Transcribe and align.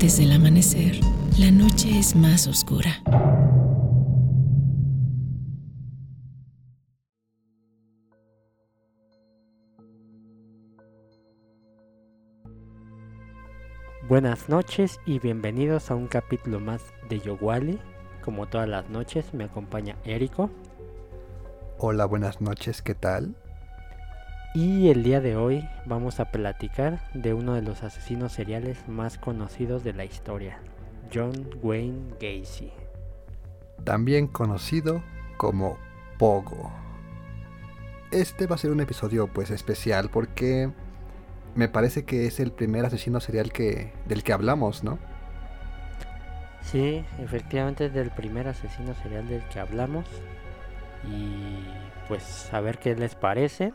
Antes 0.00 0.16
del 0.16 0.32
amanecer, 0.32 0.98
la 1.38 1.50
noche 1.50 1.98
es 1.98 2.16
más 2.16 2.46
oscura. 2.46 3.02
Buenas 14.08 14.48
noches 14.48 14.98
y 15.04 15.18
bienvenidos 15.18 15.90
a 15.90 15.96
un 15.96 16.06
capítulo 16.06 16.60
más 16.60 16.82
de 17.10 17.20
Yowali. 17.20 17.78
Como 18.24 18.48
todas 18.48 18.70
las 18.70 18.88
noches 18.88 19.34
me 19.34 19.44
acompaña 19.44 19.96
Érico. 20.06 20.48
Hola, 21.76 22.06
buenas 22.06 22.40
noches, 22.40 22.80
¿qué 22.80 22.94
tal? 22.94 23.36
Y 24.52 24.88
el 24.90 25.04
día 25.04 25.20
de 25.20 25.36
hoy 25.36 25.68
vamos 25.84 26.18
a 26.18 26.32
platicar 26.32 26.98
de 27.14 27.34
uno 27.34 27.54
de 27.54 27.62
los 27.62 27.84
asesinos 27.84 28.32
seriales 28.32 28.88
más 28.88 29.16
conocidos 29.16 29.84
de 29.84 29.92
la 29.92 30.04
historia, 30.04 30.58
John 31.14 31.48
Wayne 31.62 32.14
Gacy. 32.20 32.72
También 33.84 34.26
conocido 34.26 35.04
como 35.36 35.78
Pogo. 36.18 36.72
Este 38.10 38.48
va 38.48 38.56
a 38.56 38.58
ser 38.58 38.72
un 38.72 38.80
episodio 38.80 39.28
pues 39.28 39.52
especial 39.52 40.10
porque 40.10 40.72
me 41.54 41.68
parece 41.68 42.04
que 42.04 42.26
es 42.26 42.40
el 42.40 42.50
primer 42.50 42.84
asesino 42.84 43.20
serial 43.20 43.52
que 43.52 43.92
del 44.06 44.24
que 44.24 44.32
hablamos, 44.32 44.82
¿no? 44.82 44.98
Sí, 46.62 47.04
efectivamente 47.20 47.86
es 47.86 47.94
del 47.94 48.10
primer 48.10 48.48
asesino 48.48 48.94
serial 48.94 49.28
del 49.28 49.44
que 49.44 49.60
hablamos. 49.60 50.06
Y 51.08 51.64
pues 52.08 52.52
a 52.52 52.60
ver 52.60 52.78
qué 52.78 52.96
les 52.96 53.14
parece. 53.14 53.72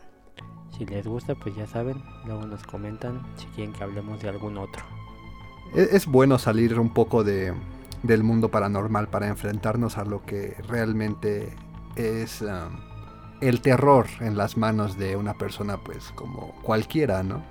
Si 0.78 0.86
les 0.86 1.08
gusta, 1.08 1.36
pues 1.36 1.56
ya 1.56 1.68
saben, 1.68 2.04
luego 2.26 2.46
nos 2.46 2.64
comentan 2.64 3.22
si 3.38 3.46
quieren 3.48 3.74
que 3.74 3.84
hablemos 3.84 4.22
de 4.22 4.30
algún 4.30 4.58
otro. 4.58 4.84
Es, 5.74 5.94
es 5.94 6.06
bueno 6.06 6.38
salir 6.38 6.78
un 6.80 6.90
poco 6.90 7.24
de, 7.24 7.54
del 8.04 8.24
mundo 8.24 8.50
paranormal 8.50 9.08
para 9.08 9.28
enfrentarnos 9.28 9.98
a 9.98 10.06
lo 10.06 10.24
que 10.24 10.56
realmente 10.68 11.56
es 11.96 12.42
um, 12.42 12.78
el 13.42 13.62
terror 13.62 14.08
en 14.20 14.38
las 14.38 14.58
manos 14.58 14.98
de 14.98 15.16
una 15.16 15.34
persona 15.36 15.78
pues 15.78 16.12
como 16.12 16.52
cualquiera, 16.62 17.24
¿no? 17.24 17.42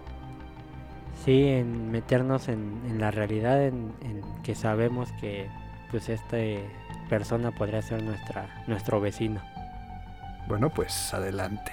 Sí, 1.24 1.44
en 1.44 1.90
meternos 1.90 2.48
en, 2.48 2.82
en 2.86 3.00
la 3.00 3.10
realidad, 3.10 3.64
en, 3.64 3.92
en, 4.02 4.22
que 4.42 4.54
sabemos 4.54 5.10
que 5.20 5.48
pues 5.90 6.08
esta 6.08 6.36
persona 7.08 7.50
podría 7.52 7.80
ser 7.80 8.02
nuestra, 8.02 8.64
nuestro 8.66 9.00
vecino. 9.00 9.40
Bueno, 10.46 10.68
pues 10.68 11.14
adelante. 11.14 11.72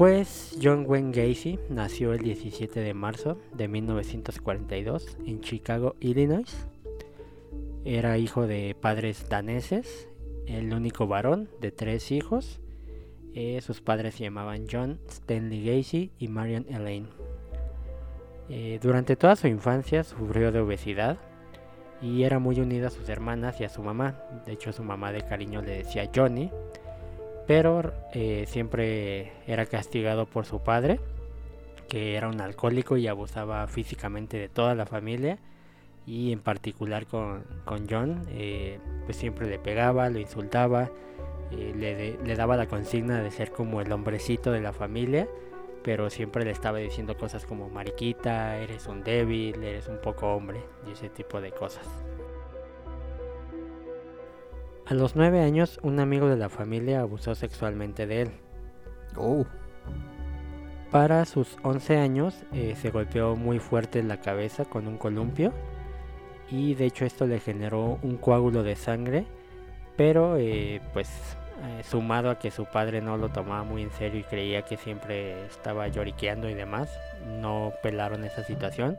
Pues 0.00 0.56
John 0.62 0.86
Wayne 0.88 1.12
Gacy 1.12 1.58
nació 1.68 2.14
el 2.14 2.22
17 2.22 2.80
de 2.80 2.94
marzo 2.94 3.36
de 3.52 3.68
1942 3.68 5.18
en 5.26 5.42
Chicago, 5.42 5.94
Illinois. 6.00 6.66
Era 7.84 8.16
hijo 8.16 8.46
de 8.46 8.74
padres 8.80 9.28
daneses, 9.28 10.08
el 10.46 10.72
único 10.72 11.06
varón 11.06 11.50
de 11.60 11.70
tres 11.70 12.12
hijos. 12.12 12.62
Eh, 13.34 13.60
sus 13.60 13.82
padres 13.82 14.14
se 14.14 14.22
llamaban 14.24 14.64
John 14.72 15.00
Stanley 15.06 15.66
Gacy 15.66 16.12
y 16.18 16.28
Marion 16.28 16.64
Elaine. 16.70 17.10
Eh, 18.48 18.78
durante 18.80 19.16
toda 19.16 19.36
su 19.36 19.48
infancia 19.48 20.02
sufrió 20.02 20.50
de 20.50 20.60
obesidad 20.60 21.18
y 22.00 22.22
era 22.22 22.38
muy 22.38 22.58
unida 22.58 22.86
a 22.86 22.90
sus 22.90 23.10
hermanas 23.10 23.60
y 23.60 23.64
a 23.64 23.68
su 23.68 23.82
mamá. 23.82 24.18
De 24.46 24.52
hecho, 24.52 24.72
su 24.72 24.82
mamá 24.82 25.12
de 25.12 25.20
cariño 25.20 25.60
le 25.60 25.76
decía 25.76 26.10
Johnny 26.14 26.50
pero 27.50 27.92
eh, 28.12 28.44
siempre 28.46 29.32
era 29.48 29.66
castigado 29.66 30.24
por 30.24 30.46
su 30.46 30.60
padre, 30.60 31.00
que 31.88 32.14
era 32.14 32.28
un 32.28 32.40
alcohólico 32.40 32.96
y 32.96 33.08
abusaba 33.08 33.66
físicamente 33.66 34.36
de 34.36 34.48
toda 34.48 34.76
la 34.76 34.86
familia, 34.86 35.36
y 36.06 36.30
en 36.30 36.38
particular 36.38 37.06
con, 37.06 37.42
con 37.64 37.88
John, 37.90 38.22
eh, 38.28 38.78
pues 39.04 39.16
siempre 39.16 39.50
le 39.50 39.58
pegaba, 39.58 40.10
lo 40.10 40.20
insultaba, 40.20 40.92
eh, 41.50 41.74
le, 41.76 41.96
de, 41.96 42.18
le, 42.24 42.36
daba 42.36 42.56
la 42.56 42.68
consigna 42.68 43.20
de 43.20 43.32
ser 43.32 43.50
como 43.50 43.80
el 43.80 43.90
hombrecito 43.90 44.52
de 44.52 44.60
la 44.60 44.72
familia, 44.72 45.26
pero 45.82 46.08
siempre 46.08 46.44
le 46.44 46.52
estaba 46.52 46.78
diciendo 46.78 47.16
cosas 47.16 47.46
como 47.46 47.68
mariquita, 47.68 48.58
eres 48.58 48.86
un 48.86 49.02
débil, 49.02 49.60
eres 49.64 49.88
un 49.88 50.00
poco 50.00 50.36
hombre, 50.36 50.60
y 50.86 50.92
ese 50.92 51.08
tipo 51.08 51.40
de 51.40 51.50
cosas. 51.50 51.84
A 54.90 54.94
los 54.94 55.14
nueve 55.14 55.40
años, 55.40 55.78
un 55.84 56.00
amigo 56.00 56.28
de 56.28 56.36
la 56.36 56.48
familia 56.48 57.02
abusó 57.02 57.36
sexualmente 57.36 58.08
de 58.08 58.22
él. 58.22 58.30
Oh. 59.16 59.46
Para 60.90 61.24
sus 61.26 61.58
11 61.62 61.96
años, 61.96 62.34
eh, 62.52 62.74
se 62.74 62.90
golpeó 62.90 63.36
muy 63.36 63.60
fuerte 63.60 64.00
en 64.00 64.08
la 64.08 64.20
cabeza 64.20 64.64
con 64.64 64.88
un 64.88 64.98
columpio 64.98 65.52
y 66.50 66.74
de 66.74 66.86
hecho 66.86 67.04
esto 67.04 67.28
le 67.28 67.38
generó 67.38 68.00
un 68.02 68.16
coágulo 68.16 68.64
de 68.64 68.74
sangre, 68.74 69.26
pero 69.96 70.36
eh, 70.36 70.80
pues 70.92 71.08
eh, 71.62 71.84
sumado 71.84 72.28
a 72.28 72.40
que 72.40 72.50
su 72.50 72.64
padre 72.64 73.00
no 73.00 73.16
lo 73.16 73.28
tomaba 73.28 73.62
muy 73.62 73.82
en 73.82 73.92
serio 73.92 74.18
y 74.18 74.24
creía 74.24 74.62
que 74.62 74.76
siempre 74.76 75.46
estaba 75.46 75.86
lloriqueando 75.86 76.50
y 76.50 76.54
demás, 76.54 76.90
no 77.40 77.72
pelaron 77.80 78.24
esa 78.24 78.42
situación 78.42 78.96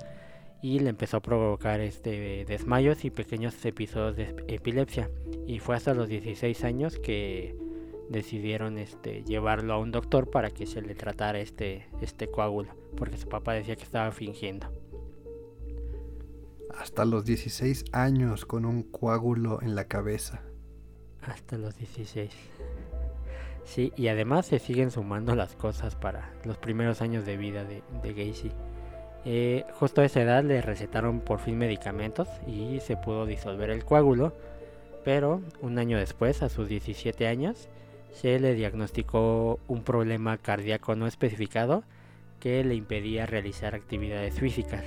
y 0.62 0.80
le 0.80 0.90
empezó 0.90 1.18
a 1.18 1.22
provocar 1.22 1.80
este 1.80 2.46
desmayos 2.46 3.04
y 3.04 3.10
pequeños 3.10 3.64
episodios 3.66 4.16
de 4.16 4.36
epilepsia. 4.48 5.10
Y 5.48 5.60
fue 5.60 5.76
hasta 5.76 5.94
los 5.94 6.08
16 6.08 6.64
años 6.64 7.00
que 7.00 7.56
decidieron 8.10 8.78
este 8.78 9.24
llevarlo 9.24 9.74
a 9.74 9.80
un 9.80 9.92
doctor 9.92 10.30
para 10.30 10.52
que 10.52 10.66
se 10.66 10.82
le 10.82 10.96
tratara 10.96 11.40
este 11.40 11.88
este 12.02 12.30
coágulo 12.30 12.76
porque 12.98 13.18
su 13.18 13.30
papá 13.30 13.54
decía 13.54 13.76
que 13.76 13.84
estaba 13.84 14.12
fingiendo. 14.12 14.68
Hasta 16.78 17.06
los 17.06 17.26
16 17.26 17.86
años 17.92 18.46
con 18.46 18.66
un 18.66 18.84
coágulo 18.84 19.62
en 19.62 19.76
la 19.76 19.86
cabeza. 19.86 20.44
Hasta 21.22 21.58
los 21.58 21.78
16 21.78 22.32
sí 23.64 23.94
y 23.96 24.08
además 24.08 24.48
se 24.48 24.60
siguen 24.60 24.92
sumando 24.92 25.36
las 25.36 25.56
cosas 25.56 25.96
para 25.96 26.34
los 26.44 26.58
primeros 26.58 27.02
años 27.02 27.26
de 27.26 27.38
vida 27.38 27.64
de, 27.64 27.84
de 28.04 28.14
Gacy 28.14 28.52
eh, 29.24 29.66
justo 29.80 30.02
a 30.02 30.06
esa 30.06 30.22
edad 30.22 30.44
le 30.44 30.62
recetaron 30.62 31.20
por 31.20 31.40
fin 31.40 31.58
medicamentos 31.58 32.28
y 32.48 32.80
se 32.80 32.98
pudo 32.98 33.26
disolver 33.26 33.70
el 33.70 33.86
coágulo, 33.86 34.34
pero 35.04 35.42
un 35.62 35.78
año 35.78 35.98
después, 35.98 36.42
a 36.42 36.50
sus 36.50 36.68
17 36.68 37.28
años, 37.28 37.70
se 38.14 38.40
le 38.40 38.56
diagnosticó 38.56 39.60
un 39.68 39.84
problema 39.84 40.38
cardíaco 40.38 40.96
no 40.96 41.08
especificado 41.08 41.84
que 42.40 42.64
le 42.64 42.76
impedía 42.76 43.26
realizar 43.26 43.76
actividades 43.76 44.40
físicas. 44.40 44.84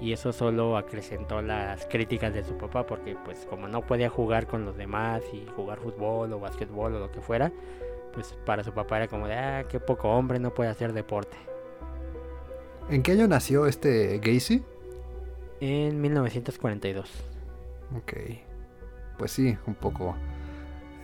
Y 0.00 0.12
eso 0.12 0.32
solo 0.32 0.76
acrecentó 0.76 1.40
las 1.40 1.86
críticas 1.86 2.34
de 2.34 2.44
su 2.44 2.56
papá 2.58 2.86
porque 2.86 3.16
pues 3.24 3.46
como 3.48 3.66
no 3.66 3.82
podía 3.82 4.10
jugar 4.10 4.46
con 4.46 4.64
los 4.64 4.76
demás 4.76 5.22
y 5.32 5.46
jugar 5.54 5.78
fútbol 5.78 6.32
o 6.32 6.40
básquetbol 6.40 6.94
o 6.94 6.98
lo 6.98 7.10
que 7.10 7.22
fuera, 7.22 7.50
pues 8.12 8.36
para 8.44 8.64
su 8.64 8.72
papá 8.72 8.98
era 8.98 9.08
como 9.08 9.26
de, 9.26 9.34
ah, 9.34 9.64
qué 9.68 9.80
poco 9.80 10.10
hombre, 10.10 10.38
no 10.38 10.52
puede 10.52 10.70
hacer 10.70 10.92
deporte. 10.92 11.36
¿En 12.88 13.02
qué 13.02 13.12
año 13.12 13.26
nació 13.26 13.66
este 13.66 14.18
Gacy? 14.18 14.62
En 15.60 16.00
1942. 16.00 17.10
Ok. 17.96 18.12
Pues 19.18 19.32
sí, 19.32 19.56
un 19.66 19.74
poco 19.74 20.14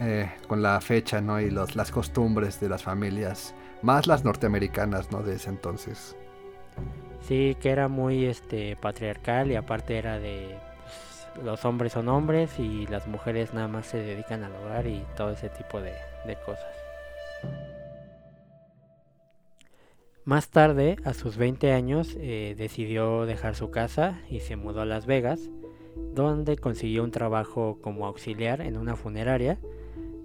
eh, 0.01 0.31
con 0.47 0.63
la 0.63 0.81
fecha, 0.81 1.21
¿no? 1.21 1.41
Y 1.41 1.51
los, 1.51 1.75
las 1.75 1.91
costumbres 1.91 2.61
de 2.61 2.69
las 2.69 2.83
familias, 2.83 3.55
más 3.83 4.07
las 4.07 4.25
norteamericanas, 4.25 5.11
¿no? 5.11 5.23
De 5.23 5.35
ese 5.35 5.51
entonces. 5.51 6.17
Sí, 7.21 7.57
que 7.61 7.71
era 7.71 7.89
muy 7.89 8.27
este 8.27 8.77
patriarcal 8.77 9.51
y 9.51 9.57
aparte 9.57 9.99
era 9.99 10.19
de 10.19 10.57
pues, 10.85 11.45
los 11.45 11.65
hombres 11.65 11.93
son 11.93 12.09
hombres 12.09 12.59
y 12.59 12.87
las 12.87 13.07
mujeres 13.07 13.55
nada 13.55 13.69
más 13.69 13.87
se 13.87 13.99
dedican 13.99 14.45
al 14.45 14.55
hogar 14.57 14.87
y 14.87 15.05
todo 15.17 15.31
ese 15.31 15.49
tipo 15.49 15.81
de, 15.81 15.95
de 16.27 16.37
cosas. 16.45 17.72
Más 20.25 20.51
tarde, 20.51 20.97
a 21.03 21.15
sus 21.15 21.37
20 21.37 21.73
años, 21.73 22.17
eh, 22.21 22.55
decidió 22.57 23.27
dejar 23.27 23.57
su 23.57 23.73
casa 23.73 24.21
y 24.31 24.39
se 24.39 24.55
mudó 24.55 24.83
a 24.83 24.85
Las 24.85 25.05
Vegas, 25.05 25.51
donde 26.15 26.57
consiguió 26.57 27.03
un 27.03 27.11
trabajo 27.11 27.79
como 27.83 28.07
auxiliar 28.07 28.61
en 28.61 28.77
una 28.77 28.95
funeraria, 28.95 29.59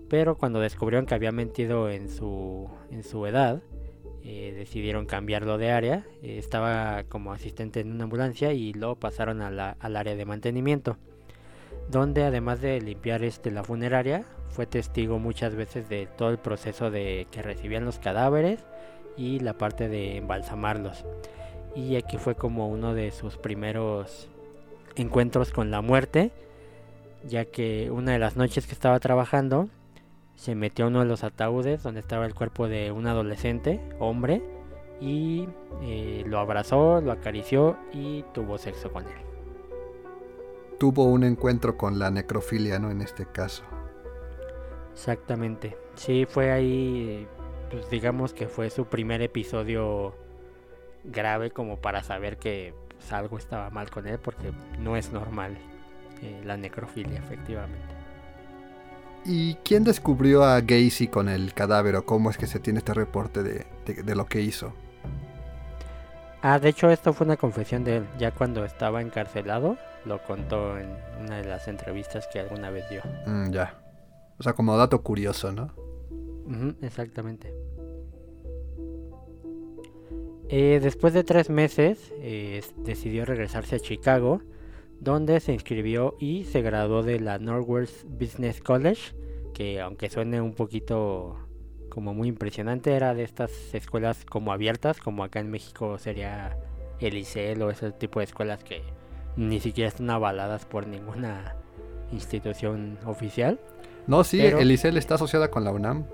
pero 0.08 0.38
cuando 0.38 0.60
descubrieron 0.60 1.08
que 1.08 1.16
había 1.16 1.32
mentido 1.32 1.90
en 1.90 2.10
su, 2.10 2.70
en 2.92 3.04
su 3.04 3.26
edad, 3.26 3.64
eh, 4.24 4.54
decidieron 4.56 5.08
cambiarlo 5.08 5.58
de 5.58 5.72
área. 5.72 6.06
Eh, 6.22 6.38
estaba 6.38 7.04
como 7.06 7.34
asistente 7.34 7.80
en 7.80 7.92
una 7.92 8.04
ambulancia 8.04 8.54
y 8.54 8.74
lo 8.74 8.98
pasaron 8.98 9.42
al 9.42 9.96
área 9.96 10.16
de 10.16 10.26
mantenimiento, 10.26 10.98
donde 11.90 12.24
además 12.24 12.62
de 12.62 12.80
limpiar 12.82 13.24
este, 13.24 13.50
la 13.50 13.64
funeraria, 13.64 14.26
fue 14.50 14.68
testigo 14.68 15.18
muchas 15.18 15.56
veces 15.56 15.90
de 15.90 16.08
todo 16.18 16.30
el 16.30 16.38
proceso 16.38 16.92
de 16.92 17.26
que 17.32 17.42
recibían 17.42 17.84
los 17.84 17.98
cadáveres, 17.98 18.64
y 19.18 19.40
la 19.40 19.54
parte 19.54 19.90
de 19.90 20.18
embalsamarlos. 20.18 21.06
Y 21.76 21.96
aquí 21.96 22.18
fue 22.18 22.36
como 22.36 22.68
uno 22.68 22.94
de 22.94 23.12
sus 23.12 23.38
primeros 23.38 24.30
encuentros 24.96 25.52
con 25.52 25.72
la 25.72 25.82
muerte, 25.82 26.32
ya 27.28 27.46
que 27.46 27.92
una 27.92 28.14
de 28.14 28.20
las 28.20 28.36
noches 28.36 28.68
que 28.68 28.74
estaba 28.74 29.00
trabajando, 29.00 29.70
se 30.36 30.54
metió 30.54 30.86
a 30.86 30.88
uno 30.88 31.00
de 31.00 31.06
los 31.06 31.24
ataúdes 31.24 31.82
donde 31.84 32.00
estaba 32.00 32.26
el 32.26 32.36
cuerpo 32.36 32.68
de 32.68 32.92
un 32.92 33.08
adolescente, 33.08 33.82
hombre, 34.00 34.42
y 35.00 35.48
eh, 35.82 36.24
lo 36.26 36.40
abrazó, 36.40 37.02
lo 37.02 37.12
acarició 37.12 37.78
y 37.92 38.24
tuvo 38.34 38.58
sexo 38.58 38.92
con 38.92 39.06
él. 39.06 39.28
Tuvo 40.80 41.06
un 41.06 41.24
encuentro 41.24 41.76
con 41.76 41.98
la 41.98 42.12
necrofilia, 42.12 42.78
¿no? 42.80 42.92
En 42.92 43.02
este 43.02 43.26
caso. 43.26 43.64
Exactamente. 44.94 45.76
Sí, 45.96 46.26
fue 46.28 46.52
ahí, 46.52 47.28
pues 47.70 47.90
digamos 47.90 48.34
que 48.34 48.48
fue 48.48 48.70
su 48.70 48.86
primer 48.86 49.22
episodio 49.22 50.16
grave 51.04 51.52
como 51.52 51.78
para 51.78 52.04
saber 52.04 52.38
que 52.38 52.74
pues, 52.90 53.12
algo 53.14 53.38
estaba 53.38 53.70
mal 53.70 53.90
con 53.90 54.08
él 54.08 54.20
porque 54.20 54.52
no 54.80 54.98
es 54.98 55.12
normal 55.12 55.58
eh, 56.22 56.42
la 56.44 56.58
necrofilia, 56.58 57.20
efectivamente. 57.20 57.96
¿Y 59.26 59.56
quién 59.56 59.84
descubrió 59.84 60.44
a 60.44 60.62
Gacy 60.62 61.08
con 61.08 61.28
el 61.28 61.54
cadáver 61.54 61.96
o 61.98 62.06
cómo 62.06 62.30
es 62.30 62.38
que 62.38 62.48
se 62.48 62.60
tiene 62.60 62.80
este 62.80 62.94
reporte 62.94 63.44
de, 63.44 63.66
de 63.86 64.16
lo 64.16 64.26
que 64.26 64.42
hizo? 64.42 64.74
Ah, 66.42 66.60
de 66.60 66.70
hecho 66.70 66.90
esto 66.90 67.14
fue 67.14 67.26
una 67.26 67.36
confesión 67.36 67.84
de 67.84 67.98
él. 67.98 68.08
Ya 68.18 68.32
cuando 68.32 68.64
estaba 68.64 69.02
encarcelado, 69.02 69.78
lo 70.06 70.24
contó 70.24 70.78
en 70.78 70.88
una 71.20 71.38
de 71.38 71.46
las 71.46 71.68
entrevistas 71.68 72.28
que 72.32 72.40
alguna 72.40 72.70
vez 72.70 72.90
dio. 72.90 73.02
Mm, 73.26 73.52
ya. 73.52 73.80
O 74.40 74.44
sea, 74.44 74.54
como 74.54 74.78
dato 74.78 75.02
curioso, 75.02 75.52
¿no? 75.52 75.74
exactamente. 76.82 77.54
Eh, 80.50 80.80
después 80.82 81.14
de 81.14 81.24
tres 81.24 81.50
meses, 81.50 82.14
eh, 82.22 82.62
decidió 82.78 83.26
regresarse 83.26 83.76
a 83.76 83.80
Chicago, 83.80 84.42
donde 85.00 85.40
se 85.40 85.54
inscribió 85.54 86.16
y 86.20 86.46
se 86.46 86.62
graduó 86.62 87.04
de 87.04 87.20
la 87.20 87.38
Northwest 87.38 88.06
Business 88.06 88.62
College, 88.62 89.14
que 89.54 89.82
aunque 89.82 90.10
suene 90.10 90.40
un 90.42 90.54
poquito 90.54 91.38
como 91.90 92.14
muy 92.14 92.30
impresionante, 92.30 92.94
era 92.94 93.14
de 93.14 93.24
estas 93.24 93.52
escuelas 93.74 94.24
como 94.26 94.54
abiertas, 94.54 95.00
como 95.00 95.24
acá 95.24 95.40
en 95.40 95.52
México 95.52 95.98
sería 95.98 96.58
el 97.00 97.18
ICEL 97.18 97.62
o 97.62 97.70
ese 97.70 97.92
tipo 97.92 98.20
de 98.20 98.26
escuelas 98.26 98.64
que 98.64 98.82
ni 99.36 99.60
siquiera 99.60 99.90
están 99.90 100.10
avaladas 100.10 100.66
por 100.66 100.88
ninguna 100.88 101.56
institución 102.12 102.98
oficial. 103.06 103.60
No, 104.08 104.24
sí, 104.24 104.42
el 104.42 104.72
ICEL 104.72 104.98
está 104.98 105.16
asociada 105.16 105.52
con 105.52 105.64
la 105.64 105.72
UNAM. 105.72 106.06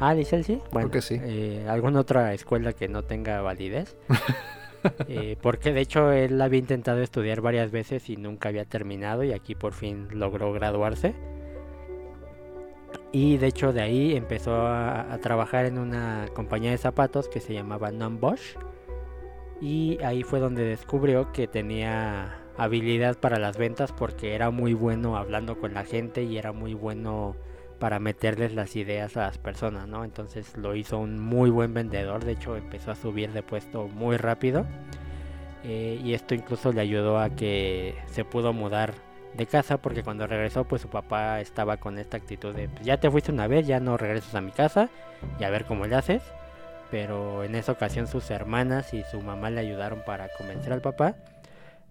Ah, 0.00 0.14
Licel 0.14 0.44
sí. 0.44 0.60
Bueno, 0.72 0.90
que 0.90 1.02
sí. 1.02 1.20
Eh, 1.22 1.66
¿Alguna 1.68 2.00
otra 2.00 2.32
escuela 2.34 2.72
que 2.72 2.88
no 2.88 3.02
tenga 3.02 3.40
validez? 3.40 3.96
Eh, 5.08 5.36
porque 5.42 5.72
de 5.72 5.80
hecho 5.80 6.12
él 6.12 6.40
había 6.40 6.60
intentado 6.60 7.02
estudiar 7.02 7.40
varias 7.40 7.72
veces 7.72 8.08
y 8.08 8.16
nunca 8.16 8.48
había 8.48 8.64
terminado 8.64 9.24
y 9.24 9.32
aquí 9.32 9.56
por 9.56 9.72
fin 9.72 10.06
logró 10.12 10.52
graduarse. 10.52 11.16
Y 13.10 13.38
de 13.38 13.46
hecho 13.46 13.72
de 13.72 13.80
ahí 13.80 14.14
empezó 14.16 14.66
a, 14.66 15.18
trabajar 15.20 15.66
en 15.66 15.78
una 15.78 16.26
compañía 16.34 16.70
de 16.70 16.78
zapatos 16.78 17.28
que 17.28 17.40
se 17.40 17.54
llamaba 17.54 17.90
Non 17.90 18.20
Bosch. 18.20 18.56
Y 19.60 19.98
ahí 20.04 20.22
fue 20.22 20.38
donde 20.38 20.64
descubrió 20.64 21.32
que 21.32 21.48
tenía 21.48 22.38
habilidad 22.56 23.18
para 23.18 23.38
las 23.38 23.56
ventas 23.56 23.92
porque 23.92 24.34
era 24.34 24.50
muy 24.50 24.74
bueno 24.74 25.16
hablando 25.16 25.58
con 25.58 25.74
la 25.74 25.84
gente 25.84 26.22
y 26.22 26.38
era 26.38 26.52
muy 26.52 26.74
bueno 26.74 27.34
para 27.78 27.98
meterles 27.98 28.54
las 28.54 28.76
ideas 28.76 29.16
a 29.16 29.22
las 29.22 29.38
personas, 29.38 29.86
¿no? 29.86 30.04
Entonces 30.04 30.56
lo 30.56 30.74
hizo 30.74 30.98
un 30.98 31.18
muy 31.18 31.50
buen 31.50 31.74
vendedor, 31.74 32.24
de 32.24 32.32
hecho 32.32 32.56
empezó 32.56 32.90
a 32.90 32.94
subir 32.94 33.32
de 33.32 33.42
puesto 33.42 33.88
muy 33.88 34.16
rápido 34.16 34.66
eh, 35.64 36.00
y 36.02 36.14
esto 36.14 36.34
incluso 36.34 36.72
le 36.72 36.80
ayudó 36.80 37.18
a 37.18 37.30
que 37.30 37.94
se 38.06 38.24
pudo 38.24 38.52
mudar 38.52 38.94
de 39.34 39.46
casa 39.46 39.78
porque 39.78 40.02
cuando 40.02 40.26
regresó 40.26 40.64
pues 40.64 40.82
su 40.82 40.88
papá 40.88 41.40
estaba 41.40 41.76
con 41.76 41.98
esta 41.98 42.16
actitud 42.16 42.54
de 42.54 42.68
pues, 42.68 42.84
ya 42.84 42.98
te 42.98 43.10
fuiste 43.10 43.32
una 43.32 43.46
vez, 43.46 43.66
ya 43.66 43.80
no 43.80 43.96
regresas 43.96 44.34
a 44.34 44.40
mi 44.40 44.50
casa 44.50 44.88
y 45.38 45.44
a 45.44 45.50
ver 45.50 45.64
cómo 45.64 45.86
le 45.86 45.94
haces, 45.94 46.22
pero 46.90 47.44
en 47.44 47.54
esa 47.54 47.72
ocasión 47.72 48.06
sus 48.06 48.30
hermanas 48.30 48.94
y 48.94 49.04
su 49.04 49.20
mamá 49.20 49.50
le 49.50 49.60
ayudaron 49.60 50.02
para 50.04 50.28
convencer 50.36 50.72
al 50.72 50.80
papá 50.80 51.16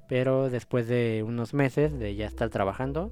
pero 0.07 0.49
después 0.49 0.87
de 0.87 1.23
unos 1.25 1.53
meses 1.53 1.97
de 1.97 2.15
ya 2.15 2.27
estar 2.27 2.49
trabajando, 2.49 3.11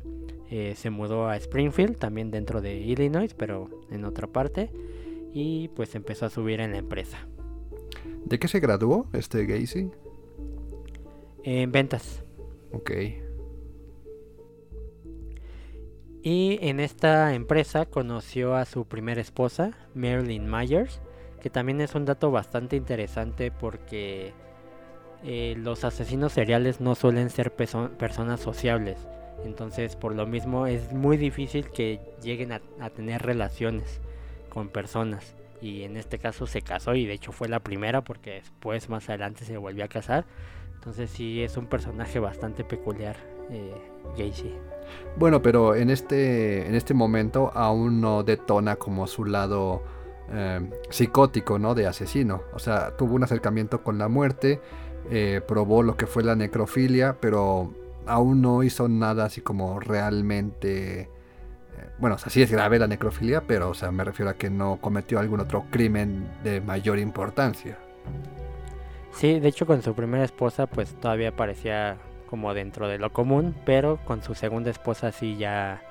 eh, 0.50 0.74
se 0.75 0.89
mudó 0.89 1.27
a 1.27 1.38
Springfield, 1.38 1.97
también 1.97 2.31
dentro 2.31 2.62
de 2.62 2.75
Illinois, 2.75 3.33
pero 3.33 3.69
en 3.92 4.06
otra 4.06 4.27
parte, 4.27 4.71
y 5.33 5.69
pues 5.69 5.95
empezó 5.95 6.25
a 6.25 6.30
subir 6.30 6.62
en 6.62 6.71
la 6.71 6.77
empresa. 6.77 7.27
¿De 8.25 8.39
qué 8.39 8.47
se 8.47 8.59
graduó 8.59 9.07
este 9.13 9.45
Gacy? 9.45 9.92
En 11.44 11.71
ventas. 11.71 12.24
Ok. 12.71 12.92
Y 16.24 16.57
en 16.62 16.80
esta 16.80 17.36
empresa 17.36 17.86
conoció 17.86 18.56
a 18.56 18.65
su 18.65 18.86
primera 18.86 19.21
esposa, 19.21 19.77
Marilyn 19.94 20.50
Myers, 20.50 21.00
que 21.39 21.51
también 21.51 21.81
es 21.81 21.94
un 21.94 22.06
dato 22.06 22.31
bastante 22.31 22.75
interesante 22.75 23.51
porque 23.51 24.33
eh, 25.24 25.56
los 25.58 25.84
asesinos 25.84 26.34
seriales 26.34 26.82
no 26.82 26.96
suelen 26.96 27.30
ser 27.30 27.54
personas 27.54 28.40
sociables. 28.40 28.98
Entonces, 29.44 29.96
por 29.96 30.16
lo 30.16 30.26
mismo, 30.26 30.68
es 30.68 30.92
muy 30.92 31.18
difícil 31.18 31.70
que 31.70 32.00
lleguen 32.22 32.52
a, 32.52 32.90
tener 32.90 33.22
relaciones 33.22 34.02
con 34.50 34.70
personas. 34.70 35.36
Y 35.62 35.84
en 35.84 35.98
este 35.98 36.20
caso 36.20 36.48
se 36.48 36.62
casó 36.62 36.96
y 36.96 37.06
de 37.06 37.14
hecho 37.14 37.32
fue 37.32 37.48
la 37.48 37.60
primera 37.60 38.04
porque 38.04 38.32
después 38.34 38.90
más 38.90 39.10
adelante 39.10 39.46
se 39.46 39.58
volvió 39.58 39.86
a 39.86 39.88
casar. 39.88 40.26
Entonces 40.76 41.10
sí 41.10 41.42
es 41.42 41.58
un 41.58 41.68
personaje 41.68 42.20
bastante 42.20 42.64
peculiar, 42.64 43.16
eh, 43.50 43.74
Gacy. 44.18 44.54
Bueno, 45.18 45.42
pero 45.42 45.76
en 45.76 45.90
este, 45.90 46.68
en 46.68 46.76
este 46.76 46.94
momento 46.94 47.52
aún 47.56 48.02
no 48.02 48.24
detona 48.24 48.76
como 48.76 49.08
su 49.08 49.26
lado 49.26 49.82
eh, 50.32 50.70
psicótico, 50.90 51.58
¿no? 51.58 51.74
De 51.74 51.88
asesino. 51.88 52.42
O 52.54 52.60
sea, 52.60 52.96
tuvo 52.98 53.16
un 53.16 53.24
acercamiento 53.24 53.84
con 53.84 53.98
la 53.98 54.08
muerte 54.08 54.62
eh, 55.12 55.42
probó 55.48 55.84
lo 55.84 55.98
que 55.98 56.07
fue 56.07 56.24
la 56.24 56.36
necrofilia, 56.36 57.18
pero 57.19 57.74
aún 58.06 58.42
no 58.42 58.63
hizo 58.63 58.88
nada 58.88 59.25
así 59.25 59.42
como 59.42 59.80
realmente... 59.80 61.02
Eh, 61.02 61.10
bueno, 62.00 62.16
o 62.16 62.19
sea, 62.19 62.30
sí 62.30 62.42
es 62.42 62.52
grave 62.52 62.80
la 62.80 62.88
necrofilia, 62.88 63.42
pero 63.42 63.69
o 63.69 63.74
sea, 63.74 63.92
me 63.92 64.04
refiero 64.04 64.31
a 64.31 64.36
que 64.36 64.50
no 64.50 64.78
cometió 64.81 65.19
algún 65.19 65.40
otro 65.40 65.66
crimen 65.69 66.28
de 66.44 66.62
mayor 66.62 67.00
importancia. 67.00 67.78
Sí, 69.12 69.40
de 69.40 69.48
hecho 69.48 69.66
con 69.66 69.81
su 69.81 69.94
primera 69.94 70.25
esposa 70.25 70.68
pues 70.68 70.94
todavía 70.96 71.36
parecía 71.36 71.98
como 72.30 72.54
dentro 72.54 72.88
de 72.88 72.98
lo 72.98 73.13
común, 73.13 73.56
pero 73.66 73.98
con 74.06 74.22
su 74.22 74.36
segunda 74.36 74.72
esposa 74.72 75.12
sí 75.12 75.38
ya 75.38 75.81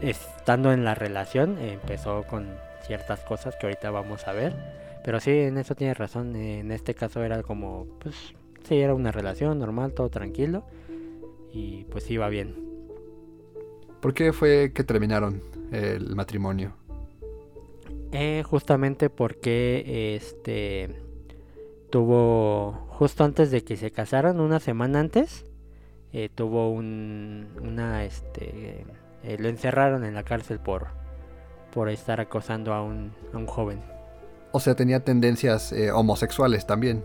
estando 0.00 0.72
en 0.72 0.84
la 0.84 0.94
relación 0.94 1.58
empezó 1.60 2.24
con 2.24 2.48
ciertas 2.82 3.20
cosas 3.20 3.54
que 3.56 3.66
ahorita 3.66 3.90
vamos 3.90 4.26
a 4.26 4.32
ver 4.32 4.54
pero 5.06 5.20
sí, 5.20 5.30
en 5.30 5.56
eso 5.56 5.76
tiene 5.76 5.94
razón. 5.94 6.34
En 6.34 6.72
este 6.72 6.92
caso 6.96 7.22
era 7.22 7.44
como, 7.44 7.86
pues, 8.00 8.34
sí, 8.64 8.74
era 8.74 8.92
una 8.92 9.12
relación 9.12 9.56
normal, 9.56 9.92
todo 9.94 10.10
tranquilo. 10.10 10.64
Y 11.52 11.84
pues 11.84 12.10
iba 12.10 12.28
bien. 12.28 12.56
¿Por 14.00 14.14
qué 14.14 14.32
fue 14.32 14.72
que 14.74 14.82
terminaron 14.82 15.40
el 15.70 16.16
matrimonio? 16.16 16.72
Eh, 18.10 18.42
justamente 18.44 19.08
porque 19.08 20.16
este 20.16 21.00
tuvo 21.88 22.72
justo 22.88 23.22
antes 23.22 23.52
de 23.52 23.62
que 23.62 23.76
se 23.76 23.92
casaran 23.92 24.40
una 24.40 24.58
semana 24.58 24.98
antes 24.98 25.44
eh, 26.12 26.28
tuvo 26.34 26.70
un 26.70 27.46
una 27.62 28.04
este 28.04 28.84
eh, 29.22 29.36
lo 29.38 29.48
encerraron 29.48 30.04
en 30.04 30.14
la 30.14 30.24
cárcel 30.24 30.58
por 30.58 30.88
por 31.72 31.90
estar 31.90 32.20
acosando 32.20 32.72
a 32.72 32.82
un, 32.82 33.12
a 33.32 33.38
un 33.38 33.46
joven 33.46 33.95
o 34.56 34.60
sea, 34.60 34.74
tenía 34.74 35.00
tendencias 35.00 35.72
eh, 35.72 35.90
homosexuales 35.92 36.66
también. 36.66 37.04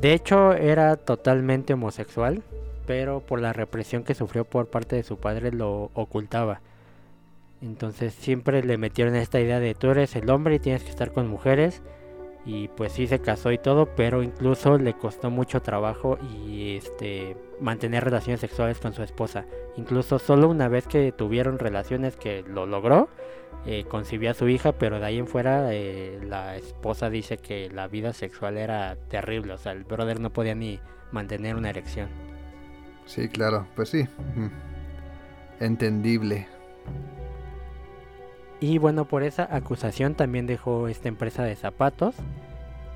De 0.00 0.12
hecho, 0.12 0.52
era 0.52 0.96
totalmente 0.96 1.74
homosexual, 1.74 2.42
pero 2.86 3.20
por 3.20 3.40
la 3.40 3.52
represión 3.52 4.02
que 4.02 4.14
sufrió 4.14 4.44
por 4.44 4.66
parte 4.66 4.96
de 4.96 5.02
su 5.02 5.18
padre 5.18 5.52
lo 5.52 5.90
ocultaba. 5.94 6.60
Entonces 7.62 8.12
siempre 8.14 8.62
le 8.62 8.76
metieron 8.76 9.14
esta 9.14 9.40
idea 9.40 9.60
de 9.60 9.74
tú 9.74 9.90
eres 9.90 10.14
el 10.16 10.28
hombre 10.28 10.56
y 10.56 10.58
tienes 10.58 10.82
que 10.82 10.90
estar 10.90 11.12
con 11.12 11.28
mujeres 11.28 11.80
y 12.46 12.68
pues 12.68 12.92
sí 12.92 13.08
se 13.08 13.18
casó 13.18 13.50
y 13.50 13.58
todo, 13.58 13.86
pero 13.96 14.22
incluso 14.22 14.78
le 14.78 14.94
costó 14.94 15.30
mucho 15.30 15.60
trabajo 15.60 16.16
y 16.22 16.76
este 16.76 17.36
mantener 17.60 18.04
relaciones 18.04 18.40
sexuales 18.40 18.78
con 18.78 18.94
su 18.94 19.02
esposa. 19.02 19.46
Incluso 19.76 20.20
solo 20.20 20.48
una 20.48 20.68
vez 20.68 20.86
que 20.86 21.10
tuvieron 21.10 21.58
relaciones 21.58 22.14
que 22.16 22.42
lo 22.42 22.66
logró, 22.66 23.08
eh, 23.66 23.84
concibió 23.88 24.30
a 24.30 24.34
su 24.34 24.48
hija, 24.48 24.72
pero 24.72 25.00
de 25.00 25.06
ahí 25.06 25.18
en 25.18 25.26
fuera 25.26 25.72
eh, 25.72 26.20
la 26.22 26.56
esposa 26.56 27.10
dice 27.10 27.36
que 27.36 27.68
la 27.68 27.88
vida 27.88 28.12
sexual 28.12 28.58
era 28.58 28.94
terrible, 29.08 29.54
o 29.54 29.58
sea, 29.58 29.72
el 29.72 29.82
brother 29.82 30.20
no 30.20 30.32
podía 30.32 30.54
ni 30.54 30.78
mantener 31.10 31.56
una 31.56 31.70
erección. 31.70 32.08
Sí, 33.06 33.28
claro, 33.28 33.66
pues 33.74 33.88
sí. 33.88 34.06
Entendible. 35.58 36.46
Y 38.60 38.78
bueno, 38.78 39.04
por 39.04 39.22
esa 39.22 39.48
acusación 39.54 40.14
también 40.14 40.46
dejó 40.46 40.88
esta 40.88 41.08
empresa 41.08 41.44
de 41.44 41.56
zapatos 41.56 42.14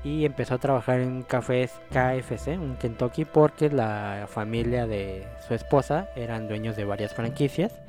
y 0.03 0.25
empezó 0.25 0.55
a 0.55 0.57
trabajar 0.57 0.99
en 0.99 1.23
cafés 1.23 1.71
KFC, 1.91 2.57
un 2.59 2.75
Kentucky, 2.77 3.25
porque 3.25 3.69
la 3.69 4.27
familia 4.29 4.87
de 4.87 5.27
su 5.47 5.53
esposa 5.53 6.09
eran 6.15 6.47
dueños 6.47 6.75
de 6.75 6.85
varias 6.85 7.13
franquicias. 7.13 7.79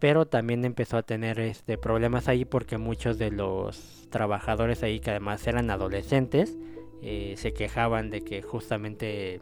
pero 0.00 0.26
también 0.26 0.64
empezó 0.66 0.98
a 0.98 1.02
tener 1.02 1.40
este, 1.40 1.78
problemas 1.78 2.28
ahí 2.28 2.44
porque 2.44 2.76
muchos 2.76 3.16
de 3.16 3.30
los 3.30 4.06
trabajadores 4.10 4.82
ahí, 4.82 5.00
que 5.00 5.10
además 5.10 5.46
eran 5.46 5.70
adolescentes, 5.70 6.58
eh, 7.00 7.34
se 7.38 7.54
quejaban 7.54 8.10
de 8.10 8.22
que 8.22 8.42
justamente 8.42 9.40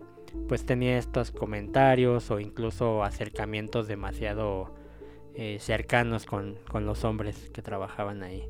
pues 0.48 0.64
tenía 0.64 0.98
estos 0.98 1.30
comentarios 1.30 2.30
o 2.30 2.40
incluso 2.40 3.02
acercamientos 3.04 3.86
demasiado 3.86 4.74
eh, 5.34 5.58
cercanos 5.60 6.26
con, 6.26 6.58
los 6.72 7.04
hombres 7.04 7.50
que 7.50 7.62
trabajaban 7.62 8.22
ahí. 8.22 8.48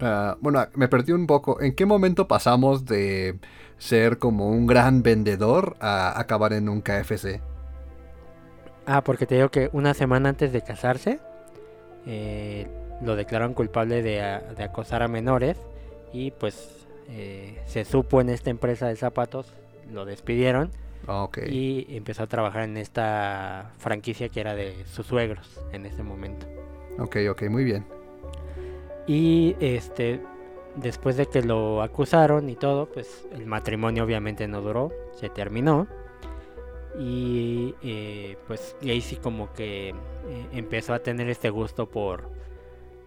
Ah, 0.00 0.36
bueno, 0.40 0.66
me 0.74 0.88
perdí 0.88 1.12
un 1.12 1.26
poco. 1.26 1.60
¿En 1.60 1.74
qué 1.74 1.86
momento 1.86 2.28
pasamos 2.28 2.84
de 2.84 3.38
ser 3.78 4.18
como 4.18 4.48
un 4.48 4.66
gran 4.66 5.02
vendedor 5.02 5.76
a 5.80 6.18
acabar 6.18 6.52
en 6.52 6.68
un 6.68 6.80
KFC? 6.80 7.40
Ah, 8.86 9.02
porque 9.02 9.26
te 9.26 9.34
digo 9.34 9.50
que 9.50 9.68
una 9.72 9.94
semana 9.94 10.30
antes 10.30 10.52
de 10.52 10.62
casarse 10.62 11.20
eh, 12.06 12.66
lo 13.02 13.16
declararon 13.16 13.54
culpable 13.54 14.02
de, 14.02 14.22
acosar 14.22 15.02
a 15.02 15.08
menores 15.08 15.58
y 16.12 16.30
pues 16.30 16.86
eh, 17.10 17.60
se 17.66 17.84
supo 17.84 18.20
en 18.20 18.30
esta 18.30 18.50
empresa 18.50 18.88
de 18.88 18.96
zapatos, 18.96 19.52
lo 19.92 20.04
despidieron 20.04 20.70
y 21.46 21.86
empezó 21.96 22.24
a 22.24 22.26
trabajar 22.26 22.62
en 22.64 22.76
esta 22.76 23.72
franquicia 23.78 24.28
que 24.28 24.40
era 24.40 24.54
de 24.54 24.84
sus 24.86 25.06
suegros 25.06 25.60
en 25.72 25.86
ese 25.86 26.02
momento. 26.02 26.46
Ok, 26.98 27.16
ok, 27.30 27.42
muy 27.50 27.64
bien. 27.64 27.97
Y 29.08 29.56
este, 29.58 30.20
después 30.76 31.16
de 31.16 31.26
que 31.26 31.42
lo 31.42 31.82
acusaron 31.82 32.50
y 32.50 32.54
todo, 32.54 32.86
pues 32.86 33.26
el 33.32 33.46
matrimonio 33.46 34.04
obviamente 34.04 34.46
no 34.46 34.60
duró, 34.60 34.92
se 35.12 35.30
terminó. 35.30 35.88
Y 37.00 37.74
eh, 37.82 38.36
pues 38.46 38.76
Gacy 38.82 39.16
como 39.16 39.52
que 39.54 39.90
eh, 39.90 39.94
empezó 40.52 40.92
a 40.92 40.98
tener 40.98 41.30
este 41.30 41.48
gusto 41.48 41.88
por, 41.88 42.28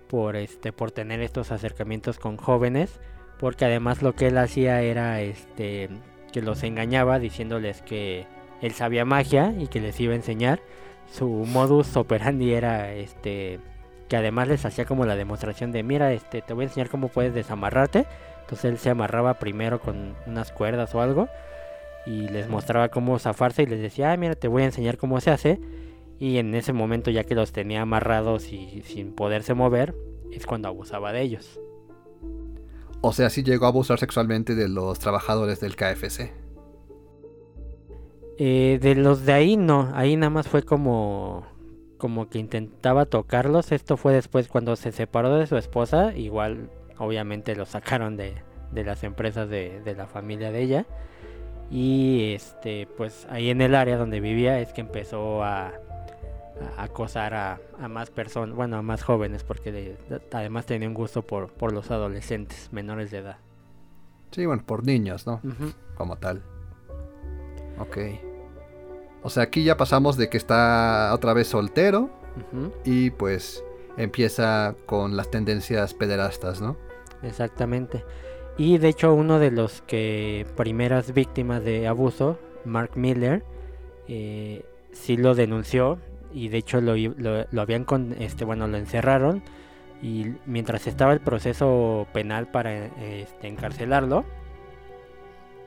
por, 0.08 0.36
este, 0.36 0.74
por 0.74 0.92
tener 0.92 1.22
estos 1.22 1.52
acercamientos 1.52 2.18
con 2.18 2.36
jóvenes. 2.36 3.00
Porque 3.40 3.66
además 3.66 4.02
lo 4.02 4.14
que 4.14 4.28
él 4.28 4.38
hacía 4.40 4.82
era 4.82 5.22
este, 5.22 5.90
que 6.34 6.42
los 6.42 6.64
engañaba 6.64 7.20
diciéndoles 7.20 7.84
que 7.84 8.26
él 8.62 8.72
sabía 8.72 9.06
magia 9.06 9.54
y 9.58 9.68
que 9.68 9.80
les 9.80 10.00
iba 10.00 10.14
a 10.14 10.16
enseñar. 10.16 10.62
Su 11.12 11.28
modus 11.28 11.96
operandi 11.96 12.54
era 12.54 12.94
este 12.94 13.60
que 14.12 14.18
además 14.18 14.50
les 14.50 14.66
hacía 14.66 14.84
como 14.84 15.06
la 15.06 15.16
demostración 15.16 15.72
de 15.72 15.84
mira, 15.84 16.12
este 16.12 16.42
te 16.42 16.54
voy 16.54 16.66
a 16.66 16.68
enseñar 16.68 16.90
cómo 16.90 17.08
puedes 17.08 17.34
desamarrarte. 17.34 18.06
Entonces 18.42 18.66
él 18.66 18.78
se 18.78 18.90
amarraba 18.90 19.36
primero 19.36 19.80
con 19.80 20.18
unas 20.28 20.52
cuerdas 20.52 20.94
o 20.94 21.02
algo 21.02 21.30
y 22.06 22.28
les 22.28 22.50
mostraba 22.50 22.90
cómo 22.90 23.18
zafarse 23.20 23.64
y 23.64 23.68
les 23.68 23.80
decía, 23.80 24.12
ah, 24.12 24.18
mira, 24.18 24.36
te 24.36 24.50
voy 24.50 24.64
a 24.64 24.66
enseñar 24.66 24.98
cómo 24.98 25.22
se 25.22 25.32
hace. 25.32 25.62
Y 26.20 26.40
en 26.40 26.54
ese 26.56 26.74
momento 26.74 27.10
ya 27.10 27.24
que 27.24 27.36
los 27.36 27.54
tenía 27.54 27.84
amarrados 27.84 28.52
y 28.52 28.82
sin 28.82 29.14
poderse 29.14 29.54
mover, 29.54 29.96
es 30.34 30.46
cuando 30.46 30.68
abusaba 30.68 31.14
de 31.14 31.22
ellos. 31.22 31.62
O 33.00 33.14
sea, 33.14 33.30
sí 33.30 33.44
llegó 33.44 33.64
a 33.64 33.70
abusar 33.70 33.98
sexualmente 33.98 34.56
de 34.56 34.68
los 34.68 35.00
trabajadores 35.00 35.62
del 35.62 35.78
KFC. 35.78 36.34
Eh, 38.38 38.78
de 38.82 38.96
los 38.96 39.26
de 39.26 39.32
ahí 39.32 39.56
no, 39.56 39.90
ahí 39.94 40.18
nada 40.18 40.32
más 40.32 40.50
fue 40.50 40.64
como 40.64 41.46
como 42.02 42.30
que 42.30 42.40
intentaba 42.40 43.06
tocarlos. 43.06 43.72
Esto 43.72 43.96
fue 43.96 44.12
después 44.12 44.48
cuando 44.48 44.76
se 44.76 44.92
separó 44.92 45.36
de 45.36 45.46
su 45.46 45.56
esposa, 45.56 46.16
igual 46.16 46.72
obviamente 46.98 47.56
lo 47.56 47.68
sacaron 47.68 48.18
de, 48.18 48.34
de 48.72 48.84
las 48.84 49.04
empresas 49.04 49.48
de, 49.48 49.82
de, 49.86 49.94
la 49.94 50.08
familia 50.08 50.52
de 50.52 50.64
ella. 50.64 50.86
Y 51.70 52.34
este, 52.34 52.88
pues 52.98 53.28
ahí 53.30 53.52
en 53.52 53.62
el 53.62 53.76
área 53.76 53.98
donde 53.98 54.20
vivía 54.20 54.60
es 54.60 54.74
que 54.74 54.82
empezó 54.82 55.44
a, 55.44 55.74
acosar 56.76 57.36
a, 57.36 57.60
más 57.88 58.10
personas, 58.10 58.56
bueno, 58.56 58.78
a 58.78 58.82
más 58.82 59.04
jóvenes, 59.04 59.44
porque 59.44 59.96
además 60.34 60.66
tenía 60.66 60.88
un 60.88 60.96
gusto 60.96 61.22
por, 61.22 61.54
por 61.54 61.72
los 61.72 61.92
adolescentes 61.92 62.74
menores 62.74 63.12
de 63.12 63.20
edad. 63.20 63.38
Sí, 64.32 64.48
bueno, 64.48 64.64
por 64.66 64.84
niños, 64.84 65.28
¿no? 65.28 65.40
Como 65.96 66.18
tal. 66.18 66.42
Ok. 67.78 67.98
O 69.24 69.30
sea, 69.30 69.44
aquí 69.44 69.64
ya 69.64 69.78
pasamos 69.78 70.18
de 70.18 70.30
que 70.30 70.38
está 70.38 71.12
otra 71.14 71.34
vez 71.34 71.48
soltero 71.48 72.10
y 72.84 73.12
pues 73.12 73.64
empieza 73.98 74.76
con 74.86 75.16
las 75.16 75.30
tendencias 75.30 75.94
pederastas, 75.94 76.62
¿no? 76.62 76.78
Exactamente. 77.22 78.04
Y 78.58 78.78
de 78.78 78.90
hecho 78.90 79.14
uno 79.14 79.40
de 79.40 79.52
los 79.52 79.82
que 79.84 80.46
primeras 80.56 81.14
víctimas 81.14 81.64
de 81.64 81.88
abuso, 81.88 82.40
Mark 82.66 82.92
Miller, 82.96 83.44
eh, 84.08 84.66
sí 84.92 85.18
lo 85.18 85.36
denunció 85.36 86.00
y 86.34 86.50
de 86.50 86.58
hecho 86.58 86.82
lo, 86.82 86.96
lo, 86.96 87.62
habían 87.62 87.86
con, 87.86 88.14
este 88.20 88.46
bueno 88.46 88.68
lo 88.68 88.78
encerraron 88.78 89.44
y 90.02 90.34
mientras 90.46 90.88
estaba 90.88 91.14
el 91.14 91.20
proceso 91.20 92.08
penal 92.14 92.50
para 92.50 92.86
este, 92.86 93.48
encarcelarlo 93.48 94.26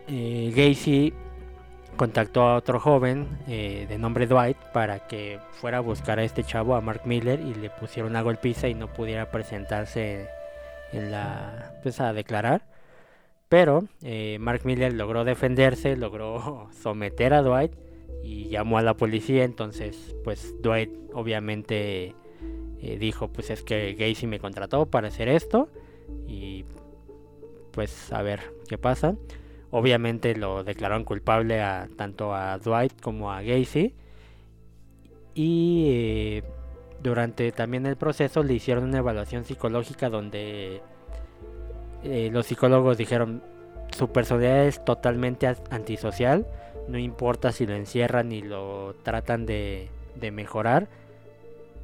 eh, 0.09 0.53
Gacy 0.55 1.15
contactó 1.97 2.43
a 2.43 2.57
otro 2.57 2.81
joven 2.81 3.29
eh, 3.49 3.87
de 3.89 3.99
nombre 3.99 4.27
Dwight 4.27 4.57
para 4.73 5.07
que 5.07 5.39
fuera 5.53 5.79
a 5.79 5.81
buscar 5.81 6.19
a 6.19 6.25
este 6.25 6.45
chavo 6.45 6.75
a 6.75 6.81
Mark 6.81 7.03
Miller 7.05 7.41
y 7.41 7.55
le 7.55 7.71
pusiera 7.71 8.09
una 8.09 8.23
golpiza 8.23 8.69
y 8.69 8.75
no 8.75 8.93
pudiera 8.93 9.31
presentarse 9.31 10.29
en 10.93 11.11
la 11.11 11.73
pues 11.83 12.01
a 12.01 12.13
declarar 12.13 12.63
pero 13.49 13.85
eh, 14.03 14.39
Mark 14.41 14.63
Miller 14.65 14.93
logró 14.93 15.25
defenderse 15.25 15.97
logró 15.97 16.69
someter 16.83 17.35
a 17.35 17.43
Dwight 17.43 17.73
y 18.25 18.49
llamó 18.49 18.79
a 18.79 18.83
la 18.83 18.97
policía. 18.97 19.45
Entonces, 19.45 20.17
pues 20.25 20.55
Dwight 20.61 20.91
obviamente 21.13 22.15
eh, 22.81 22.99
dijo, 22.99 23.29
pues 23.29 23.51
es 23.51 23.63
que 23.63 23.95
Gacy 23.95 24.27
me 24.27 24.41
contrató 24.41 24.87
para 24.87 25.09
hacer 25.09 25.29
esto 25.29 25.69
y 26.27 26.65
pues 27.71 28.13
a 28.13 28.23
ver 28.23 28.41
qué 28.69 28.79
pasa. 28.79 29.15
Obviamente 29.77 30.37
lo 30.37 30.63
declararon 30.63 31.05
culpable 31.05 31.61
a 31.61 31.89
tanto 31.97 32.33
a 32.33 32.59
Dwight 32.59 33.01
como 33.01 33.33
a 33.33 33.43
Gacy 33.43 33.93
y 35.35 35.87
eh, 35.89 36.43
durante 37.03 37.51
también 37.51 37.85
el 37.87 37.97
proceso 37.97 38.45
le 38.45 38.55
hicieron 38.55 38.85
una 38.85 38.99
evaluación 38.99 39.45
psicológica 39.45 40.09
donde 40.11 40.81
eh, 42.05 42.31
los 42.33 42.47
psicólogos 42.47 42.97
dijeron 42.97 43.43
su 43.91 44.13
personalidad 44.13 44.67
es 44.67 44.85
totalmente 44.85 45.49
antisocial 45.71 46.47
no 46.89 46.99
importa 46.99 47.53
si 47.53 47.67
lo 47.67 47.75
encierran 47.75 48.33
y 48.33 48.43
lo 48.43 48.95
tratan 49.03 49.47
de, 49.47 49.89
mejorar, 50.33 50.89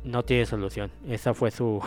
no 0.05 0.25
tiene 0.25 0.47
solución. 0.47 0.91
Esa 1.09 1.35
fue 1.35 1.51
su, 1.51 1.83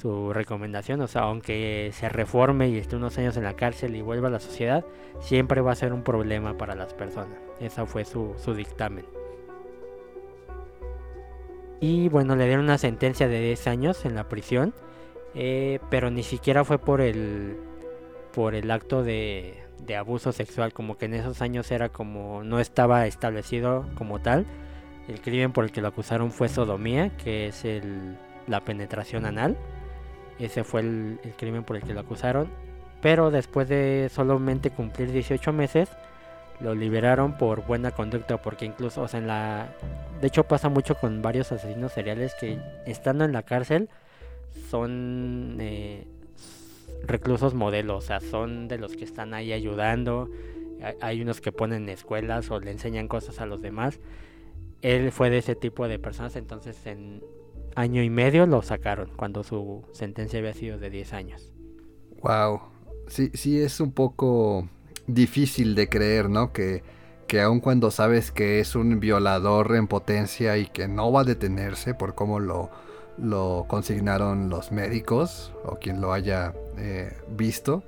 su 0.00 0.32
recomendación. 0.32 1.00
O 1.00 1.06
sea, 1.06 1.22
aunque 1.22 1.90
se 1.92 2.08
reforme 2.08 2.68
y 2.68 2.78
esté 2.78 2.96
unos 2.96 3.16
años 3.18 3.36
en 3.36 3.44
la 3.44 3.54
cárcel 3.54 3.96
y 3.96 4.02
vuelva 4.02 4.28
a 4.28 4.32
la 4.32 4.40
sociedad, 4.40 4.84
siempre 5.20 5.60
va 5.60 5.72
a 5.72 5.76
ser 5.76 5.92
un 5.92 6.02
problema 6.02 6.56
para 6.56 6.74
las 6.74 6.94
personas. 6.94 7.38
Esa 7.60 7.86
fue 7.86 8.04
su, 8.04 8.34
su 8.38 8.54
dictamen. 8.54 9.06
Y 11.80 12.08
bueno, 12.08 12.36
le 12.36 12.46
dieron 12.46 12.64
una 12.64 12.78
sentencia 12.78 13.28
de 13.28 13.40
10 13.40 13.66
años 13.66 14.04
en 14.04 14.14
la 14.14 14.28
prisión. 14.28 14.74
Eh, 15.34 15.80
pero 15.90 16.10
ni 16.10 16.22
siquiera 16.22 16.64
fue 16.64 16.78
por 16.78 17.00
el 17.00 17.56
por 18.32 18.54
el 18.54 18.70
acto 18.70 19.02
de, 19.04 19.64
de 19.84 19.96
abuso 19.96 20.32
sexual, 20.32 20.72
como 20.72 20.96
que 20.96 21.06
en 21.06 21.14
esos 21.14 21.40
años 21.42 21.70
era 21.70 21.88
como 21.88 22.42
no 22.42 22.58
estaba 22.58 23.06
establecido 23.06 23.86
como 23.96 24.20
tal. 24.20 24.46
El 25.08 25.20
crimen 25.20 25.52
por 25.52 25.64
el 25.64 25.72
que 25.72 25.80
lo 25.80 25.88
acusaron 25.88 26.32
fue 26.32 26.48
sodomía, 26.48 27.16
que 27.16 27.48
es 27.48 27.64
el, 27.64 28.16
la 28.46 28.64
penetración 28.64 29.26
anal. 29.26 29.56
Ese 30.38 30.64
fue 30.64 30.80
el, 30.80 31.18
crimen 31.36 31.64
por 31.64 31.76
el 31.76 31.82
que 31.82 31.94
lo 31.94 32.00
acusaron. 32.00 32.48
Pero 33.00 33.30
después 33.30 33.68
de 33.68 34.10
solamente 34.12 34.70
cumplir 34.70 35.12
18 35.12 35.52
meses, 35.52 35.90
lo 36.60 36.74
liberaron 36.74 37.36
por 37.36 37.66
buena 37.66 37.90
conducta, 37.90 38.40
porque 38.40 38.64
incluso, 38.64 39.02
o 39.02 39.08
sea, 39.08 39.20
en 39.20 39.26
la... 39.26 39.68
De 40.20 40.28
hecho 40.28 40.44
pasa 40.44 40.68
mucho 40.68 40.94
con 40.94 41.20
varios 41.20 41.52
asesinos 41.52 41.92
seriales 41.92 42.34
que 42.40 42.58
estando 42.86 43.24
en 43.24 43.32
la 43.32 43.42
cárcel 43.42 43.90
son 44.70 45.58
eh, 45.60 46.06
reclusos 47.06 47.54
modelos, 47.54 48.04
o 48.04 48.06
sea, 48.06 48.20
son 48.20 48.68
de 48.68 48.78
los 48.78 48.96
que 48.96 49.04
están 49.04 49.34
ahí 49.34 49.52
ayudando. 49.52 50.30
Hay 51.00 51.22
unos 51.22 51.40
que 51.40 51.52
ponen 51.52 51.88
escuelas 51.88 52.50
o 52.50 52.60
le 52.60 52.70
enseñan 52.70 53.08
cosas 53.08 53.40
a 53.40 53.46
los 53.46 53.62
demás. 53.62 54.00
Él 54.82 55.12
fue 55.12 55.30
de 55.30 55.38
ese 55.38 55.54
tipo 55.54 55.88
de 55.88 55.98
personas, 55.98 56.36
entonces 56.36 56.86
en 56.86 57.22
año 57.74 58.02
y 58.02 58.10
medio 58.10 58.46
lo 58.46 58.62
sacaron 58.62 59.10
cuando 59.16 59.42
su 59.42 59.84
sentencia 59.92 60.38
había 60.38 60.54
sido 60.54 60.78
de 60.78 60.90
10 60.90 61.12
años. 61.12 61.52
Wow. 62.22 62.60
Sí, 63.08 63.30
sí 63.34 63.60
es 63.60 63.80
un 63.80 63.92
poco 63.92 64.68
difícil 65.06 65.74
de 65.74 65.88
creer, 65.88 66.30
¿no? 66.30 66.52
Que, 66.52 66.82
que 67.26 67.40
aun 67.40 67.60
cuando 67.60 67.90
sabes 67.90 68.30
que 68.30 68.60
es 68.60 68.74
un 68.74 69.00
violador 69.00 69.74
en 69.76 69.86
potencia 69.86 70.56
y 70.56 70.66
que 70.66 70.88
no 70.88 71.12
va 71.12 71.20
a 71.20 71.24
detenerse 71.24 71.94
por 71.94 72.14
cómo 72.14 72.40
lo, 72.40 72.70
lo 73.18 73.66
consignaron 73.68 74.48
los 74.48 74.72
médicos 74.72 75.52
o 75.64 75.76
quien 75.76 76.00
lo 76.00 76.12
haya 76.12 76.54
eh, 76.78 77.12
visto, 77.28 77.84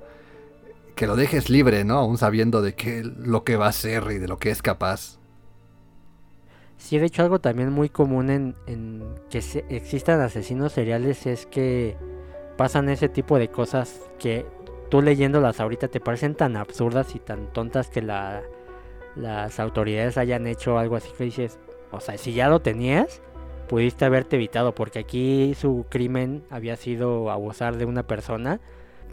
que 0.95 1.07
lo 1.07 1.15
dejes 1.15 1.49
libre, 1.49 1.83
¿no? 1.83 1.97
Aún 1.99 2.17
sabiendo 2.17 2.61
de 2.61 2.73
qué 2.73 3.03
lo 3.03 3.43
que 3.43 3.55
va 3.55 3.67
a 3.67 3.69
hacer 3.69 4.03
y 4.11 4.17
de 4.17 4.27
lo 4.27 4.37
que 4.37 4.49
es 4.49 4.61
capaz. 4.61 5.19
Sí, 6.77 6.99
de 6.99 7.07
hecho 7.07 7.23
algo 7.23 7.39
también 7.39 7.71
muy 7.71 7.89
común 7.89 8.29
en, 8.67 9.03
que 9.29 9.41
se- 9.41 9.65
existan 9.69 10.21
asesinos 10.21 10.71
seriales 10.73 11.25
es 11.25 11.45
que 11.45 11.97
pasan 12.55 12.89
ese 12.89 13.09
tipo 13.09 13.37
de 13.39 13.49
cosas 13.49 14.09
que 14.19 14.45
tú 14.89 15.01
leyéndolas 15.01 15.59
ahorita 15.59 15.87
te 15.89 15.99
parecen 15.99 16.35
tan 16.35 16.55
absurdas 16.55 17.13
y 17.15 17.19
tan 17.19 17.51
tontas 17.51 17.89
que 17.89 18.01
la, 18.01 18.41
las 19.15 19.59
autoridades 19.59 20.17
hayan 20.17 20.47
hecho 20.47 20.77
algo 20.77 20.95
así 20.95 21.09
que 21.17 21.25
dices, 21.25 21.59
o 21.91 21.99
sea, 21.99 22.17
si 22.17 22.33
ya 22.33 22.47
lo 22.47 22.59
tenías, 22.61 23.21
pudiste 23.67 24.05
haberte 24.05 24.35
evitado, 24.37 24.73
porque 24.73 24.99
aquí 24.99 25.53
su 25.59 25.85
crimen 25.89 26.43
había 26.49 26.75
sido 26.77 27.31
abusar 27.31 27.77
de 27.77 27.85
una 27.85 28.03
persona, 28.03 28.61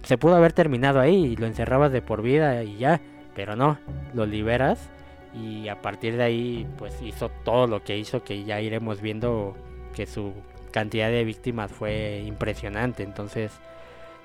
se 0.03 0.19
pudo 0.19 0.37
haber 0.37 0.53
terminado 0.53 1.01
ahí 1.01 1.25
y 1.25 1.37
lo 1.37 1.47
encerrabas 1.47 1.91
de 1.93 2.03
por 2.03 2.23
vida 2.23 2.63
y 2.63 2.77
ya, 2.77 3.01
pero 3.35 3.57
no, 3.57 3.79
lo 4.13 4.27
liberas 4.27 4.91
y 5.35 5.69
a 5.69 5.81
partir 5.83 6.17
de 6.17 6.23
ahí 6.23 6.69
pues 6.79 7.01
hizo 7.03 7.29
todo 7.45 7.67
lo 7.67 7.83
que 7.83 7.99
hizo 7.99 8.23
que 8.23 8.45
ya 8.45 8.61
iremos 8.61 9.01
viendo 9.01 9.57
que 9.95 10.07
su 10.07 10.33
cantidad 10.71 11.11
de 11.11 11.25
víctimas 11.25 11.73
fue 11.73 12.23
impresionante, 12.27 13.03
entonces 13.03 13.53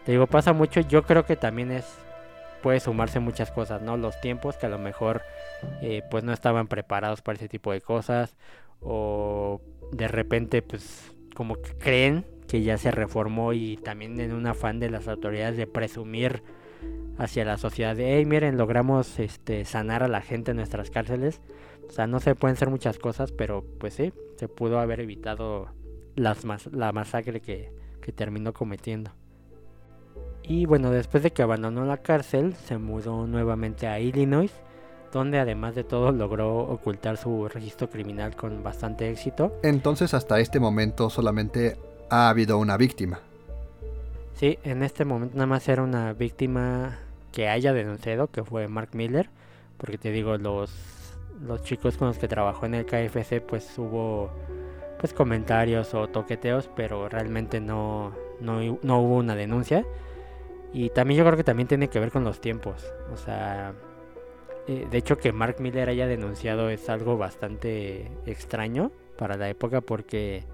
te 0.05 0.13
digo, 0.13 0.27
pasa 0.27 0.53
mucho, 0.53 0.81
yo 0.81 1.03
creo 1.03 1.25
que 1.25 1.35
también 1.35 1.71
es 1.71 1.85
puede 2.61 2.79
sumarse 2.79 3.19
muchas 3.19 3.51
cosas, 3.51 3.81
¿no? 3.81 3.97
Los 3.97 4.19
tiempos 4.21 4.57
que 4.57 4.65
a 4.65 4.69
lo 4.69 4.79
mejor 4.79 5.21
eh, 5.81 6.03
pues 6.09 6.23
no 6.23 6.33
estaban 6.33 6.67
preparados 6.67 7.21
para 7.21 7.37
ese 7.37 7.47
tipo 7.47 7.71
de 7.71 7.81
cosas 7.81 8.35
o 8.81 9.61
de 9.91 10.07
repente 10.07 10.61
pues 10.61 11.13
como 11.35 11.55
que 11.55 11.71
creen 11.77 12.25
que 12.47 12.61
ya 12.63 12.77
se 12.77 12.91
reformó 12.91 13.53
y 13.53 13.77
también 13.77 14.19
en 14.19 14.33
un 14.33 14.47
afán 14.47 14.79
de 14.79 14.89
las 14.89 15.07
autoridades 15.07 15.57
de 15.57 15.67
presumir 15.67 16.43
hacia 17.17 17.45
la 17.45 17.57
sociedad 17.57 17.95
de, 17.95 18.17
hey, 18.17 18.25
miren, 18.25 18.57
logramos 18.57 19.19
este, 19.19 19.65
sanar 19.65 20.03
a 20.03 20.07
la 20.07 20.21
gente 20.21 20.51
en 20.51 20.57
nuestras 20.57 20.89
cárceles. 20.89 21.41
O 21.87 21.91
sea, 21.91 22.07
no 22.07 22.19
se 22.19 22.35
pueden 22.35 22.55
hacer 22.55 22.69
muchas 22.69 22.97
cosas, 22.99 23.31
pero 23.31 23.63
pues 23.79 23.95
sí, 23.95 24.13
se 24.37 24.47
pudo 24.47 24.79
haber 24.79 24.99
evitado 25.01 25.67
las 26.15 26.45
la 26.71 26.91
masacre 26.91 27.41
que, 27.41 27.73
que 28.01 28.11
terminó 28.11 28.53
cometiendo. 28.53 29.11
Y 30.43 30.65
bueno, 30.65 30.91
después 30.91 31.23
de 31.23 31.31
que 31.31 31.41
abandonó 31.41 31.85
la 31.85 31.97
cárcel, 31.97 32.55
se 32.55 32.77
mudó 32.77 33.27
nuevamente 33.27 33.87
a 33.87 33.99
Illinois, 33.99 34.51
donde 35.11 35.39
además 35.39 35.75
de 35.75 35.83
todo 35.83 36.11
logró 36.11 36.59
ocultar 36.59 37.17
su 37.17 37.47
registro 37.47 37.89
criminal 37.89 38.35
con 38.35 38.63
bastante 38.63 39.09
éxito. 39.09 39.59
Entonces 39.63 40.13
hasta 40.13 40.39
este 40.39 40.59
momento 40.59 41.09
solamente 41.09 41.77
ha 42.09 42.29
habido 42.29 42.57
una 42.57 42.77
víctima. 42.77 43.19
Sí, 44.39 44.57
en 44.63 44.83
este 44.83 45.03
momento 45.03 45.35
nada 45.35 45.47
más 45.47 45.67
era 45.67 45.83
una 45.83 46.13
víctima 46.13 46.97
que 47.33 47.49
haya 47.49 47.73
denunciado, 47.73 48.27
que 48.27 48.41
fue 48.41 48.69
Mark 48.69 48.91
Miller, 48.93 49.29
porque 49.77 49.97
te 49.97 50.11
digo, 50.11 50.37
los, 50.37 50.71
los 51.45 51.61
chicos 51.63 51.97
con 51.97 52.07
los 52.07 52.17
que 52.17 52.29
trabajó 52.29 52.65
en 52.65 52.75
el 52.75 52.85
KFC, 52.85 53.41
pues 53.41 53.77
hubo 53.77 54.31
pues 54.97 55.11
comentarios 55.11 55.93
o 55.93 56.07
toqueteos, 56.07 56.69
pero 56.73 57.09
realmente 57.09 57.59
no, 57.59 58.13
no, 58.39 58.61
no 58.81 59.01
hubo 59.01 59.17
una 59.17 59.35
denuncia. 59.35 59.85
Y 60.71 60.89
también 60.91 61.17
yo 61.17 61.25
creo 61.25 61.35
que 61.35 61.43
también 61.43 61.67
tiene 61.67 61.89
que 61.89 61.99
ver 61.99 62.09
con 62.09 62.23
los 62.23 62.39
tiempos. 62.39 62.89
O 63.11 63.17
sea, 63.17 63.73
eh, 64.67 64.87
de 64.89 64.97
hecho 64.97 65.17
que 65.17 65.33
Mark 65.33 65.57
Miller 65.59 65.89
haya 65.89 66.07
denunciado 66.07 66.69
es 66.69 66.87
algo 66.87 67.17
bastante 67.17 68.09
extraño 68.25 68.93
para 69.17 69.35
la 69.35 69.49
época 69.49 69.81
porque 69.81 70.45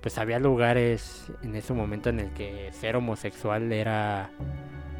pues 0.00 0.18
había 0.18 0.38
lugares 0.38 1.30
en 1.42 1.54
ese 1.56 1.72
momento 1.72 2.08
en 2.08 2.20
el 2.20 2.30
que 2.30 2.70
ser 2.72 2.96
homosexual 2.96 3.72
era 3.72 4.30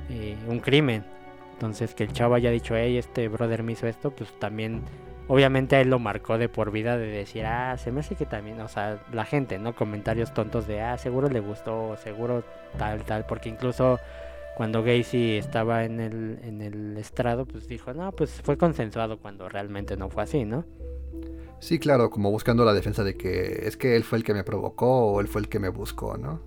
eh, 0.09 0.37
un 0.47 0.61
crimen. 0.61 1.04
Entonces 1.52 1.95
que 1.95 2.04
el 2.04 2.12
chavo 2.12 2.35
haya 2.35 2.50
dicho, 2.50 2.75
hey, 2.76 2.97
este 2.97 3.28
brother 3.28 3.62
me 3.62 3.73
hizo 3.73 3.87
esto, 3.87 4.11
pues 4.11 4.30
también, 4.38 4.83
obviamente 5.28 5.76
a 5.76 5.80
él 5.80 5.90
lo 5.90 5.99
marcó 5.99 6.38
de 6.38 6.49
por 6.49 6.71
vida 6.71 6.97
de 6.97 7.07
decir, 7.07 7.45
ah, 7.45 7.76
se 7.76 7.92
me 7.92 8.00
hace 8.00 8.14
que 8.14 8.26
también, 8.26 8.61
o 8.61 8.69
sea, 8.69 8.99
la 9.12 9.25
gente, 9.25 9.59
¿no? 9.59 9.75
Comentarios 9.75 10.33
tontos 10.33 10.66
de, 10.66 10.80
ah, 10.80 10.97
seguro 10.97 11.28
le 11.28 11.40
gustó, 11.40 11.97
seguro 11.99 12.45
tal, 12.78 13.02
tal, 13.02 13.26
porque 13.26 13.50
incluso 13.50 14.00
cuando 14.56 14.82
Gacy 14.82 15.36
estaba 15.36 15.84
en 15.84 16.00
el, 16.00 16.39
en 16.43 16.63
el 16.63 16.97
estrado, 16.97 17.47
pues 17.47 17.67
dijo, 17.67 17.95
no, 17.95 18.13
pues 18.13 18.30
fue 18.43 18.56
consensuado 18.56 19.19
cuando 19.19 19.49
realmente 19.49 19.97
no 19.97 20.10
fue 20.10 20.23
así, 20.23 20.45
¿no? 20.45 20.65
Sí, 21.60 21.78
claro, 21.78 22.10
como 22.10 22.30
buscando 22.30 22.65
la 22.65 22.73
defensa 22.73 23.04
de 23.04 23.15
que 23.15 23.67
es 23.67 23.76
que 23.76 23.97
él 23.97 24.04
fue 24.04 24.19
el 24.19 24.25
que 24.25 24.34
me 24.34 24.45
provocó 24.45 25.13
o 25.13 25.21
él 25.21 25.28
fue 25.28 25.43
el 25.43 25.49
que 25.49 25.58
me 25.58 25.69
buscó, 25.69 26.17
¿no? 26.17 26.41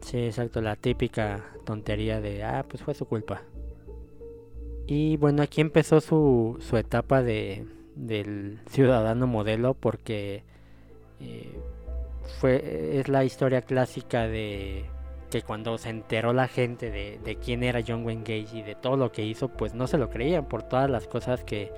Sí, 0.00 0.18
exacto, 0.18 0.60
la 0.60 0.76
típica 0.76 1.44
tontería 1.64 2.20
de, 2.20 2.44
ah, 2.44 2.64
pues 2.68 2.82
fue 2.82 2.94
su 2.94 3.06
culpa. 3.06 3.42
Y 4.86 5.16
bueno, 5.16 5.42
aquí 5.42 5.60
empezó 5.60 6.00
su, 6.00 6.56
su 6.60 6.76
etapa 6.76 7.22
de, 7.22 7.66
del 7.94 8.60
ciudadano 8.70 9.26
modelo 9.26 9.74
porque 9.74 10.44
eh, 11.20 11.58
fue, 12.40 12.98
es 12.98 13.08
la 13.08 13.24
historia 13.24 13.62
clásica 13.62 14.28
de 14.28 14.86
que 15.30 15.42
cuando 15.42 15.78
se 15.78 15.90
enteró 15.90 16.32
la 16.32 16.48
gente 16.48 16.90
de, 16.90 17.18
de 17.24 17.36
quién 17.36 17.62
era 17.62 17.82
John 17.86 18.04
Wayne 18.04 18.22
Gacy 18.22 18.58
y 18.58 18.62
de 18.62 18.74
todo 18.74 18.96
lo 18.96 19.12
que 19.12 19.24
hizo, 19.24 19.48
pues 19.48 19.74
no 19.74 19.86
se 19.86 19.98
lo 19.98 20.10
creían 20.10 20.46
por 20.46 20.62
todas 20.62 20.90
las 20.90 21.06
cosas 21.06 21.44
que, 21.44 21.72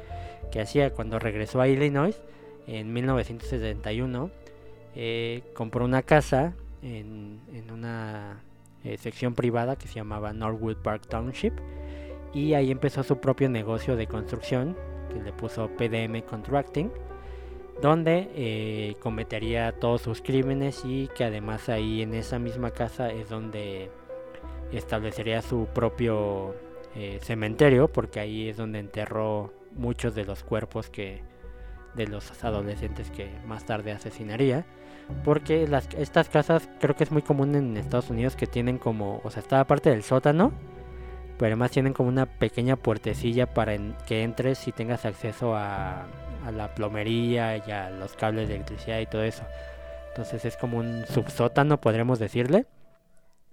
que 0.51 0.61
hacía. 0.61 0.91
Cuando 0.91 1.19
regresó 1.19 1.61
a 1.61 1.69
Illinois 1.69 2.21
en 2.67 2.93
1971, 2.93 4.31
eh, 4.95 5.43
compró 5.55 5.85
una 5.85 6.03
casa 6.03 6.55
en, 6.83 7.41
en 7.53 7.71
una 7.71 8.41
eh, 8.85 8.97
sección 8.97 9.35
privada 9.35 9.77
que 9.77 9.89
se 9.89 9.95
llamaba 9.95 10.33
Norwood 10.33 10.77
Park 10.77 11.07
Township 11.07 11.53
y 12.33 12.55
ahí 12.55 12.71
empezó 12.71 13.03
su 13.03 13.19
propio 13.19 13.49
negocio 13.49 13.97
de 13.97 14.07
construcción 14.07 14.77
que 15.13 15.21
le 15.21 15.33
puso 15.33 15.69
PDM 15.69 16.23
Contracting 16.23 16.91
donde 17.81 18.31
eh, 18.35 18.97
cometería 19.01 19.73
todos 19.73 20.03
sus 20.03 20.21
crímenes 20.21 20.83
y 20.85 21.09
que 21.14 21.25
además 21.25 21.69
ahí 21.69 22.03
en 22.03 22.14
esa 22.14 22.38
misma 22.38 22.71
casa 22.73 23.11
es 23.11 23.29
donde 23.29 23.90
establecería 24.73 25.43
su 25.43 25.66
propio 25.66 26.55
eh, 26.95 27.19
cementerio 27.23 27.88
porque 27.88 28.21
ahí 28.21 28.49
es 28.49 28.57
donde 28.57 28.79
enterró 28.79 29.53
muchos 29.77 30.14
de 30.14 30.25
los 30.25 30.43
cuerpos 30.43 30.90
que 30.90 31.23
de 31.95 32.07
los 32.07 32.45
adolescentes 32.45 33.11
que 33.11 33.31
más 33.47 33.64
tarde 33.64 33.93
asesinaría. 33.93 34.64
Porque 35.25 35.66
las, 35.66 35.88
estas 35.95 36.29
casas 36.29 36.69
creo 36.79 36.95
que 36.95 37.03
es 37.03 37.11
muy 37.11 37.23
común 37.23 37.57
en 37.57 37.77
Estados 37.77 38.11
Unidos 38.11 38.37
que 38.37 38.47
tienen 38.47 38.79
como, 38.79 39.21
o 39.25 39.31
sea, 39.31 39.43
está 39.43 39.59
aparte 39.59 39.90
del 39.90 40.05
sótano, 40.05 40.53
pero 41.37 41.49
además 41.49 41.73
tienen 41.73 41.95
como 41.95 42.09
una 42.09 42.27
pequeña 42.27 42.77
puertecilla 42.77 43.53
para 43.53 43.77
que 44.07 44.23
entres 44.23 44.69
y 44.69 44.73
tengas 44.73 45.05
acceso 45.05 45.57
a, 45.57 46.07
a 46.44 46.50
la 46.53 46.74
plomería 46.74 47.57
y 47.57 47.70
a 47.70 47.90
los 47.90 48.14
cables 48.14 48.48
de 48.48 48.57
electricidad 48.57 49.00
y 49.00 49.07
todo 49.07 49.22
eso. 49.22 49.42
Entonces 50.09 50.44
es 50.44 50.57
como 50.57 50.79
un 50.79 51.05
subsótano, 51.07 51.81
podríamos 51.81 52.18
decirle. 52.18 52.66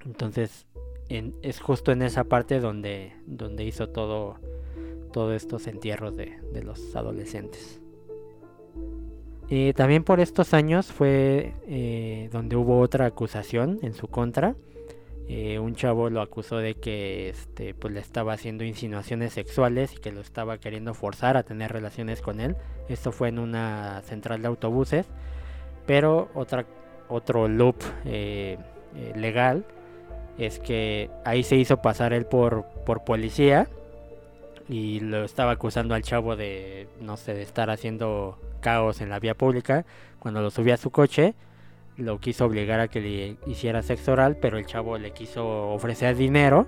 Entonces 0.06 0.66
en- 1.10 1.36
es 1.42 1.60
justo 1.60 1.92
en 1.92 2.02
esa 2.02 2.24
parte 2.26 2.60
donde, 2.60 3.14
donde 3.26 3.64
hizo 3.64 3.90
todo, 3.90 4.38
todos 5.14 5.34
estos 5.36 5.68
entierros 5.68 6.16
de, 6.16 6.40
de 6.54 6.64
los 6.64 6.96
adolescentes. 6.96 7.80
Eh, 9.50 9.74
también 9.76 10.04
por 10.04 10.20
estos 10.20 10.54
años 10.54 10.88
fue 10.88 11.54
eh, 11.68 12.30
donde 12.34 12.58
hubo 12.58 12.80
otra 12.80 13.06
acusación 13.06 13.80
en 13.82 13.94
su 13.94 14.08
contra. 14.08 14.56
Eh, 15.30 15.60
un 15.60 15.76
chavo 15.76 16.10
lo 16.10 16.22
acusó 16.22 16.58
de 16.58 16.76
que 16.76 17.30
este, 17.30 17.74
pues, 17.74 17.94
le 17.94 18.00
estaba 18.00 18.34
haciendo 18.34 18.64
insinuaciones 18.64 19.34
sexuales 19.34 19.94
y 19.94 19.98
que 19.98 20.14
lo 20.14 20.22
estaba 20.22 20.58
queriendo 20.58 20.94
forzar 20.94 21.36
a 21.36 21.44
tener 21.44 21.72
relaciones 21.72 22.22
con 22.22 22.40
él. 22.40 22.56
Esto 22.88 23.12
fue 23.12 23.28
en 23.30 23.40
una 23.40 24.02
central 24.04 24.42
de 24.42 24.48
autobuses. 24.48 25.06
Pero 25.86 26.30
otra, 26.34 26.66
otro 27.10 27.48
loop 27.48 27.76
eh, 28.06 28.58
eh, 28.96 29.14
legal 29.16 29.66
es 30.38 30.60
que 30.60 31.10
ahí 31.26 31.44
se 31.44 31.56
hizo 31.56 31.82
pasar 31.82 32.14
él 32.14 32.26
por, 32.26 32.66
por 32.86 33.04
policía 33.04 33.68
y 34.70 35.00
lo 35.00 35.24
estaba 35.24 35.52
acusando 35.52 35.96
al 35.96 36.04
chavo 36.04 36.36
de, 36.36 36.88
no 37.02 37.18
sé, 37.18 37.34
de 37.34 37.42
estar 37.42 37.70
haciendo 37.70 38.38
caos 38.62 39.02
en 39.02 39.10
la 39.10 39.20
vía 39.20 39.34
pública. 39.34 39.86
Cuando 40.20 40.42
lo 40.42 40.52
subía 40.52 40.76
a 40.76 40.78
su 40.78 40.90
coche, 40.90 41.36
lo 41.98 42.20
quiso 42.20 42.46
obligar 42.46 42.80
a 42.80 42.88
que 42.88 43.02
le 43.02 43.38
hiciera 43.52 43.82
sexo 43.82 44.14
oral, 44.14 44.38
pero 44.38 44.58
el 44.58 44.66
chavo 44.66 44.98
le 44.98 45.12
quiso 45.12 45.70
ofrecer 45.70 46.16
dinero. 46.16 46.68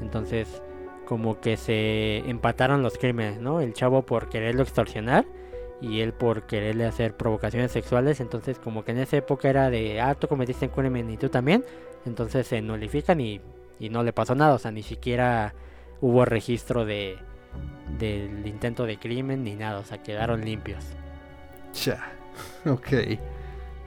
Entonces, 0.00 0.62
como 1.06 1.40
que 1.40 1.56
se 1.56 2.18
empataron 2.28 2.82
los 2.82 2.98
crímenes, 2.98 3.40
¿no? 3.40 3.60
El 3.60 3.72
chavo 3.72 4.02
por 4.02 4.28
quererlo 4.28 4.62
extorsionar 4.62 5.24
y 5.80 6.00
él 6.00 6.12
por 6.12 6.46
quererle 6.46 6.86
hacer 6.86 7.16
provocaciones 7.16 7.70
sexuales. 7.70 8.20
Entonces, 8.20 8.58
como 8.58 8.84
que 8.84 8.92
en 8.92 8.98
esa 8.98 9.16
época 9.16 9.48
era 9.48 9.70
de, 9.70 10.00
ah, 10.00 10.14
tú 10.14 10.26
cometiste 10.28 10.66
un 10.66 10.72
crimen 10.72 11.10
y 11.10 11.16
tú 11.16 11.28
también. 11.28 11.64
Entonces 12.04 12.46
se 12.46 12.60
nulifican 12.60 13.20
y, 13.20 13.40
y 13.78 13.90
no 13.90 14.02
le 14.02 14.12
pasó 14.12 14.34
nada. 14.34 14.54
O 14.54 14.58
sea, 14.58 14.72
ni 14.72 14.82
siquiera 14.82 15.54
hubo 16.00 16.24
registro 16.24 16.84
de 16.84 17.18
del 17.98 18.46
intento 18.46 18.86
de 18.86 18.98
crimen 18.98 19.44
ni 19.44 19.54
nada. 19.54 19.78
O 19.78 19.84
sea, 19.84 20.02
quedaron 20.02 20.44
limpios. 20.44 20.84
Cha. 21.72 22.10
Ok. 22.66 22.88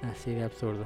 Así 0.03 0.33
de 0.33 0.43
absurdo. 0.43 0.86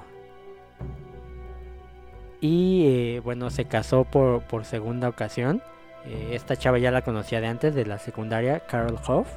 Y 2.40 2.86
eh, 2.88 3.22
bueno, 3.24 3.50
se 3.50 3.66
casó 3.66 4.04
por, 4.04 4.42
por 4.44 4.66
segunda 4.66 5.08
ocasión. 5.10 5.62
Eh, 6.06 6.30
esta 6.34 6.56
chava 6.56 6.80
ya 6.80 6.90
la 6.92 7.04
conocía 7.04 7.40
de 7.42 7.48
antes, 7.48 7.76
de 7.76 7.86
la 7.86 8.00
secundaria, 8.00 8.62
Carol 8.62 8.98
Hoff. 9.08 9.28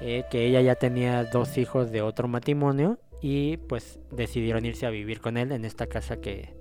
eh, 0.00 0.24
que 0.30 0.46
ella 0.46 0.60
ya 0.60 0.74
tenía 0.74 1.24
dos 1.24 1.56
hijos 1.56 1.92
de 1.92 2.02
otro 2.02 2.26
matrimonio 2.26 2.98
y 3.22 3.56
pues 3.58 4.00
decidieron 4.10 4.64
irse 4.66 4.86
a 4.86 4.90
vivir 4.90 5.20
con 5.20 5.36
él 5.36 5.52
en 5.52 5.64
esta 5.64 5.86
casa 5.86 6.16
que, 6.20 6.52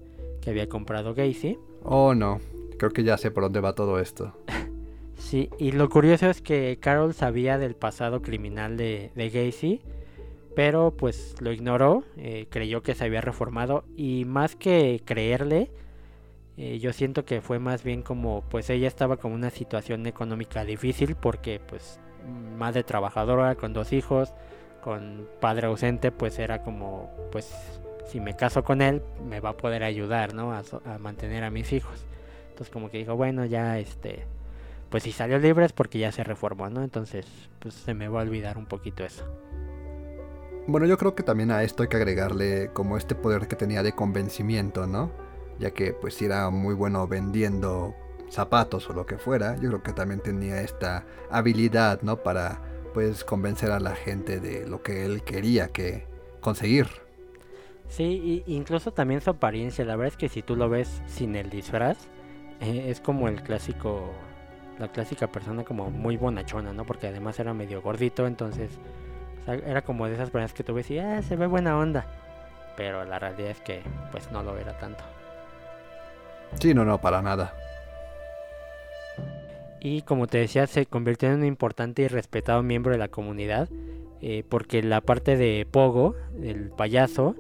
que 0.41 0.51
había 0.51 0.69
comprado 0.69 1.15
Gacy. 1.15 1.57
Oh 1.83 2.13
no, 2.13 2.39
creo 2.77 2.91
que 2.91 3.03
ya 3.03 3.17
sé 3.17 3.31
por 3.31 3.43
dónde 3.43 3.59
va 3.59 3.73
todo 3.73 3.99
esto. 3.99 4.37
sí, 5.17 5.49
y 5.57 5.71
lo 5.71 5.89
curioso 5.89 6.29
es 6.29 6.41
que 6.41 6.77
Carol 6.79 7.13
sabía 7.15 7.57
del 7.57 7.75
pasado 7.75 8.21
criminal 8.21 8.77
de, 8.77 9.11
de 9.15 9.29
Gacy, 9.31 9.81
pero 10.55 10.91
pues 10.91 11.35
lo 11.39 11.51
ignoró, 11.51 12.03
eh, 12.17 12.47
creyó 12.49 12.83
que 12.83 12.95
se 12.95 13.05
había 13.05 13.21
reformado 13.21 13.85
y 13.95 14.25
más 14.25 14.55
que 14.55 15.01
creerle, 15.05 15.71
eh, 16.57 16.77
yo 16.79 16.93
siento 16.93 17.25
que 17.25 17.41
fue 17.41 17.57
más 17.57 17.83
bien 17.83 18.03
como 18.03 18.43
pues 18.49 18.69
ella 18.69 18.87
estaba 18.87 19.17
con 19.17 19.31
una 19.31 19.49
situación 19.49 20.05
económica 20.05 20.63
difícil 20.63 21.15
porque 21.15 21.59
pues 21.59 21.99
madre 22.57 22.83
trabajadora 22.83 23.55
con 23.55 23.73
dos 23.73 23.91
hijos, 23.93 24.33
con 24.81 25.27
padre 25.39 25.67
ausente, 25.67 26.11
pues 26.11 26.37
era 26.37 26.61
como 26.61 27.09
pues 27.31 27.51
si 28.05 28.19
me 28.19 28.35
caso 28.35 28.63
con 28.63 28.81
él 28.81 29.01
me 29.27 29.39
va 29.39 29.49
a 29.49 29.57
poder 29.57 29.83
ayudar, 29.83 30.33
¿no? 30.35 30.51
A, 30.53 30.61
a 30.85 30.97
mantener 30.99 31.43
a 31.43 31.49
mis 31.49 31.73
hijos. 31.73 32.05
Entonces 32.49 32.69
como 32.71 32.91
que 32.91 32.99
dijo, 32.99 33.15
bueno, 33.15 33.45
ya 33.45 33.79
este 33.79 34.25
pues 34.89 35.03
si 35.03 35.11
salió 35.11 35.39
libre 35.39 35.65
es 35.65 35.73
porque 35.73 35.97
ya 35.97 36.11
se 36.11 36.23
reformó, 36.23 36.69
¿no? 36.69 36.83
Entonces 36.83 37.25
pues 37.57 37.73
se 37.73 37.95
me 37.95 38.07
va 38.07 38.19
a 38.19 38.23
olvidar 38.23 38.59
un 38.59 38.67
poquito 38.67 39.03
eso. 39.03 39.25
Bueno, 40.65 40.85
yo 40.85 40.97
creo 40.97 41.13
que 41.13 41.23
también 41.23 41.51
a 41.51 41.61
esto 41.63 41.83
hay 41.83 41.89
que 41.89 41.97
agregarle 41.97 42.69
como 42.71 42.95
este 42.95 43.15
poder 43.15 43.47
que 43.47 43.57
tenía 43.57 43.83
de 43.83 43.91
convencimiento, 43.91 44.87
¿no? 44.87 45.11
Ya 45.59 45.71
que 45.71 45.91
pues 45.91 46.21
era 46.21 46.49
muy 46.49 46.73
bueno 46.73 47.05
vendiendo 47.05 47.93
zapatos 48.29 48.89
o 48.89 48.93
lo 48.93 49.05
que 49.05 49.17
fuera, 49.17 49.55
yo 49.57 49.69
creo 49.69 49.83
que 49.83 49.91
también 49.91 50.21
tenía 50.21 50.61
esta 50.61 51.05
habilidad, 51.29 52.01
¿no? 52.01 52.23
Para 52.23 52.61
pues 52.93 53.25
convencer 53.25 53.71
a 53.71 53.81
la 53.81 53.93
gente 53.93 54.39
de 54.39 54.65
lo 54.65 54.81
que 54.81 55.05
él 55.05 55.23
quería 55.23 55.67
que 55.67 56.07
conseguir. 56.39 56.87
Sí, 57.89 58.43
y 58.47 58.55
incluso 58.55 58.93
también 58.93 59.19
su 59.19 59.31
apariencia, 59.31 59.83
la 59.83 59.97
verdad 59.97 60.13
es 60.13 60.17
que 60.17 60.29
si 60.29 60.41
tú 60.41 60.55
lo 60.55 60.69
ves 60.69 61.01
sin 61.07 61.35
el 61.35 61.49
disfraz, 61.49 61.97
eh, 62.61 62.85
es 62.87 63.01
como 63.01 63.27
el 63.27 63.43
clásico, 63.43 64.11
la 64.79 64.87
clásica 64.91 65.27
persona 65.29 65.65
como 65.65 65.91
muy 65.91 66.15
bonachona, 66.15 66.71
¿no? 66.71 66.85
Porque 66.85 67.07
además 67.07 67.37
era 67.39 67.53
medio 67.53 67.81
gordito, 67.81 68.25
entonces 68.25 68.71
era 69.47 69.81
como 69.81 70.07
de 70.07 70.13
esas 70.13 70.29
personas 70.29 70.53
que 70.53 70.63
tú 70.63 70.73
ves 70.73 70.89
y 70.91 70.99
ah, 70.99 71.21
se 71.21 71.35
ve 71.35 71.47
buena 71.47 71.77
onda. 71.77 72.05
Pero 72.75 73.05
la 73.05 73.19
realidad 73.19 73.51
es 73.51 73.61
que 73.61 73.81
pues 74.11 74.31
no 74.31 74.43
lo 74.43 74.57
era 74.57 74.77
tanto. 74.77 75.03
Sí, 76.59 76.73
no, 76.73 76.85
no, 76.85 76.99
para 76.99 77.21
nada. 77.21 77.53
Y 79.79 80.03
como 80.03 80.27
te 80.27 80.37
decía, 80.37 80.65
se 80.65 80.85
convirtió 80.85 81.29
en 81.29 81.39
un 81.39 81.45
importante 81.45 82.03
y 82.03 82.07
respetado 82.07 82.63
miembro 82.63 82.93
de 82.93 82.97
la 82.97 83.09
comunidad. 83.09 83.67
Eh, 84.21 84.45
porque 84.47 84.81
la 84.81 85.01
parte 85.01 85.35
de 85.35 85.67
Pogo, 85.69 86.15
el 86.41 86.69
payaso, 86.69 87.35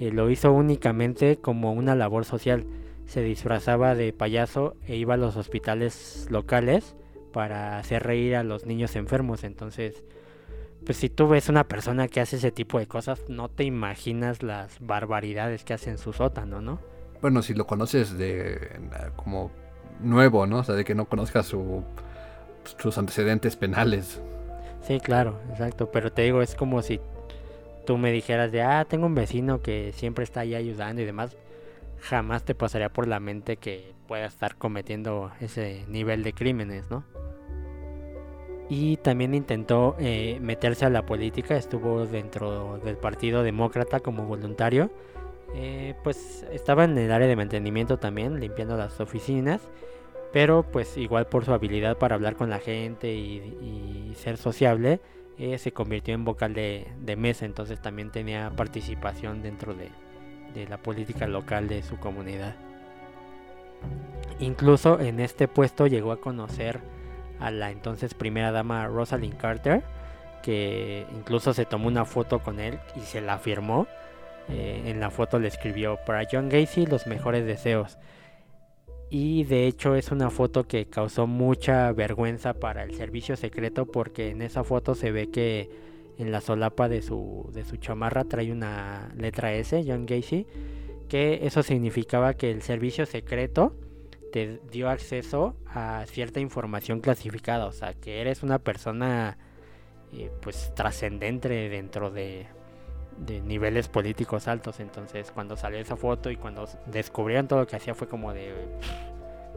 eh, 0.00 0.10
lo 0.10 0.28
hizo 0.30 0.52
únicamente 0.52 1.36
como 1.36 1.72
una 1.72 1.94
labor 1.94 2.24
social. 2.24 2.66
Se 3.06 3.22
disfrazaba 3.22 3.94
de 3.94 4.12
payaso 4.12 4.74
e 4.88 4.96
iba 4.96 5.14
a 5.14 5.18
los 5.18 5.36
hospitales 5.36 6.26
locales 6.30 6.96
para 7.32 7.78
hacer 7.78 8.02
reír 8.02 8.34
a 8.34 8.42
los 8.42 8.66
niños 8.66 8.96
enfermos. 8.96 9.44
Entonces, 9.44 10.02
pues 10.84 10.98
si 10.98 11.08
tú 11.08 11.28
ves 11.28 11.48
una 11.48 11.64
persona 11.64 12.08
que 12.08 12.20
hace 12.20 12.36
ese 12.36 12.52
tipo 12.52 12.78
de 12.78 12.86
cosas, 12.86 13.22
no 13.28 13.48
te 13.48 13.64
imaginas 13.64 14.42
las 14.42 14.78
barbaridades 14.80 15.64
que 15.64 15.74
hace 15.74 15.90
en 15.90 15.98
su 15.98 16.12
sótano, 16.12 16.60
¿no? 16.60 16.78
Bueno, 17.20 17.42
si 17.42 17.54
lo 17.54 17.66
conoces 17.66 18.18
de 18.18 18.78
como 19.16 19.50
nuevo, 20.00 20.46
¿no? 20.46 20.58
O 20.58 20.64
sea, 20.64 20.74
de 20.74 20.84
que 20.84 20.94
no 20.94 21.06
conozcas 21.06 21.46
su, 21.46 21.82
sus 22.78 22.98
antecedentes 22.98 23.56
penales. 23.56 24.20
Sí, 24.82 25.00
claro, 25.00 25.40
exacto. 25.50 25.90
Pero 25.90 26.12
te 26.12 26.22
digo, 26.22 26.42
es 26.42 26.54
como 26.54 26.82
si 26.82 27.00
tú 27.86 27.96
me 27.98 28.12
dijeras 28.12 28.52
de, 28.52 28.62
ah, 28.62 28.84
tengo 28.84 29.06
un 29.06 29.14
vecino 29.14 29.62
que 29.62 29.92
siempre 29.94 30.24
está 30.24 30.40
ahí 30.40 30.54
ayudando 30.54 31.02
y 31.02 31.04
demás. 31.04 31.36
Jamás 32.00 32.44
te 32.44 32.54
pasaría 32.54 32.90
por 32.90 33.06
la 33.06 33.20
mente 33.20 33.56
que 33.56 33.94
pueda 34.06 34.26
estar 34.26 34.56
cometiendo 34.56 35.32
ese 35.40 35.84
nivel 35.88 36.22
de 36.22 36.34
crímenes, 36.34 36.90
¿no? 36.90 37.04
Y 38.68 38.96
también 38.98 39.34
intentó 39.34 39.96
eh, 39.98 40.38
meterse 40.40 40.86
a 40.86 40.90
la 40.90 41.04
política, 41.04 41.56
estuvo 41.56 42.06
dentro 42.06 42.78
del 42.78 42.96
Partido 42.96 43.42
Demócrata 43.42 44.00
como 44.00 44.24
voluntario, 44.24 44.90
eh, 45.54 45.94
pues 46.02 46.44
estaba 46.50 46.84
en 46.84 46.96
el 46.96 47.12
área 47.12 47.28
de 47.28 47.36
mantenimiento 47.36 47.98
también, 47.98 48.40
limpiando 48.40 48.76
las 48.76 48.98
oficinas, 49.00 49.60
pero 50.32 50.64
pues 50.64 50.96
igual 50.96 51.26
por 51.26 51.44
su 51.44 51.52
habilidad 51.52 51.98
para 51.98 52.14
hablar 52.14 52.36
con 52.36 52.50
la 52.50 52.58
gente 52.58 53.12
y, 53.12 54.12
ser 54.16 54.36
sociable, 54.36 55.00
eh, 55.38 55.58
se 55.58 55.72
convirtió 55.72 56.14
en 56.14 56.24
vocal 56.24 56.54
de, 56.54 57.16
mesa, 57.18 57.44
entonces 57.44 57.82
también 57.82 58.10
tenía 58.10 58.50
participación 58.50 59.42
dentro 59.42 59.74
de, 59.74 59.90
de 60.54 60.68
la 60.68 60.78
política 60.78 61.26
local 61.26 61.68
de 61.68 61.82
su 61.82 61.98
comunidad. 61.98 62.54
Incluso 64.38 65.00
en 65.00 65.20
este 65.20 65.48
puesto 65.48 65.86
llegó 65.86 66.12
a 66.12 66.20
conocer 66.20 66.80
a 67.40 67.50
la 67.50 67.70
entonces 67.70 68.14
primera 68.14 68.52
dama 68.52 68.86
Rosalind 68.86 69.36
Carter, 69.36 69.82
que 70.42 71.06
incluso 71.14 71.54
se 71.54 71.64
tomó 71.64 71.88
una 71.88 72.04
foto 72.04 72.40
con 72.40 72.60
él 72.60 72.78
y 72.96 73.00
se 73.00 73.20
la 73.20 73.38
firmó. 73.38 73.86
Eh, 74.48 74.82
en 74.86 75.00
la 75.00 75.10
foto 75.10 75.38
le 75.38 75.48
escribió 75.48 75.98
para 76.04 76.26
John 76.30 76.48
Gacy 76.48 76.86
los 76.86 77.06
mejores 77.06 77.46
deseos. 77.46 77.98
Y 79.10 79.44
de 79.44 79.66
hecho 79.66 79.94
es 79.94 80.10
una 80.10 80.30
foto 80.30 80.64
que 80.64 80.86
causó 80.86 81.26
mucha 81.26 81.92
vergüenza 81.92 82.54
para 82.54 82.82
el 82.82 82.94
servicio 82.94 83.36
secreto 83.36 83.86
porque 83.86 84.30
en 84.30 84.42
esa 84.42 84.64
foto 84.64 84.94
se 84.94 85.12
ve 85.12 85.30
que 85.30 85.70
en 86.18 86.32
la 86.32 86.40
solapa 86.40 86.88
de 86.88 87.02
su, 87.02 87.48
de 87.52 87.64
su 87.64 87.76
chamarra 87.76 88.24
trae 88.24 88.52
una 88.52 89.12
letra 89.16 89.52
S, 89.54 89.84
John 89.86 90.06
Gacy, 90.06 90.46
que 91.08 91.46
eso 91.46 91.62
significaba 91.62 92.34
que 92.34 92.50
el 92.50 92.62
servicio 92.62 93.06
secreto 93.06 93.74
te 94.34 94.60
dio 94.68 94.90
acceso 94.90 95.54
a 95.72 96.06
cierta 96.08 96.40
información 96.40 96.98
clasificada, 96.98 97.66
o 97.66 97.72
sea, 97.72 97.94
que 97.94 98.20
eres 98.20 98.42
una 98.42 98.58
persona 98.58 99.38
eh, 100.12 100.28
pues 100.42 100.74
trascendente 100.74 101.48
dentro 101.48 102.10
de, 102.10 102.48
de, 103.16 103.40
niveles 103.42 103.86
políticos 103.86 104.48
altos. 104.48 104.80
Entonces, 104.80 105.30
cuando 105.30 105.56
salió 105.56 105.78
esa 105.78 105.94
foto 105.94 106.32
y 106.32 106.36
cuando 106.36 106.68
descubrieron 106.86 107.46
todo 107.46 107.60
lo 107.60 107.68
que 107.68 107.76
hacía 107.76 107.94
fue 107.94 108.08
como 108.08 108.32
de 108.32 108.52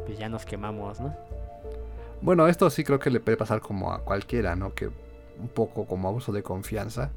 pues 0.06 0.20
ya 0.20 0.30
nos 0.30 0.46
quemamos, 0.46 1.00
¿no? 1.00 1.18
Bueno, 2.22 2.48
esto 2.48 2.70
sí 2.70 2.84
creo 2.84 3.00
que 3.00 3.10
le 3.10 3.20
puede 3.20 3.36
pasar 3.36 3.62
como 3.62 3.92
a 3.92 4.04
cualquiera, 4.04 4.56
¿no? 4.56 4.76
Que 4.76 4.92
un 5.40 5.50
poco 5.56 5.88
como 5.88 6.08
abuso 6.08 6.32
de 6.32 6.44
confianza, 6.44 7.14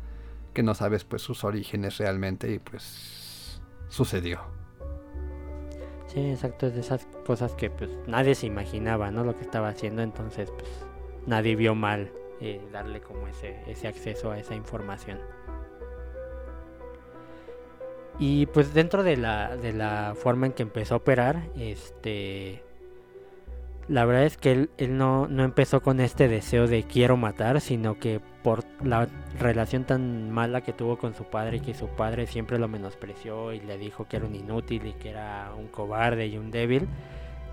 que 0.55 0.62
no 0.62 0.75
sabes 0.75 1.05
pues 1.05 1.20
sus 1.20 1.44
orígenes 1.44 1.99
realmente 1.99 2.51
y 2.51 2.59
pues 2.59 3.61
sucedió. 3.90 4.60
Sí, 6.12 6.31
exacto, 6.31 6.66
es 6.66 6.75
de 6.75 6.81
esas 6.81 7.07
cosas 7.25 7.55
que 7.55 7.70
pues 7.70 7.88
nadie 8.09 8.35
se 8.35 8.46
imaginaba, 8.46 9.11
¿no? 9.12 9.23
Lo 9.23 9.37
que 9.37 9.42
estaba 9.42 9.68
haciendo, 9.68 10.03
entonces 10.03 10.51
pues 10.51 10.68
nadie 11.27 11.55
vio 11.55 11.77
mal 11.77 12.11
eh, 12.40 12.61
darle 12.73 13.01
como 13.01 13.29
ese, 13.29 13.61
ese 13.68 13.87
acceso 13.87 14.33
a 14.33 14.38
esa 14.38 14.57
información. 14.57 15.18
Y 18.18 18.46
pues 18.46 18.75
dentro 18.75 19.05
de 19.05 19.16
la, 19.16 19.57
de 19.57 19.73
la 19.73 20.14
forma 20.16 20.46
en 20.46 20.53
que 20.53 20.62
empezó 20.62 20.94
a 20.94 20.96
operar, 20.99 21.44
este 21.57 22.62
la 23.90 24.05
verdad 24.05 24.25
es 24.25 24.37
que 24.37 24.53
él, 24.53 24.96
no, 24.96 25.27
empezó 25.27 25.81
con 25.81 26.01
este 26.01 26.29
deseo 26.29 26.66
de 26.66 26.85
quiero 26.85 27.16
matar, 27.16 27.61
sino 27.61 27.99
que 27.99 28.20
por 28.42 28.64
la 28.83 29.09
relación 29.38 29.85
tan 29.85 30.31
mala 30.31 30.62
que 30.62 30.72
tuvo 30.72 30.96
con 30.96 31.14
su 31.14 31.24
padre 31.24 31.59
y 31.59 31.61
que 31.61 31.74
su 31.74 31.88
padre 31.88 32.26
siempre 32.26 32.59
lo 32.59 32.68
menospreció 32.68 33.53
y 33.53 33.61
le 33.61 33.79
dijo 33.79 34.07
que 34.09 34.16
era 34.16 34.26
un 34.26 34.35
inútil 34.35 34.87
y 34.87 34.92
que 34.92 35.11
era 35.11 35.53
un 35.59 35.68
cobarde 35.68 36.26
y 36.26 36.38
un 36.38 36.50
débil, 36.50 36.88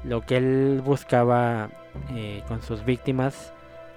lo 0.03 0.21
que 0.21 0.37
él 0.37 0.81
buscaba 0.83 1.69
eh, 2.11 2.43
con 2.47 2.61
sus 2.61 2.85
víctimas 2.85 3.53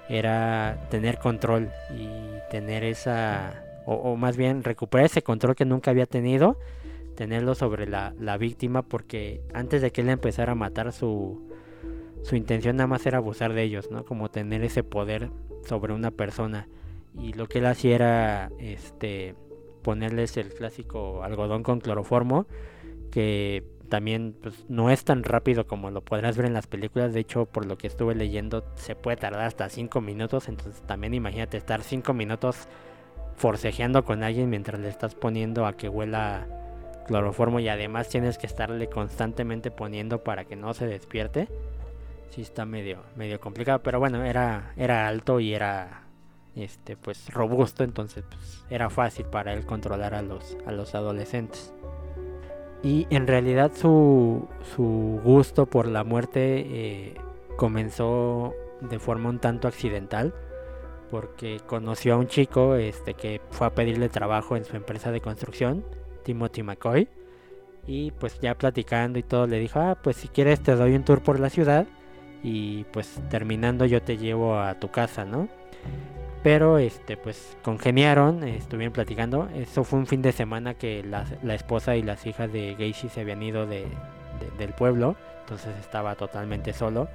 era 0.08 0.88
tener 0.90 1.18
control 1.18 1.70
y 1.96 2.08
tener 2.50 2.82
esa, 2.82 3.62
o, 3.86 4.16
más 4.16 4.36
bien 4.36 4.64
recuperar 4.64 5.06
ese 5.06 5.22
control 5.22 5.54
que 5.54 5.64
nunca 5.64 5.92
había 5.92 6.06
tenido, 6.06 6.58
tenerlo 7.14 7.54
sobre 7.54 7.86
la, 7.86 8.14
la 8.18 8.36
víctima 8.36 8.82
porque 8.82 9.42
antes 9.54 9.82
de 9.82 9.92
que 9.92 10.00
él 10.00 10.08
empezara 10.08 10.52
a 10.52 10.56
matar 10.56 10.92
su 10.92 11.48
su 12.22 12.36
intención 12.36 12.76
nada 12.76 12.86
más 12.86 13.06
era 13.06 13.18
abusar 13.18 13.52
de 13.52 13.62
ellos, 13.62 13.90
¿no? 13.90 14.04
Como 14.04 14.30
tener 14.30 14.62
ese 14.62 14.82
poder 14.82 15.30
sobre 15.66 15.92
una 15.92 16.10
persona. 16.10 16.68
Y 17.18 17.32
lo 17.32 17.48
que 17.48 17.58
él 17.58 17.66
hacía 17.66 17.94
era 17.94 18.50
este 18.58 19.34
ponerles 19.82 20.36
el 20.36 20.52
clásico 20.52 21.22
algodón 21.22 21.62
con 21.62 21.80
cloroformo, 21.80 22.46
que 23.10 23.64
también 23.88 24.36
pues, 24.40 24.66
no 24.68 24.90
es 24.90 25.04
tan 25.04 25.24
rápido 25.24 25.66
como 25.66 25.90
lo 25.90 26.02
podrás 26.02 26.36
ver 26.36 26.46
en 26.46 26.54
las 26.54 26.66
películas. 26.66 27.12
De 27.12 27.20
hecho, 27.20 27.46
por 27.46 27.66
lo 27.66 27.76
que 27.76 27.86
estuve 27.86 28.14
leyendo, 28.14 28.64
se 28.76 28.94
puede 28.94 29.16
tardar 29.16 29.42
hasta 29.42 29.68
5 29.68 30.00
minutos. 30.00 30.48
Entonces 30.48 30.82
también 30.86 31.14
imagínate 31.14 31.56
estar 31.56 31.82
5 31.82 32.14
minutos 32.14 32.68
forcejeando 33.36 34.04
con 34.04 34.22
alguien 34.22 34.50
mientras 34.50 34.80
le 34.80 34.88
estás 34.88 35.14
poniendo 35.14 35.66
a 35.66 35.76
que 35.76 35.88
huela 35.88 36.46
cloroformo 37.06 37.58
y 37.58 37.68
además 37.68 38.08
tienes 38.08 38.38
que 38.38 38.46
estarle 38.46 38.88
constantemente 38.88 39.70
poniendo 39.70 40.22
para 40.22 40.44
que 40.44 40.56
no 40.56 40.74
se 40.74 40.86
despierte 40.86 41.48
sí 42.30 42.42
está 42.42 42.64
medio, 42.64 43.02
medio 43.16 43.40
complicado, 43.40 43.82
pero 43.82 43.98
bueno, 43.98 44.24
era, 44.24 44.72
era 44.76 45.06
alto 45.06 45.40
y 45.40 45.52
era 45.52 46.04
este, 46.56 46.96
pues 46.96 47.28
robusto, 47.32 47.84
entonces 47.84 48.24
pues, 48.28 48.64
era 48.70 48.90
fácil 48.90 49.26
para 49.26 49.52
él 49.52 49.66
controlar 49.66 50.14
a 50.14 50.22
los, 50.22 50.56
a 50.66 50.72
los 50.72 50.94
adolescentes. 50.94 51.72
Y 52.82 53.06
en 53.10 53.26
realidad 53.26 53.72
su, 53.74 54.48
su 54.74 55.20
gusto 55.22 55.66
por 55.66 55.86
la 55.86 56.02
muerte 56.02 56.66
eh, 56.66 57.14
comenzó 57.56 58.54
de 58.80 58.98
forma 58.98 59.28
un 59.28 59.38
tanto 59.38 59.68
accidental 59.68 60.32
porque 61.10 61.60
conoció 61.66 62.14
a 62.14 62.16
un 62.16 62.28
chico 62.28 62.76
este, 62.76 63.14
que 63.14 63.40
fue 63.50 63.66
a 63.66 63.74
pedirle 63.74 64.08
trabajo 64.08 64.56
en 64.56 64.64
su 64.64 64.76
empresa 64.76 65.10
de 65.10 65.20
construcción, 65.20 65.84
Timothy 66.24 66.62
McCoy. 66.62 67.08
Y 67.86 68.12
pues 68.12 68.38
ya 68.40 68.54
platicando 68.56 69.18
y 69.18 69.22
todo 69.22 69.46
le 69.46 69.58
dijo, 69.58 69.80
ah, 69.80 69.98
pues 70.00 70.16
si 70.16 70.28
quieres 70.28 70.60
te 70.60 70.76
doy 70.76 70.94
un 70.94 71.04
tour 71.04 71.22
por 71.22 71.40
la 71.40 71.50
ciudad 71.50 71.86
y 72.42 72.84
pues 72.84 73.20
terminando 73.28 73.84
yo 73.86 74.02
te 74.02 74.16
llevo 74.16 74.58
a 74.58 74.74
tu 74.74 74.90
casa, 74.90 75.24
¿no? 75.24 75.48
Pero 76.42 76.78
este 76.78 77.16
pues 77.16 77.56
congeniaron, 77.62 78.44
estuvieron 78.44 78.92
platicando. 78.92 79.48
Eso 79.54 79.84
fue 79.84 79.98
un 79.98 80.06
fin 80.06 80.22
de 80.22 80.32
semana 80.32 80.74
que 80.74 81.02
la, 81.02 81.54
esposa 81.54 81.96
y 81.96 82.02
las 82.02 82.26
hijas 82.26 82.50
de 82.52 82.74
Gacy 82.78 83.08
se 83.10 83.20
habían 83.20 83.42
ido 83.42 83.66
de, 83.66 83.86
del 84.58 84.72
pueblo, 84.72 85.16
entonces 85.40 85.72
estaba 85.80 86.14
totalmente 86.14 86.72
solo. 86.72 87.08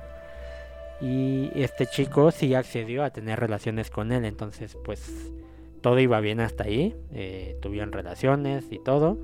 Y 1.01 1.51
este 1.55 1.87
chico 1.87 2.31
sí 2.31 2.53
accedió 2.53 3.03
a 3.03 3.09
tener 3.09 3.39
relaciones 3.39 3.89
con 3.89 4.11
él, 4.11 4.25
entonces 4.25 4.77
pues 4.85 5.31
todo 5.81 5.99
iba 5.99 6.19
bien 6.19 6.39
hasta 6.39 6.63
ahí, 6.63 6.95
eh, 7.11 7.57
tuvieron 7.61 7.91
relaciones 7.91 8.65
y 8.71 8.79
todo. 8.79 9.17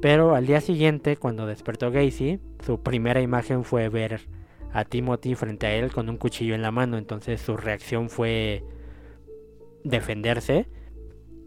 Pero 0.00 0.34
al 0.34 0.46
día 0.46 0.60
siguiente, 0.60 1.16
cuando 1.16 1.46
despertó 1.46 1.90
Gacy, 1.90 2.40
su 2.64 2.82
primera 2.82 3.20
imagen 3.20 3.64
fue 3.64 3.88
ver 3.88 4.22
a 4.74 4.84
Timothy 4.84 5.36
frente 5.36 5.66
a 5.66 5.74
él 5.74 5.92
con 5.92 6.10
un 6.10 6.18
cuchillo 6.18 6.54
en 6.54 6.60
la 6.60 6.72
mano. 6.72 6.98
Entonces 6.98 7.40
su 7.40 7.56
reacción 7.56 8.10
fue 8.10 8.64
defenderse 9.84 10.66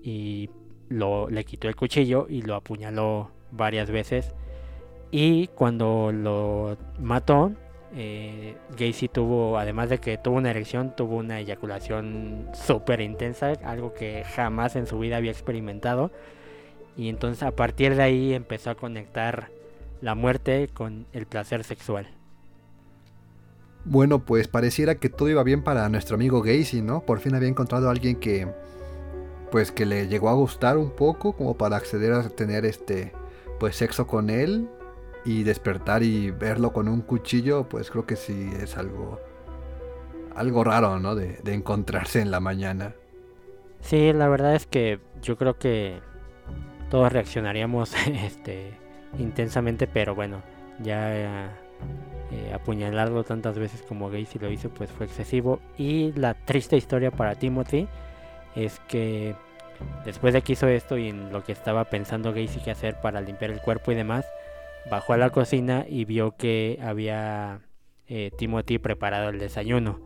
y 0.01 0.49
lo, 0.87 1.29
le 1.29 1.43
quitó 1.43 1.67
el 1.67 1.75
cuchillo 1.75 2.25
y 2.29 2.41
lo 2.41 2.55
apuñaló 2.55 3.31
varias 3.51 3.91
veces. 3.91 4.33
Y 5.11 5.47
cuando 5.47 6.11
lo 6.13 6.77
mató, 6.99 7.51
eh, 7.95 8.55
Gacy 8.77 9.09
tuvo, 9.09 9.57
además 9.57 9.89
de 9.89 9.99
que 9.99 10.17
tuvo 10.17 10.37
una 10.37 10.51
erección, 10.51 10.95
tuvo 10.95 11.17
una 11.17 11.39
eyaculación 11.39 12.49
súper 12.53 13.01
intensa, 13.01 13.53
algo 13.63 13.93
que 13.93 14.23
jamás 14.23 14.75
en 14.77 14.87
su 14.87 14.99
vida 14.99 15.17
había 15.17 15.31
experimentado. 15.31 16.11
Y 16.95 17.09
entonces 17.09 17.43
a 17.43 17.51
partir 17.51 17.95
de 17.95 18.03
ahí 18.03 18.33
empezó 18.33 18.69
a 18.69 18.75
conectar 18.75 19.49
la 20.01 20.15
muerte 20.15 20.69
con 20.73 21.07
el 21.11 21.25
placer 21.25 21.63
sexual. 21.65 22.16
Bueno, 23.89 24.19
pues 24.19 24.49
pareciera 24.49 24.95
que 24.95 25.07
todo 25.07 25.29
iba 25.29 25.43
bien 25.43 25.63
para 25.63 25.87
nuestro 25.87 26.15
amigo 26.15 26.41
Gacy, 26.41 26.81
¿no? 26.81 27.03
Por 27.03 27.19
fin 27.21 27.35
había 27.35 27.47
encontrado 27.47 27.87
a 27.87 27.91
alguien 27.91 28.17
que 28.17 28.45
pues 29.49 29.71
que 29.71 29.85
le 29.85 30.09
llegó 30.09 30.27
a 30.27 30.33
gustar 30.33 30.77
un 30.77 30.91
poco 30.91 31.31
como 31.31 31.57
para 31.57 31.77
acceder 31.77 32.11
a 32.11 32.27
tener 32.27 32.65
este 32.65 33.13
pues 33.61 33.77
sexo 33.77 34.05
con 34.05 34.29
él 34.29 34.67
y 35.23 35.43
despertar 35.43 36.03
y 36.03 36.31
verlo 36.31 36.73
con 36.73 36.89
un 36.89 36.99
cuchillo, 36.99 37.69
pues 37.69 37.89
creo 37.89 38.05
que 38.05 38.17
sí 38.17 38.49
es 38.61 38.75
algo 38.75 39.21
algo 40.35 40.65
raro, 40.65 40.99
¿no? 40.99 41.15
De, 41.15 41.39
encontrarse 41.45 42.19
en 42.19 42.29
la 42.29 42.41
mañana. 42.41 42.93
Sí, 43.79 44.11
la 44.11 44.27
verdad 44.27 44.53
es 44.55 44.65
que 44.67 44.99
yo 45.21 45.37
creo 45.37 45.57
que 45.57 46.01
todos 46.89 47.13
reaccionaríamos 47.13 47.93
este 48.05 48.73
intensamente, 49.17 49.87
pero 49.87 50.13
bueno, 50.13 50.41
ya 50.83 51.57
eh, 52.31 52.51
apuñalarlo 52.53 53.23
tantas 53.23 53.57
veces 53.57 53.81
como 53.83 54.09
Gacy 54.09 54.39
lo 54.39 54.51
hizo, 54.51 54.69
pues 54.69 54.91
fue 54.91 55.05
excesivo. 55.05 55.59
Y 55.77 56.11
la 56.13 56.33
triste 56.33 56.77
historia 56.77 57.11
para 57.11 57.35
Timothy 57.35 57.87
es 58.55 58.79
que 58.87 59.35
después 60.05 60.33
de 60.33 60.41
que 60.41 60.53
hizo 60.53 60.67
esto 60.67 60.97
y 60.97 61.09
en 61.09 61.31
lo 61.31 61.43
que 61.43 61.51
estaba 61.51 61.85
pensando 61.85 62.33
Gacy 62.33 62.59
que 62.59 62.71
hacer 62.71 62.99
para 63.01 63.21
limpiar 63.21 63.51
el 63.51 63.61
cuerpo 63.61 63.91
y 63.91 63.95
demás, 63.95 64.25
bajó 64.89 65.13
a 65.13 65.17
la 65.17 65.29
cocina 65.29 65.85
y 65.87 66.05
vio 66.05 66.35
que 66.35 66.79
había 66.81 67.61
eh, 68.07 68.31
Timothy 68.37 68.79
preparado 68.79 69.29
el 69.29 69.39
desayuno. 69.39 69.99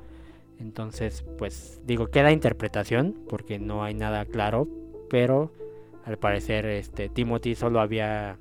Entonces, 0.59 1.25
pues 1.37 1.81
digo, 1.85 2.07
queda 2.07 2.31
interpretación 2.31 3.25
porque 3.29 3.57
no 3.57 3.83
hay 3.83 3.95
nada 3.95 4.25
claro, 4.25 4.67
pero 5.09 5.51
al 6.05 6.17
parecer 6.17 6.65
este 6.65 7.09
Timothy 7.09 7.55
solo 7.55 7.79
había 7.79 8.37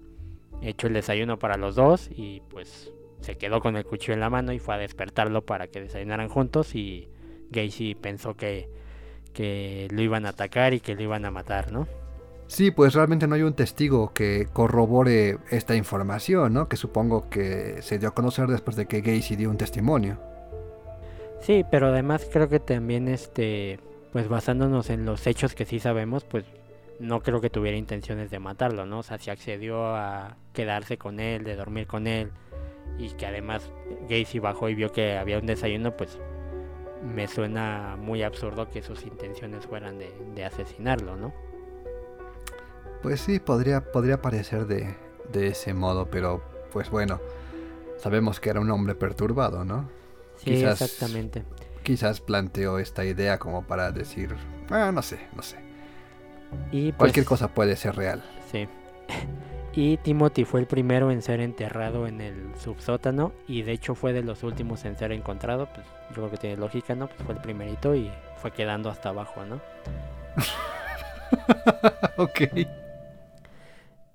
hecho 0.63 0.87
el 0.87 0.93
desayuno 0.95 1.39
para 1.39 1.57
los 1.57 1.75
dos 1.75 2.11
y 2.15 2.43
pues 2.51 2.93
se 3.21 3.37
quedó 3.37 3.61
con 3.61 3.77
el 3.77 3.85
cuchillo 3.85 4.15
en 4.15 4.21
la 4.21 4.31
mano 4.31 4.53
y 4.53 4.59
fue 4.59 4.75
a 4.75 4.79
despertarlo 4.79 5.45
para 5.45 5.69
que 5.69 5.81
desayunaran 5.81 6.29
juntos 6.29 6.75
y 6.75 7.09
Gacy 7.51 7.95
pensó 7.95 8.35
que, 8.35 8.69
que 9.33 9.89
lo 9.91 10.03
iban 10.03 10.27
a 10.27 10.31
atacar 10.31 10.75
y 10.75 10.81
que 10.81 10.95
lo 10.95 11.03
iban 11.03 11.25
a 11.25 11.31
matar, 11.31 11.73
¿no? 11.73 11.87
Sí, 12.47 12.73
pues 12.73 12.95
realmente 12.95 13.29
no 13.29 13.37
hay 13.37 13.43
un 13.43 13.55
testigo 13.55 14.13
que 14.13 14.49
corrobore 14.53 15.39
esta 15.51 15.77
información, 15.77 16.53
¿no? 16.53 16.69
Que 16.69 16.77
supongo 16.77 17.31
que 17.31 17.81
se 17.83 17.99
dio 17.99 18.09
a 18.09 18.15
conocer 18.15 18.49
después 18.49 18.77
de 18.77 18.87
que 18.87 19.03
Gacy 19.03 19.37
dio 19.37 19.51
un 19.51 19.57
testimonio. 19.57 20.19
Sí, 21.41 21.65
pero 21.71 21.89
además 21.89 22.29
creo 22.31 22.49
que 22.49 22.59
también 22.59 23.09
este 23.09 23.79
pues 24.13 24.27
basándonos 24.27 24.91
en 24.91 25.05
los 25.05 25.27
hechos 25.29 25.55
que 25.55 25.65
sí 25.65 25.79
sabemos, 25.79 26.25
pues 26.25 26.45
no 26.99 27.21
creo 27.21 27.41
que 27.41 27.51
tuviera 27.51 27.79
intenciones 27.79 28.31
de 28.31 28.41
matarlo, 28.41 28.85
¿no? 28.85 28.99
O 28.99 29.03
sea, 29.05 29.19
si 29.19 29.31
accedió 29.31 29.95
a 29.95 30.37
quedarse 30.53 30.99
con 30.99 31.21
él, 31.21 31.45
de 31.45 31.55
dormir 31.55 31.87
con 31.87 32.09
él 32.09 32.33
y 32.99 33.11
que 33.11 33.27
además 33.27 33.71
Gacy 34.09 34.39
bajó 34.39 34.69
y 34.69 34.75
vio 34.75 34.93
que 34.93 35.17
había 35.17 35.39
un 35.39 35.47
desayuno, 35.47 35.97
pues 35.97 36.19
me 37.03 37.27
suena 37.29 37.97
muy 37.99 38.23
absurdo 38.23 38.69
que 38.69 38.83
sus 38.83 39.05
intenciones 39.05 39.67
fueran 39.67 39.99
de, 39.99 40.13
de 40.35 40.45
asesinarlo, 40.45 41.17
¿no? 41.17 41.33
Pues 43.03 43.21
sí, 43.21 43.39
podría, 43.39 43.81
podría 43.81 44.21
parecer 44.21 44.67
de, 44.67 44.95
ese 45.33 45.73
modo, 45.73 46.11
pero 46.11 46.43
pues 46.73 46.91
bueno, 46.91 47.21
sabemos 47.97 48.41
que 48.41 48.51
era 48.51 48.61
un 48.61 48.71
hombre 48.71 48.95
perturbado, 48.95 49.65
¿no? 49.65 49.89
Sí, 50.37 50.63
exactamente. 50.63 51.45
Quizás 51.83 52.21
planteó 52.21 52.79
esta 52.79 53.05
idea 53.05 53.39
como 53.39 53.67
para 53.67 53.91
decir, 53.91 54.37
ah, 54.69 54.93
no 54.93 55.01
sé, 55.03 55.19
no 55.35 55.43
sé. 55.43 55.57
Y 56.73 56.93
Cualquier 56.93 57.25
pues, 57.25 57.41
cosa 57.41 57.55
puede 57.55 57.77
ser 57.77 57.97
real. 57.97 58.23
Sí. 58.51 58.69
Y 59.73 59.99
Timothy 59.99 60.45
fue 60.45 60.61
el 60.61 60.67
primero 60.67 61.13
en 61.13 61.23
ser 61.23 61.41
enterrado 61.41 62.09
en 62.09 62.21
el 62.21 62.55
subsótano 62.57 63.33
y 63.47 63.63
de 63.63 63.73
hecho 63.73 63.95
fue 63.95 64.13
de 64.13 64.23
los 64.23 64.43
últimos 64.43 64.85
en 64.85 64.97
ser 64.97 65.13
encontrado, 65.13 65.69
pues 65.73 65.87
yo 66.09 66.15
creo 66.17 66.31
que 66.31 66.37
tiene 66.39 66.57
lógica, 66.57 66.97
¿no? 66.97 67.07
Pues 67.07 67.23
fue 67.23 67.35
el 67.35 67.41
primerito 67.41 67.95
y 67.95 68.11
fue 68.39 68.51
quedando 68.51 68.91
hasta 68.91 69.11
abajo, 69.11 69.45
¿no? 69.45 69.61
ok. 72.17 72.41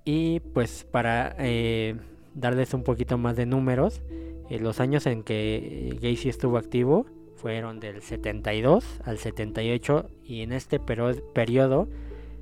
Y 0.04 0.42
pues 0.42 0.84
para 0.84 1.36
eh, 1.40 1.96
darles 2.34 2.74
un 2.74 2.84
poquito 2.84 3.18
más 3.18 3.38
de 3.38 3.46
números, 3.46 4.02
eh, 4.50 4.60
los 4.60 4.82
años 4.82 5.06
en 5.06 5.24
que 5.24 5.98
Gacy 6.02 6.28
estuvo 6.28 6.58
activo 6.58 7.06
fueron 7.38 7.80
del 7.80 8.02
72 8.02 9.00
al 9.06 9.20
78 9.20 10.10
y 10.24 10.42
en 10.42 10.52
este 10.52 10.80
periodo 10.80 11.88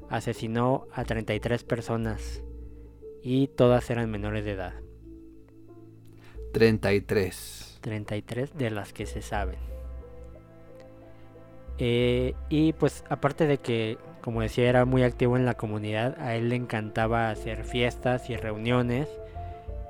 asesinó 0.09 0.87
a 0.93 1.03
33 1.03 1.63
personas 1.63 2.41
y 3.23 3.47
todas 3.47 3.89
eran 3.89 4.11
menores 4.11 4.45
de 4.45 4.51
edad. 4.51 4.73
33. 6.53 7.79
33 7.81 8.55
de 8.55 8.69
las 8.69 8.93
que 8.93 9.07
se 9.07 9.23
saben. 9.23 9.57
Eh, 11.79 12.35
y 12.49 12.73
pues 12.73 13.03
aparte 13.09 13.47
de 13.47 13.57
que 13.57 13.97
como 14.23 14.39
decía, 14.39 14.69
era 14.69 14.85
muy 14.85 15.03
activo 15.03 15.35
en 15.35 15.45
la 15.45 15.55
comunidad. 15.55 16.17
A 16.17 16.35
él 16.35 16.47
le 16.47 16.55
encantaba 16.55 17.29
hacer 17.29 17.65
fiestas 17.65 18.29
y 18.29 18.37
reuniones. 18.37 19.09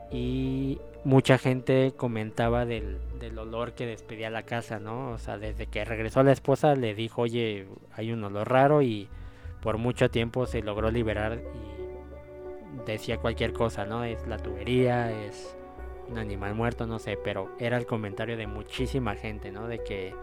Y 0.10 0.80
mucha 1.04 1.38
gente 1.38 1.94
comentaba 1.96 2.66
del, 2.66 2.98
olor 3.38 3.74
que 3.74 3.86
despedía 3.86 4.32
la 4.32 4.42
casa, 4.42 4.80
¿no? 4.80 5.12
O 5.12 5.20
sea, 5.20 5.38
desde 5.38 5.68
que 5.68 5.86
regresó 5.86 6.24
la 6.24 6.32
esposa 6.32 6.74
le 6.74 6.96
dijo, 6.96 7.22
oye, 7.22 7.68
hay 7.94 8.12
un 8.12 8.24
olor 8.24 8.50
raro 8.50 8.82
y 8.82 9.08
por 9.62 9.78
mucho 9.78 10.10
tiempo 10.10 10.48
se 10.48 10.64
logró 10.64 10.90
liberar 10.90 11.40
y 11.40 11.73
decía 12.86 13.18
cualquier 13.18 13.54
cosa, 13.54 13.86
¿no? 13.86 14.04
Es 14.04 14.26
la 14.28 14.38
tubería, 14.38 15.12
es 15.12 15.56
un 16.10 16.18
animal 16.18 16.56
muerto, 16.56 16.86
no 16.86 17.00
sé, 17.00 17.18
pero 17.24 17.56
era 17.60 17.78
el 17.78 17.86
comentario 17.86 18.38
de 18.38 18.48
muchísima 18.48 19.16
gente, 19.16 19.52
¿no? 19.52 19.68
De 19.68 19.84
que 19.84 20.14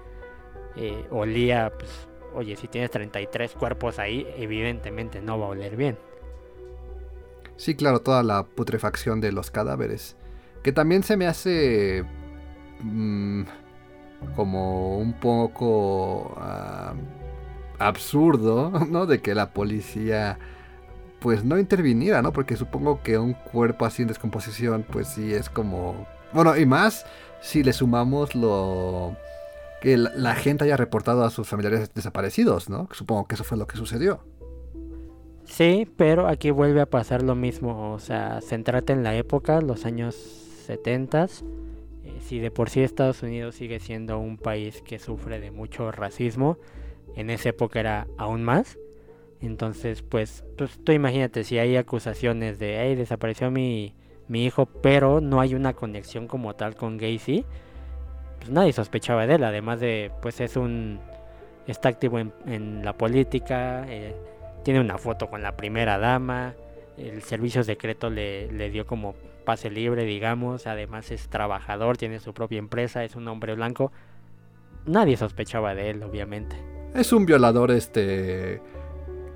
eh, 0.76 1.04
olía 1.10 1.72
pues, 1.76 2.08
oye, 2.34 2.56
si 2.56 2.68
tienes 2.68 2.90
33 2.90 3.52
cuerpos 3.52 3.98
ahí, 3.98 4.26
evidentemente 4.36 5.20
no 5.20 5.38
va 5.38 5.46
a 5.46 5.48
oler 5.50 5.76
bien. 5.76 5.98
Sí, 7.56 7.74
claro, 7.74 8.00
toda 8.00 8.22
la 8.22 8.44
putrefacción 8.44 9.20
de 9.20 9.32
los 9.32 9.50
cadáveres. 9.50 10.16
Que 10.62 10.72
también 10.72 11.02
se 11.02 11.16
me 11.16 11.26
hace 11.26 12.04
mm, 12.80 13.42
como 14.34 14.98
un 14.98 15.12
poco 15.14 16.34
ah, 16.38 16.94
absurdo, 17.78 18.70
¿no? 18.88 19.06
De 19.06 19.20
que 19.20 19.34
la 19.34 19.50
policía 19.50 20.38
pues 21.20 21.44
no 21.44 21.59
interviniera, 21.59 22.22
¿no? 22.22 22.33
Porque 22.33 22.56
supongo 22.56 23.02
que 23.02 23.18
un 23.18 23.35
cuerpo 23.35 23.85
así 23.85 24.02
en 24.02 24.09
descomposición, 24.09 24.85
pues 24.90 25.09
sí 25.09 25.33
es 25.33 25.48
como... 25.48 26.06
Bueno, 26.33 26.56
y 26.56 26.66
más 26.66 27.04
si 27.40 27.62
le 27.62 27.72
sumamos 27.72 28.35
lo 28.35 29.16
que 29.80 29.96
la, 29.96 30.35
gente 30.35 30.64
haya 30.64 30.76
reportado 30.76 31.24
a 31.24 31.30
sus 31.30 31.48
familiares 31.48 31.92
desaparecidos, 31.94 32.68
¿no? 32.68 32.88
Supongo 32.92 33.26
que 33.26 33.35
eso 33.35 33.44
fue 33.44 33.56
lo 33.56 33.66
que 33.66 33.76
sucedió. 33.76 34.20
Sí, 35.44 35.88
pero 35.96 36.28
aquí 36.28 36.50
vuelve 36.50 36.80
a 36.80 36.87
pasar 36.87 37.22
lo 37.22 37.35
mismo, 37.35 37.92
o 37.92 37.98
sea, 37.98 38.40
centrate 38.42 38.92
en 38.92 39.02
la 39.02 39.16
época, 39.16 39.61
los 39.61 39.85
años 39.87 40.14
70. 40.66 41.24
Eh, 41.24 41.28
si 42.20 42.38
de 42.38 42.50
por 42.50 42.70
sí 42.70 42.83
Estados 42.83 43.22
Unidos 43.22 43.56
sigue 43.56 43.80
siendo 43.80 44.18
un 44.18 44.37
país 44.37 44.83
que 44.83 44.98
sufre 44.98 45.40
de 45.40 45.50
mucho 45.50 45.90
racismo, 45.90 46.59
en 47.16 47.30
esa 47.30 47.48
época 47.48 47.80
era 47.80 48.06
aún 48.18 48.44
más. 48.44 48.78
Entonces, 49.40 50.03
pues, 50.03 50.44
pues 50.59 50.79
tú 50.85 50.92
imagínate 50.92 51.44
si 51.44 51.59
hay 51.59 51.76
acusaciones 51.76 52.59
de, 52.59 52.79
hey, 52.81 52.94
desapareció 52.94 53.50
mi, 53.50 53.94
mi 54.29 54.44
hijo, 54.44 54.66
pero 54.66 55.20
no 55.20 55.40
hay 55.40 55.55
una 55.55 55.72
conexión 55.72 56.26
como 56.29 56.55
tal 56.55 56.76
con 56.76 56.98
Gacy, 56.98 57.44
pues 58.38 58.50
nadie 58.50 58.72
sospechaba 58.72 59.26
de 59.26 59.37
él. 59.37 59.44
Además 59.44 59.81
de, 59.81 60.12
pues 60.20 60.40
es 60.40 60.57
un, 60.57 61.00
está 61.66 61.88
activo 61.88 62.18
en, 62.18 62.85
la 62.85 62.92
política, 62.92 63.85
eh, 63.88 64.14
tiene 64.62 64.81
una 64.81 64.98
foto 64.98 65.29
con 65.31 65.42
la 65.42 65.57
primera 65.57 65.98
dama, 65.98 66.55
el 66.98 67.22
servicio 67.22 67.64
secreto 67.64 68.11
le, 68.11 68.53
le 68.53 68.70
dio 68.70 68.87
como 68.87 69.14
pase 69.46 69.70
libre, 69.70 70.05
digamos, 70.05 70.66
además 70.66 71.11
es 71.11 71.29
trabajador, 71.29 71.96
tiene 71.96 72.20
su 72.20 72.35
propia 72.35 72.59
empresa, 72.59 73.05
es 73.05 73.16
un 73.16 73.26
hombre 73.26 73.55
blanco. 73.55 73.90
Nadie 74.85 75.16
sospechaba 75.16 75.74
de 75.74 75.90
él, 75.90 76.03
obviamente. 76.03 76.57
Es 76.94 77.12
un 77.12 77.24
violador, 77.24 77.70
este 77.70 78.61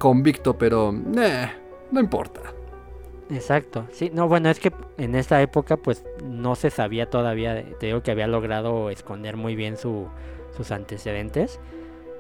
convicto, 0.05 0.59
pero 0.59 0.93
no 0.93 1.99
importa. 1.99 2.43
Exacto, 3.31 3.87
sí, 3.91 4.11
no, 4.13 4.29
bueno, 4.29 4.51
es 4.51 4.61
que 4.61 4.71
en 4.99 5.15
esta 5.15 5.41
época 5.41 5.79
pues 5.79 6.05
no 6.23 6.57
se 6.57 6.69
sabía 6.69 7.09
todavía, 7.09 7.65
te 7.81 7.87
digo 7.87 8.03
que 8.03 8.11
había 8.11 8.27
logrado 8.27 8.91
esconder 8.91 9.39
muy 9.39 9.57
bien 9.57 9.79
su, 9.79 10.09
sus 10.55 10.73
antecedentes. 10.73 11.59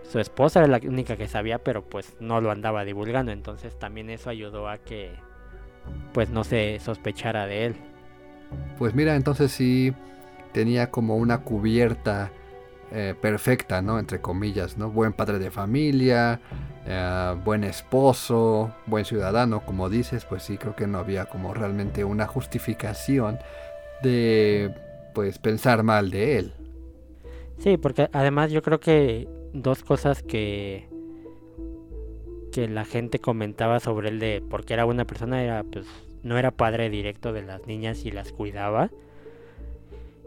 Su 0.02 0.18
esposa 0.18 0.60
era 0.60 0.68
la 0.68 0.80
única 0.88 1.18
que 1.18 1.28
sabía, 1.28 1.58
pero 1.58 1.84
pues 1.84 2.16
no 2.20 2.40
lo 2.40 2.50
andaba 2.50 2.86
divulgando, 2.86 3.32
entonces 3.32 3.78
también 3.78 4.08
eso 4.08 4.30
ayudó 4.30 4.66
a 4.66 4.78
que 4.78 5.10
pues 6.14 6.30
no 6.30 6.42
se 6.42 6.80
sospechara 6.80 7.46
de 7.46 7.66
él. 7.66 7.74
Pues 8.78 8.94
mira, 8.94 9.14
entonces 9.14 9.52
sí 9.52 9.92
tenía 10.52 10.90
como 10.90 11.16
una 11.16 11.42
cubierta 11.42 12.32
eh, 12.92 13.14
perfecta, 13.20 13.82
¿no? 13.82 13.98
Entre 13.98 14.22
comillas, 14.22 14.78
¿no? 14.78 14.90
Buen 14.90 15.12
padre 15.12 15.38
de 15.38 15.50
familia, 15.50 16.40
eh, 16.86 17.36
buen 17.44 17.64
esposo, 17.64 18.74
buen 18.86 19.04
ciudadano, 19.04 19.64
como 19.64 19.88
dices, 19.88 20.24
pues 20.24 20.42
sí, 20.42 20.58
creo 20.58 20.76
que 20.76 20.86
no 20.86 20.98
había 20.98 21.26
como 21.26 21.54
realmente 21.54 22.04
una 22.04 22.26
justificación 22.26 23.38
de, 24.02 24.74
pues, 25.14 25.38
pensar 25.38 25.82
mal 25.82 26.10
de 26.10 26.38
él. 26.38 26.52
Sí, 27.58 27.76
porque 27.76 28.08
además 28.12 28.50
yo 28.50 28.62
creo 28.62 28.80
que 28.80 29.28
dos 29.52 29.82
cosas 29.82 30.22
que 30.22 30.88
que 32.52 32.68
la 32.68 32.84
gente 32.84 33.18
comentaba 33.18 33.80
sobre 33.80 34.10
él 34.10 34.20
de 34.20 34.40
porque 34.48 34.74
era 34.74 34.86
una 34.86 35.04
persona 35.04 35.42
era 35.42 35.64
pues 35.64 35.86
no 36.22 36.38
era 36.38 36.52
padre 36.52 36.88
directo 36.88 37.32
de 37.32 37.42
las 37.42 37.66
niñas 37.66 38.04
y 38.04 38.12
las 38.12 38.30
cuidaba 38.30 38.90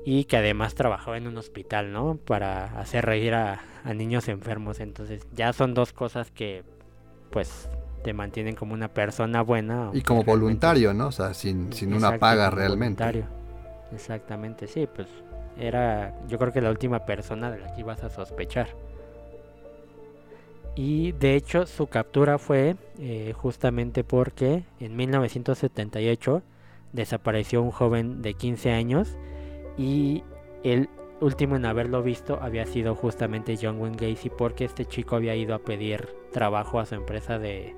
y 0.09 0.23
que 0.23 0.37
además 0.37 0.73
trabajaba 0.73 1.17
en 1.17 1.27
un 1.27 1.35
hospital, 1.35 1.91
¿no? 1.91 2.15
Para 2.15 2.79
hacer 2.79 3.05
reír 3.05 3.33
a, 3.33 3.59
niños 3.93 4.29
enfermos. 4.29 4.79
Entonces 4.79 5.27
ya 5.35 5.51
son 5.51 5.73
dos 5.73 5.91
cosas 5.91 6.31
que 6.31 6.63
pues 7.29 7.67
te 8.05 8.13
mantienen 8.13 8.55
como 8.55 8.73
una 8.73 8.87
persona 8.87 9.41
buena. 9.41 9.89
Y 9.91 10.03
como 10.03 10.23
voluntario, 10.23 10.93
¿no? 10.93 11.07
O 11.07 11.11
sea, 11.11 11.33
sin, 11.33 11.73
sin 11.73 11.93
una 11.93 12.19
paga 12.19 12.49
realmente. 12.49 13.03
Voluntario. 13.03 13.25
Exactamente, 13.93 14.67
sí, 14.67 14.87
pues 14.87 15.09
era 15.59 16.15
yo 16.29 16.37
creo 16.39 16.53
que 16.53 16.61
la 16.61 16.69
última 16.69 17.05
persona 17.05 17.51
de 17.51 17.59
la 17.59 17.73
que 17.73 17.81
ibas 17.81 18.01
a 18.05 18.09
sospechar. 18.09 18.69
Y 20.73 21.11
de 21.11 21.35
hecho 21.35 21.65
su 21.65 21.87
captura 21.87 22.37
fue 22.37 22.77
eh, 22.97 23.33
justamente 23.35 24.05
porque 24.05 24.63
en 24.79 24.95
1978 24.95 26.43
desapareció 26.93 27.61
un 27.61 27.71
joven 27.71 28.21
de 28.21 28.35
15 28.35 28.71
años 28.71 29.17
y 29.77 30.23
el 30.63 30.89
último 31.19 31.55
en 31.55 31.65
haberlo 31.65 32.03
visto 32.03 32.39
había 32.41 32.65
sido 32.65 32.95
justamente 32.95 33.57
John 33.61 33.79
Wayne 33.79 33.97
Gacy 33.97 34.29
porque 34.29 34.65
este 34.65 34.85
chico 34.85 35.15
había 35.15 35.35
ido 35.35 35.55
a 35.55 35.59
pedir 35.59 36.09
trabajo 36.31 36.79
a 36.79 36.85
su 36.85 36.95
empresa 36.95 37.39
de, 37.39 37.75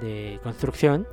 de 0.00 0.38
construcción. 0.42 1.06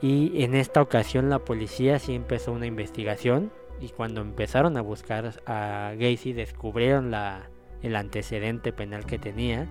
Y 0.00 0.42
en 0.42 0.54
esta 0.54 0.82
ocasión 0.82 1.30
la 1.30 1.38
policía 1.38 1.98
sí 1.98 2.14
empezó 2.14 2.52
una 2.52 2.66
investigación 2.66 3.52
y 3.80 3.90
cuando 3.90 4.20
empezaron 4.20 4.76
a 4.76 4.80
buscar 4.80 5.32
a 5.46 5.92
Gacy 5.96 6.32
descubrieron 6.32 7.10
la, 7.10 7.48
el 7.82 7.94
antecedente 7.94 8.72
penal 8.72 9.06
que 9.06 9.18
tenía 9.18 9.66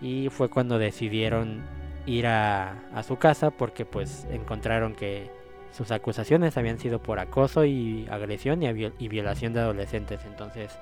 y 0.00 0.28
fue 0.30 0.48
cuando 0.48 0.78
decidieron 0.78 1.64
ir 2.06 2.28
a, 2.28 2.88
a 2.94 3.02
su 3.02 3.16
casa 3.16 3.50
porque 3.50 3.84
pues 3.84 4.26
encontraron 4.30 4.94
que 4.94 5.30
sus 5.78 5.92
acusaciones 5.92 6.56
habían 6.56 6.80
sido 6.80 7.00
por 7.00 7.20
acoso 7.20 7.64
y 7.64 8.04
agresión 8.10 8.64
y, 8.64 9.08
violación 9.08 9.52
de 9.52 9.60
adolescentes. 9.60 10.18
Entonces, 10.26 10.76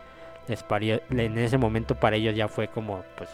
les 0.49 0.65
en 1.11 1.37
ese 1.37 1.59
momento 1.59 1.97
para 1.97 2.17
ellos 2.17 2.35
ya 2.35 2.49
fue 2.49 2.69
como, 2.69 3.03
pues, 3.19 3.29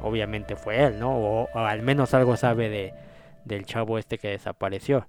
obviamente 0.00 0.56
fue 0.56 0.84
él, 0.84 0.98
¿no? 0.98 1.14
O, 1.14 1.48
al 1.54 1.82
menos 1.82 2.14
algo 2.14 2.38
sabe 2.38 2.70
de, 2.70 2.94
del 3.44 3.66
chavo 3.66 3.98
este 3.98 4.16
que 4.16 4.28
desapareció. 4.28 5.06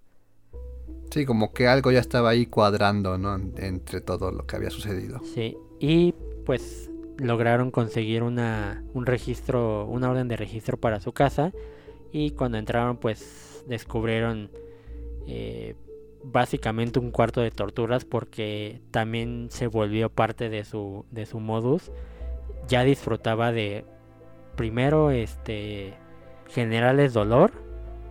Sí, 1.10 1.26
como 1.26 1.54
que 1.54 1.69
algo 1.69 1.89
ya 1.93 2.02
estaba 2.02 2.32
ahí 2.32 2.47
cuadrando, 2.47 3.17
¿no? 3.17 3.36
Entre 3.36 4.02
todo 4.02 4.32
lo 4.32 4.45
que 4.45 4.58
había 4.58 4.69
sucedido. 4.69 5.21
Sí, 5.23 5.58
y 5.80 6.13
pues 6.45 6.91
lograron 7.17 7.71
conseguir 7.71 8.23
una, 8.23 8.84
un 8.93 9.06
registro, 9.06 9.86
una 9.86 10.10
orden 10.10 10.28
de 10.28 10.36
registro 10.36 10.76
para 10.76 11.00
su 11.00 11.13
casa. 11.13 11.54
Y 12.12 12.32
cuando 12.32 12.58
entraron, 12.58 12.97
pues 12.97 13.63
descubrieron 13.67 14.50
eh, 15.28 15.76
básicamente 16.24 17.00
un 17.00 17.12
cuarto 17.12 17.42
de 17.42 17.52
torturas 17.52 18.06
porque 18.06 18.82
también 18.92 19.48
se 19.52 19.68
volvió 19.68 20.10
parte 20.10 20.50
de 20.50 20.63
su, 20.63 21.06
de 21.12 21.26
su 21.26 21.40
modus. 21.40 21.92
Ya 22.68 22.84
disfrutaba 22.84 23.52
de 23.52 23.86
primero 24.56 25.12
este 25.12 25.94
generarles 26.50 27.13
dolor 27.13 27.52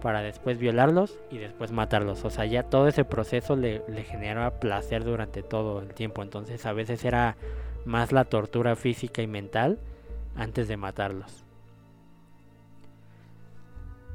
para 0.02 0.20
después 0.22 0.59
violarlos 0.59 1.18
y 1.31 1.38
después 1.38 1.72
matarlos. 1.72 2.24
O 2.24 2.31
sea, 2.31 2.44
ya 2.44 2.62
todo 2.62 2.87
ese 2.88 3.05
proceso 3.05 3.57
le, 3.57 3.83
le 3.88 4.05
generaba 4.05 4.61
placer 4.61 5.05
durante 5.05 5.42
todo 5.42 5.81
el 5.81 5.94
tiempo. 5.94 6.22
Entonces 6.22 6.64
a 6.66 6.72
veces 6.72 7.05
era 7.05 7.37
más 7.85 8.12
la 8.12 8.24
tortura 8.24 8.76
física 8.76 9.22
y 9.22 9.26
mental 9.26 9.79
antes 10.37 10.68
de 10.68 10.76
matarlos. 10.76 11.46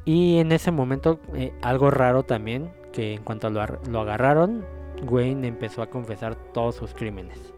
Y 0.06 0.40
en 0.40 0.52
ese 0.52 0.72
momento, 0.72 1.20
eh, 1.36 1.54
algo 1.62 1.92
raro 1.92 2.24
también, 2.24 2.72
que 2.92 3.14
en 3.14 3.24
cuanto 3.24 3.50
lo, 3.50 3.66
lo, 3.90 4.02
agarraron, 4.02 4.66
Wayne 5.04 5.48
empezó 5.48 5.82
a 5.82 5.90
confesar 5.90 6.36
todos 6.36 6.76
sus 6.76 6.94
crímenes. 6.94 7.54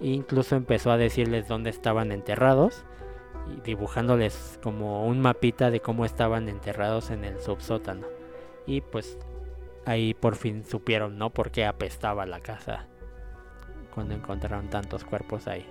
E 0.00 0.08
incluso 0.08 0.56
empezó 0.56 0.90
a 0.90 0.96
decirles 0.96 1.48
dónde 1.48 1.70
estaban 1.70 2.12
enterrados, 2.12 2.84
y 3.46 3.60
dibujándoles 3.60 4.58
como 4.62 5.06
un 5.06 5.20
mapita 5.20 5.70
de 5.70 5.80
cómo 5.80 6.04
estaban 6.04 6.48
enterrados 6.48 7.10
en 7.10 7.24
el 7.24 7.40
subsótano. 7.40 8.06
Y 8.66 8.80
pues 8.80 9.18
ahí 9.84 10.14
por 10.14 10.36
fin 10.36 10.64
supieron, 10.64 11.18
¿no? 11.18 11.30
Por 11.30 11.50
qué 11.50 11.66
apestaba 11.66 12.26
la 12.26 12.40
casa 12.40 12.86
cuando 13.94 14.14
encontraron 14.14 14.68
tantos 14.68 15.04
cuerpos 15.04 15.46
ahí. 15.46 15.66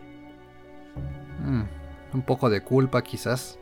Mm, 1.43 1.63
un 2.13 2.21
poco 2.21 2.49
de 2.49 2.62
culpa 2.62 3.01
quizás. 3.01 3.60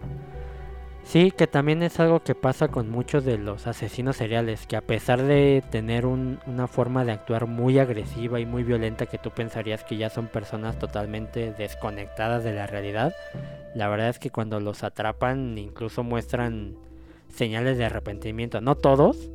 Sí, 1.04 1.32
que 1.32 1.48
también 1.48 1.84
es 1.84 2.00
algo 2.00 2.22
que 2.22 2.36
pasa 2.36 2.70
con 2.70 2.90
muchos 2.90 3.26
de 3.26 3.38
los 3.38 3.68
asesinos 3.68 4.16
seriales, 4.16 4.66
que 4.66 4.78
a 4.78 4.82
pesar 4.82 5.24
de 5.24 5.64
tener 5.70 6.06
una 6.06 6.68
forma 6.68 7.04
de 7.04 7.12
actuar 7.12 7.48
muy 7.48 7.80
agresiva 7.80 8.40
y 8.40 8.46
muy 8.46 8.64
violenta 8.64 9.08
que 9.08 9.18
tú 9.18 9.32
pensarías 9.32 9.84
que 9.84 9.98
ya 9.98 10.10
son 10.10 10.28
personas 10.28 10.80
totalmente 10.80 11.52
desconectadas 11.52 12.44
de 12.44 12.54
la 12.54 12.68
realidad, 12.68 13.14
la 13.76 13.90
verdad 13.90 14.10
es 14.10 14.20
que 14.20 14.30
cuando 14.30 14.60
los 14.60 14.84
atrapan 14.84 15.58
incluso 15.58 16.04
muestran 16.04 16.78
señales 17.30 17.78
de 17.78 17.86
arrepentimiento. 17.86 18.62
No 18.62 18.76
todos, 18.76 19.32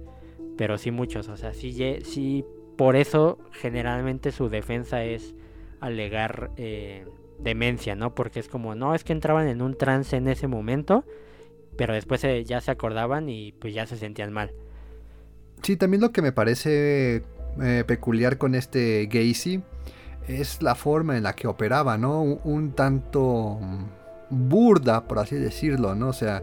pero 0.57 0.79
sí 0.79 0.91
muchos. 0.91 1.29
O 1.29 1.37
sea, 1.37 1.53
sí, 1.53 1.73
sí 2.05 2.45
por 2.77 2.97
eso 2.97 3.39
generalmente 3.53 4.33
su 4.33 4.49
defensa 4.49 5.05
es 5.05 5.35
alegar 5.81 6.51
eh, 6.57 7.07
demencia, 7.39 7.95
¿no? 7.95 8.15
Porque 8.15 8.41
es 8.41 8.49
como, 8.49 8.75
no, 8.75 8.95
es 8.95 9.05
que 9.05 9.13
entraban 9.13 9.49
en 9.49 9.63
un 9.63 9.77
trance 9.77 10.17
en 10.17 10.29
ese 10.29 10.47
momento 10.47 11.05
pero 11.77 11.95
después 11.95 12.23
ya 12.45 12.61
se 12.61 12.71
acordaban 12.71 13.29
y 13.29 13.53
pues 13.53 13.75
ya 13.75 13.87
se 13.87 13.97
sentían 13.97 14.33
mal. 14.33 14.53
Sí, 15.63 15.77
también 15.77 16.01
lo 16.01 16.13
que 16.13 16.23
me 16.23 16.33
parece 16.33 17.23
eh, 17.63 17.85
peculiar 17.87 18.39
con 18.39 18.55
este 18.55 19.07
Gacy 19.07 19.63
es 20.29 20.63
la 20.63 20.75
forma 20.75 21.17
en 21.17 21.23
la 21.23 21.35
que 21.35 21.47
operaba, 21.47 21.99
¿no? 21.99 22.23
Un, 22.23 22.73
tanto 22.73 23.59
burda, 24.29 25.07
por 25.07 25.19
así 25.19 25.37
decirlo, 25.37 25.95
¿no? 25.95 26.09
O 26.09 26.13
sea, 26.13 26.43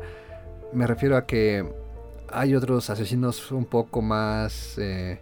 me 0.71 0.87
refiero 0.87 1.17
a 1.17 1.25
que 1.25 1.65
hay 2.29 2.55
otros 2.55 2.89
asesinos 2.89 3.51
un 3.51 3.65
poco 3.65 4.01
más... 4.01 4.77
Eh, 4.77 5.19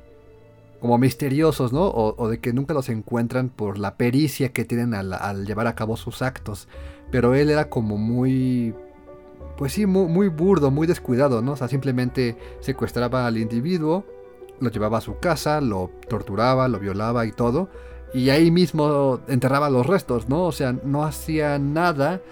como 0.82 0.98
misteriosos, 0.98 1.72
¿no? 1.72 1.88
O, 1.90 2.28
de 2.28 2.40
que 2.40 2.54
nunca 2.54 2.74
los 2.74 2.90
encuentran 2.90 3.50
por 3.50 3.78
la 3.78 3.98
pericia 3.98 4.52
que 4.52 4.66
tienen 4.66 4.96
al, 4.96 5.46
llevar 5.46 5.68
a 5.68 5.76
cabo 5.76 5.96
sus 5.96 6.24
actos. 6.24 6.68
Pero 7.12 7.36
él 7.36 7.52
era 7.52 7.70
como 7.70 7.98
muy, 7.98 8.74
pues 9.62 9.74
sí, 9.74 9.86
muy, 9.86 10.28
burdo, 10.28 10.72
muy 10.72 10.88
descuidado, 10.88 11.44
¿no? 11.44 11.52
O 11.52 11.56
sea, 11.56 11.68
simplemente 11.68 12.36
secuestraba 12.62 13.28
al 13.28 13.38
individuo, 13.38 14.04
lo 14.60 14.72
llevaba 14.72 14.98
a 14.98 15.02
su 15.02 15.20
casa, 15.20 15.62
lo 15.62 15.92
torturaba, 16.10 16.68
lo 16.68 16.80
violaba 16.80 17.28
y 17.28 17.32
todo. 17.32 17.70
Y 18.12 18.32
ahí 18.32 18.50
mismo 18.50 19.20
enterraba 19.28 19.70
los 19.70 19.86
restos, 19.86 20.28
¿no? 20.28 20.46
O 20.46 20.52
sea, 20.52 20.74
no 20.84 21.04
hacía 21.04 21.60
nada 21.60 22.24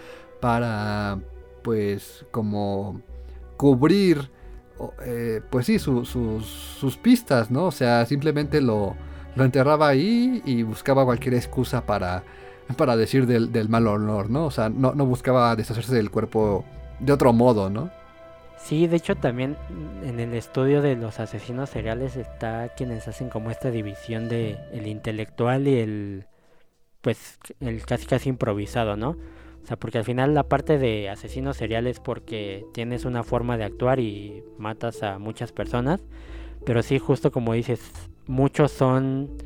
para, 0.41 1.19
pues, 1.61 2.25
como 2.31 2.99
cubrir 3.57 4.31
eh, 5.05 5.41
pues 5.51 5.67
sí, 5.67 5.77
sus, 5.77 6.97
pistas, 6.99 7.51
¿no? 7.51 7.65
O 7.65 7.71
sea, 7.71 8.07
simplemente 8.07 8.59
lo, 8.59 8.95
lo, 9.35 9.43
enterraba 9.43 9.87
ahí 9.87 10.41
y 10.45 10.63
buscaba 10.63 11.05
cualquier 11.05 11.35
excusa 11.35 11.85
para, 11.85 12.23
para 12.75 12.97
decir 12.97 13.27
del, 13.27 13.69
mal 13.69 13.85
olor, 13.85 14.31
¿no? 14.31 14.45
O 14.45 14.51
sea, 14.51 14.69
no, 14.69 14.95
no, 14.95 15.05
buscaba 15.05 15.55
deshacerse 15.55 15.93
del 15.93 16.09
cuerpo 16.09 16.65
de 16.99 17.13
otro 17.13 17.33
modo, 17.33 17.69
¿no? 17.69 17.89
Sí, 18.57 18.87
de 18.87 18.97
hecho 18.97 19.15
también 19.15 19.55
en 20.03 20.19
el 20.19 20.33
estudio 20.33 20.81
de 20.81 20.95
los 20.95 21.19
asesinos 21.19 21.69
seriales 21.69 22.17
está 22.17 22.69
quienes 22.75 23.07
hacen 23.07 23.29
como 23.29 23.51
esta 23.51 23.71
división 23.71 24.27
de 24.27 24.57
el 24.73 24.85
intelectual 24.85 25.67
y 25.67 25.79
el 25.79 26.25
pues 27.01 27.39
el 27.61 27.85
casi 27.85 28.05
casi 28.05 28.29
improvisado, 28.29 28.97
¿no? 28.97 29.15
O 29.63 29.65
sea, 29.65 29.77
porque 29.77 29.97
al 29.97 30.03
final 30.03 30.33
la 30.33 30.43
parte 30.43 30.77
de 30.77 31.09
asesinos 31.09 31.57
seriales 31.57 31.99
porque 31.99 32.65
tienes 32.73 33.05
una 33.05 33.23
forma 33.23 33.57
de 33.57 33.63
actuar 33.63 33.99
y 33.99 34.43
matas 34.57 35.03
a 35.03 35.19
muchas 35.19 35.51
personas. 35.51 36.01
Pero 36.65 36.83
sí, 36.83 36.99
justo 36.99 37.31
como 37.31 37.53
dices, 37.53 37.79
muchos 38.27 38.71
son... 38.71 39.37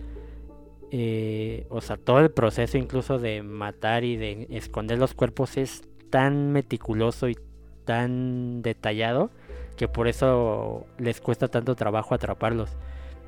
Eh, 0.91 1.65
o 1.69 1.81
sea, 1.81 1.97
todo 1.97 2.19
el 2.19 2.31
proceso 2.31 2.77
incluso 2.77 3.17
de 3.17 3.41
matar 3.41 4.03
y 4.03 4.15
de 4.15 4.47
esconder 4.51 4.99
los 4.99 5.15
cuerpos 5.15 5.57
es 5.57 5.81
tan 6.13 6.51
meticuloso 6.51 7.27
y 7.27 7.35
tan 7.85 8.61
detallado 8.61 9.31
que 9.75 9.87
por 9.87 10.07
eso 10.07 10.85
les 10.99 11.19
cuesta 11.19 11.47
tanto 11.47 11.73
trabajo 11.73 12.13
atraparlos. 12.13 12.69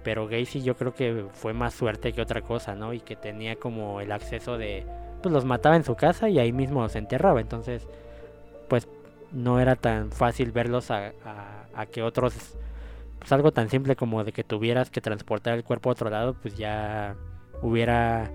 Pero 0.03 0.27
Gacy 0.27 0.61
yo 0.61 0.75
creo 0.75 0.93
que 0.93 1.25
fue 1.33 1.53
más 1.53 1.73
suerte 1.73 2.13
que 2.13 2.21
otra 2.21 2.41
cosa, 2.41 2.75
¿no? 2.75 2.93
Y 2.93 2.99
que 2.99 3.15
tenía 3.15 3.55
como 3.55 4.01
el 4.01 4.11
acceso 4.11 4.59
de 4.59 4.85
pues 5.23 5.33
los 5.33 5.45
mataba 5.45 5.75
en 5.75 5.83
su 5.83 5.95
casa 5.95 6.29
y 6.29 6.37
ahí 6.37 6.53
mismo 6.53 6.83
los 6.83 6.95
enterraba. 6.95 7.41
Entonces, 7.41 7.87
pues 8.69 8.87
no 9.31 9.59
era 9.59 9.75
tan 9.75 10.11
fácil 10.11 10.51
verlos 10.51 10.91
a, 10.91 11.11
que 11.91 12.03
otros, 12.03 12.35
pues 13.17 13.31
algo 13.31 13.51
tan 13.51 13.71
simple 13.71 13.95
como 13.95 14.23
de 14.23 14.31
que 14.31 14.43
tuvieras 14.43 14.91
que 14.91 15.01
transportar 15.01 15.55
el 15.55 15.63
cuerpo 15.63 15.89
a 15.89 15.93
otro 15.93 16.11
lado, 16.11 16.35
pues 16.35 16.55
ya 16.55 17.15
hubiera 17.63 18.29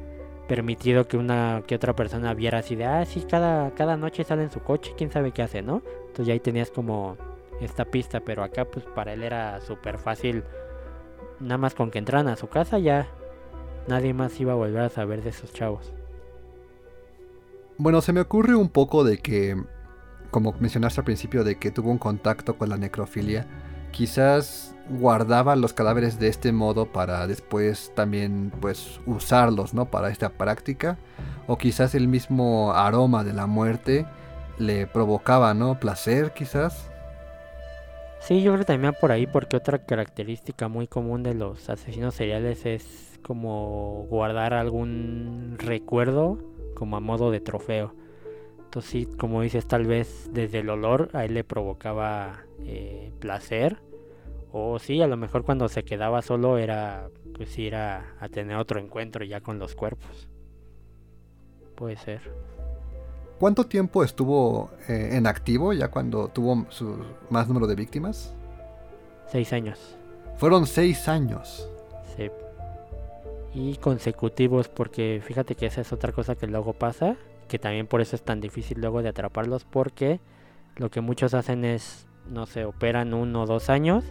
permitido 0.51 1.07
que 1.07 1.17
una 1.17 1.63
que 1.65 1.77
otra 1.77 1.95
persona 1.95 2.35
viera 2.35 2.59
así 2.59 2.75
de, 2.75 2.85
ah, 2.85 3.07
sí, 3.07 3.25
cada, 3.31 3.71
cada 3.71 3.97
noche 3.97 4.25
sale 4.25 4.43
en 4.43 4.51
su 4.51 4.59
coche, 4.59 4.95
quién 4.99 5.13
sabe 5.13 5.31
qué 5.31 5.43
hace, 5.43 5.63
¿no? 5.63 5.81
Entonces 6.01 6.27
ya 6.27 6.33
ahí 6.33 6.41
tenías 6.41 6.73
como 6.73 7.17
esta 7.61 7.85
pista, 7.85 8.19
pero 8.19 8.43
acá 8.43 8.65
pues 8.65 8.85
para 8.85 9.13
él 9.13 9.23
era 9.23 9.61
súper 9.61 9.99
fácil, 9.99 10.43
nada 11.39 11.57
más 11.57 11.77
con 11.77 11.93
que 11.93 12.01
entraran 12.01 12.27
a 12.27 12.35
su 12.35 12.49
casa 12.49 12.81
ya 12.81 13.07
nadie 13.87 14.13
más 14.13 14.41
iba 14.41 14.53
a 14.53 14.57
volver 14.57 14.83
a 14.83 14.89
saber 14.89 15.23
de 15.23 15.31
esos 15.31 15.53
chavos. 15.53 15.93
Bueno, 17.79 18.01
se 18.01 18.13
me 18.13 18.21
ocurre 18.21 18.57
un 18.57 18.71
poco 18.71 19.05
de 19.05 19.19
que, 19.19 19.57
como 20.33 20.53
mencionaste 20.59 21.01
al 21.01 21.05
principio, 21.05 21.45
de 21.45 21.61
que 21.61 21.71
tuvo 21.71 21.93
un 21.93 21.99
contacto 21.99 22.59
con 22.59 22.71
la 22.71 22.77
necrofilia. 22.77 23.47
Quizás 23.93 24.75
guardaba 24.91 25.57
los 25.57 25.73
cadáveres 25.73 26.19
de 26.19 26.29
este 26.29 26.53
modo 26.53 26.87
para 26.87 27.27
después 27.27 27.93
también 27.95 28.53
pues 28.61 29.01
usarlos, 29.07 29.73
¿no? 29.75 29.87
Para 29.87 30.11
esta 30.11 30.31
práctica. 30.31 30.99
O 31.47 31.57
quizás 31.59 31.95
el 31.95 32.09
mismo 32.09 32.73
aroma 32.73 33.25
de 33.25 33.33
la 33.33 33.47
muerte 33.47 34.07
le 34.59 34.87
provocaba, 34.87 35.55
¿no? 35.55 35.81
Placer, 35.81 36.33
quizás. 36.33 36.91
Sí, 38.21 38.43
yo 38.43 38.53
creo 38.53 38.65
también 38.65 38.95
por 39.01 39.13
ahí, 39.13 39.27
porque 39.27 39.57
otra 39.57 39.79
característica 39.79 40.69
muy 40.69 40.87
común 40.87 41.23
de 41.23 41.35
los 41.35 41.71
asesinos 41.71 42.15
seriales 42.15 42.67
es 42.67 43.19
como 43.23 44.07
guardar 44.09 44.53
algún 44.55 45.57
recuerdo 45.59 46.39
como 46.75 46.97
a 46.97 47.01
modo 47.01 47.31
de 47.31 47.41
trofeo. 47.41 47.95
Entonces 48.65 48.91
sí, 48.91 49.07
como 49.19 49.43
dices, 49.43 49.67
tal 49.67 49.87
vez 49.87 50.31
desde 50.33 50.61
el 50.61 50.71
olor 50.71 51.11
a 51.13 51.25
él 51.25 51.35
le 51.35 51.45
provocaba 51.45 52.45
eh, 52.61 53.11
placer. 53.19 53.79
O 54.53 54.79
sí, 54.79 55.01
a 55.01 55.07
lo 55.07 55.17
mejor 55.17 55.45
cuando 55.45 55.69
se 55.69 55.85
quedaba 55.85 56.23
solo 56.23 56.59
era 56.59 57.09
pues 57.35 57.57
ir 57.59 57.75
a, 57.75 58.17
tener 58.33 58.57
otro 58.57 58.81
encuentro 58.81 59.25
ya 59.25 59.41
con 59.41 59.59
los 59.59 59.75
cuerpos. 59.75 60.29
Puede 61.77 61.97
ser. 61.97 62.21
¿Cuánto 63.39 63.67
tiempo 63.67 64.05
estuvo 64.05 64.71
eh, 64.89 65.11
en 65.13 65.27
activo 65.27 65.73
ya 65.73 65.89
cuando 65.89 66.29
tuvo 66.29 66.67
su 66.69 66.99
más 67.31 67.49
número 67.49 67.67
de 67.67 67.75
víctimas? 67.75 68.35
Seis 69.29 69.53
años. 69.53 69.97
Fueron 70.37 70.67
seis 70.67 71.09
años. 71.09 71.69
Sí 72.17 72.29
y 73.55 73.77
consecutivos 73.77 74.69
porque 74.69 75.21
fíjate 75.25 75.55
que 75.55 75.67
esa 75.67 75.81
es 75.81 75.93
otra 75.93 76.13
cosa 76.13 76.37
que 76.37 76.47
luego 76.47 76.73
pasa 76.73 77.17
que 77.49 77.59
también 77.59 77.87
por 77.87 78.01
eso 78.01 78.15
es 78.15 78.23
tan 78.23 78.41
difícil 78.41 78.81
luego 78.81 79.03
de 79.03 79.09
atraparlos 79.09 79.65
porque 79.65 80.21
lo 80.77 80.91
que 80.91 81.01
muchos 81.01 81.35
hacen 81.35 81.65
es 81.65 82.07
no 82.29 82.47
se 82.47 82.65
operan 82.65 83.13
uno 83.13 83.43
o 83.43 83.47
dos 83.47 83.71
años 83.71 84.05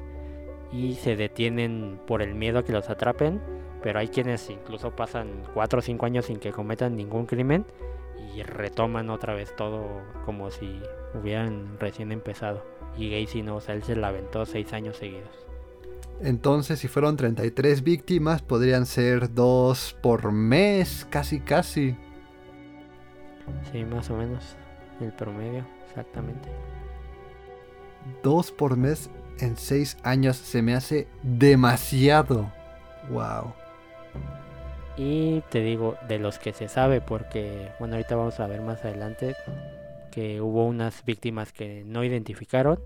y 0.72 0.93
se 0.95 1.15
detienen 1.15 1.99
por 2.05 2.22
el 2.22 2.36
miedo 2.36 2.59
a 2.59 2.65
que 2.65 2.72
los 2.72 2.89
atrapen 2.89 3.41
pero 3.82 3.99
hay 3.99 4.09
quienes 4.09 4.49
incluso 4.49 4.95
pasan 4.95 5.43
cuatro 5.53 5.80
o 5.80 5.82
cinco 5.82 6.05
años 6.05 6.26
sin 6.26 6.38
que 6.38 6.51
cometan 6.51 6.95
ningún 6.95 7.26
crimen 7.26 7.65
y 8.36 8.43
retoman 8.43 9.09
otra 9.09 9.34
vez 9.34 9.55
todo 9.55 10.01
como 10.26 10.51
si 10.51 10.82
hubieran 11.13 11.80
recién 11.80 12.11
empezado 12.11 12.63
y 12.97 13.09
Gacy 13.09 13.43
no, 13.43 13.57
o 13.57 13.61
sea, 13.61 13.76
él 13.76 13.84
se 13.84 13.95
la 13.95 14.09
aventó 14.09 14.45
seis 14.45 14.74
años 14.74 14.97
seguidos 14.97 15.49
entonces, 16.22 16.80
si 16.80 16.89
fueron 16.89 17.15
33 17.15 17.82
víctimas, 17.82 18.41
podrían 18.41 18.86
ser 18.86 19.34
dos 19.34 19.95
por 20.01 20.34
mes, 20.34 21.07
casi 21.09 21.39
casi. 21.39 21.95
Sí, 23.72 23.86
más 23.86 24.09
o 24.09 24.17
menos. 24.17 24.57
El 24.99 25.13
promedio, 25.13 25.65
exactamente. 25.88 26.49
Dos 28.22 28.51
por 28.51 28.76
mes 28.76 29.09
en 29.41 29.57
seis 29.57 29.97
años 30.03 30.37
se 30.37 30.61
me 30.61 30.73
hace 30.73 31.07
demasiado. 31.23 32.51
Wow. 33.09 33.53
Y 34.97 35.41
te 35.49 35.61
digo, 35.61 35.95
de 36.07 36.19
los 36.19 36.39
que 36.39 36.51
se 36.51 36.67
sabe, 36.67 36.99
porque, 36.99 37.69
bueno, 37.79 37.95
ahorita 37.95 38.15
vamos 38.15 38.39
a 38.39 38.47
ver 38.47 38.61
más 38.61 38.83
adelante 38.83 39.35
que 40.11 40.41
hubo 40.41 40.65
unas 40.65 41.05
víctimas 41.05 41.53
que 41.53 41.83
no 41.85 42.03
identificaron 42.03 42.79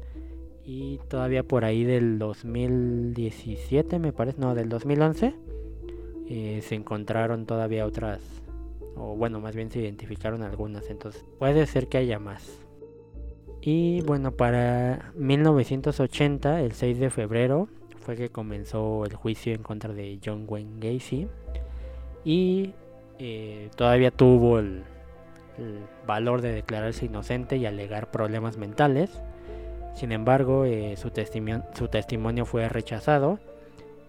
y 0.65 0.99
todavía 1.09 1.43
por 1.43 1.65
ahí 1.65 1.83
del 1.83 2.19
2017, 2.19 3.99
me 3.99 4.13
parece, 4.13 4.39
no, 4.39 4.55
del 4.55 4.69
2011, 4.69 5.33
eh, 6.29 6.61
se 6.63 6.75
encontraron 6.75 7.45
todavía 7.45 7.85
otras, 7.85 8.21
o 8.95 9.15
bueno, 9.15 9.39
más 9.39 9.55
bien 9.55 9.71
se 9.71 9.79
identificaron 9.79 10.43
algunas, 10.43 10.89
entonces 10.89 11.25
puede 11.39 11.65
ser 11.65 11.87
que 11.87 11.97
haya 11.97 12.19
más. 12.19 12.62
Y 13.65 14.01
bueno, 14.01 14.31
para 14.31 15.11
1980, 15.15 16.61
el 16.61 16.73
6 16.73 16.99
de 16.99 17.09
febrero, 17.09 17.69
fue 18.01 18.17
que 18.17 18.29
comenzó 18.29 19.05
el 19.05 19.15
juicio 19.15 19.53
en 19.53 19.63
contra 19.63 19.93
de 19.93 20.19
John 20.23 20.45
Wayne 20.47 20.79
Gacy. 20.79 21.27
Y 22.25 22.73
eh, 23.19 23.69
todavía 23.75 24.11
tuvo 24.11 24.59
el 24.59 24.83
valor 26.05 26.41
de 26.41 26.51
declararse 26.51 27.05
inocente 27.05 27.57
y 27.57 27.65
alegar 27.65 28.11
problemas 28.11 28.57
mentales 28.57 29.21
sin 29.93 30.11
embargo, 30.11 30.65
eh, 30.65 30.95
su, 30.97 31.11
testimonio, 31.11 31.63
su, 31.73 31.87
testimonio 31.87 32.45
fue 32.45 32.67
rechazado. 32.67 33.39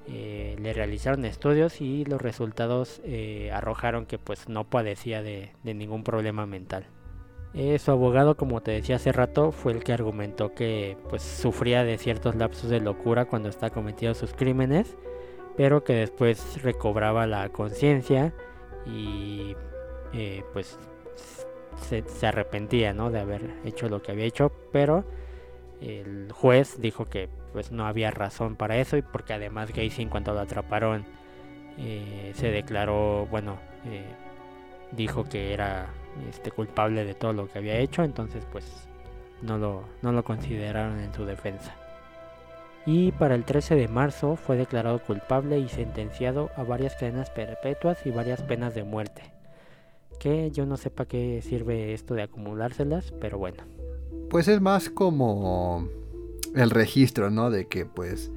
Eh, 0.08 0.56
le 0.60 0.72
realizaron 0.72 1.24
estudios 1.24 1.80
y 1.80 2.04
los 2.04 2.20
resultados 2.20 3.00
arrojaron 3.52 4.06
que 4.06 4.18
pues 4.18 4.48
no 4.48 4.64
padecía 4.64 5.22
de, 5.22 5.52
ningún 5.62 6.04
problema 6.04 6.46
mental. 6.46 6.86
Su 7.78 7.90
abogado, 7.90 8.36
como 8.36 8.60
te 8.60 8.72
decía 8.72 8.96
hace 8.96 9.12
rato, 9.12 9.52
fue 9.52 9.72
el 9.72 9.84
que 9.84 9.92
argumentó 9.92 10.54
que 10.54 10.96
pues 11.08 11.22
sufría 11.22 11.84
de 11.84 11.98
ciertos 11.98 12.34
lapsos 12.34 12.70
de 12.70 12.80
locura 12.80 13.26
cuando 13.26 13.48
está 13.48 13.70
cometiendo 13.70 14.14
sus 14.14 14.32
crímenes, 14.32 14.96
pero 15.56 15.84
que 15.84 15.94
después 15.94 16.62
recobraba 16.62 17.26
la 17.26 17.48
conciencia 17.50 18.32
y 18.86 19.54
pues 20.52 20.78
se, 21.76 22.02
se, 22.06 22.26
arrepentía 22.26 22.92
¿no? 22.92 23.10
de 23.10 23.20
haber 23.20 23.42
hecho 23.64 23.88
lo 23.88 24.02
que 24.02 24.12
había 24.12 24.24
hecho, 24.24 24.52
pero 24.72 25.04
el 25.80 26.32
juez 26.32 26.80
dijo 26.80 27.06
que 27.06 27.28
pues 27.52 27.70
no 27.70 27.86
había 27.86 28.10
razón 28.10 28.56
para 28.56 28.78
eso 28.78 28.96
y 28.96 29.02
porque 29.02 29.32
además 29.32 29.70
Gacy 29.70 30.02
en 30.02 30.08
cuanto 30.08 30.32
lo 30.32 30.40
atraparon 30.40 31.04
eh, 31.78 32.32
se 32.34 32.50
declaró 32.50 33.26
bueno 33.30 33.58
eh, 33.86 34.04
dijo 34.92 35.24
que 35.24 35.52
era 35.52 35.88
este 36.28 36.50
culpable 36.50 37.04
de 37.04 37.14
todo 37.14 37.32
lo 37.32 37.48
que 37.48 37.58
había 37.58 37.78
hecho 37.78 38.02
entonces 38.02 38.44
pues 38.50 38.64
no 39.42 39.58
lo 39.58 39.84
no 40.02 40.12
lo 40.12 40.24
consideraron 40.24 41.00
en 41.00 41.12
su 41.12 41.24
defensa 41.24 41.74
y 42.86 43.12
para 43.12 43.34
el 43.34 43.44
13 43.44 43.76
de 43.76 43.88
marzo 43.88 44.36
fue 44.36 44.56
declarado 44.56 45.02
culpable 45.02 45.58
y 45.58 45.68
sentenciado 45.68 46.50
a 46.56 46.64
varias 46.64 46.94
cadenas 46.96 47.30
perpetuas 47.30 47.98
y 48.04 48.10
varias 48.10 48.42
penas 48.42 48.74
de 48.74 48.84
muerte. 48.84 49.22
Que 50.20 50.50
yo 50.50 50.66
no 50.66 50.76
sé 50.76 50.90
para 50.90 51.08
qué 51.08 51.40
sirve 51.42 51.94
esto 51.94 52.14
de 52.14 52.22
acumulárselas, 52.22 53.12
pero 53.20 53.38
bueno. 53.38 53.62
Pues 54.28 54.48
es 54.48 54.60
más 54.60 54.90
como 54.90 55.88
el 56.54 56.70
registro, 56.70 57.30
¿no? 57.30 57.50
De 57.50 57.68
que 57.68 57.86
pues 57.86 58.30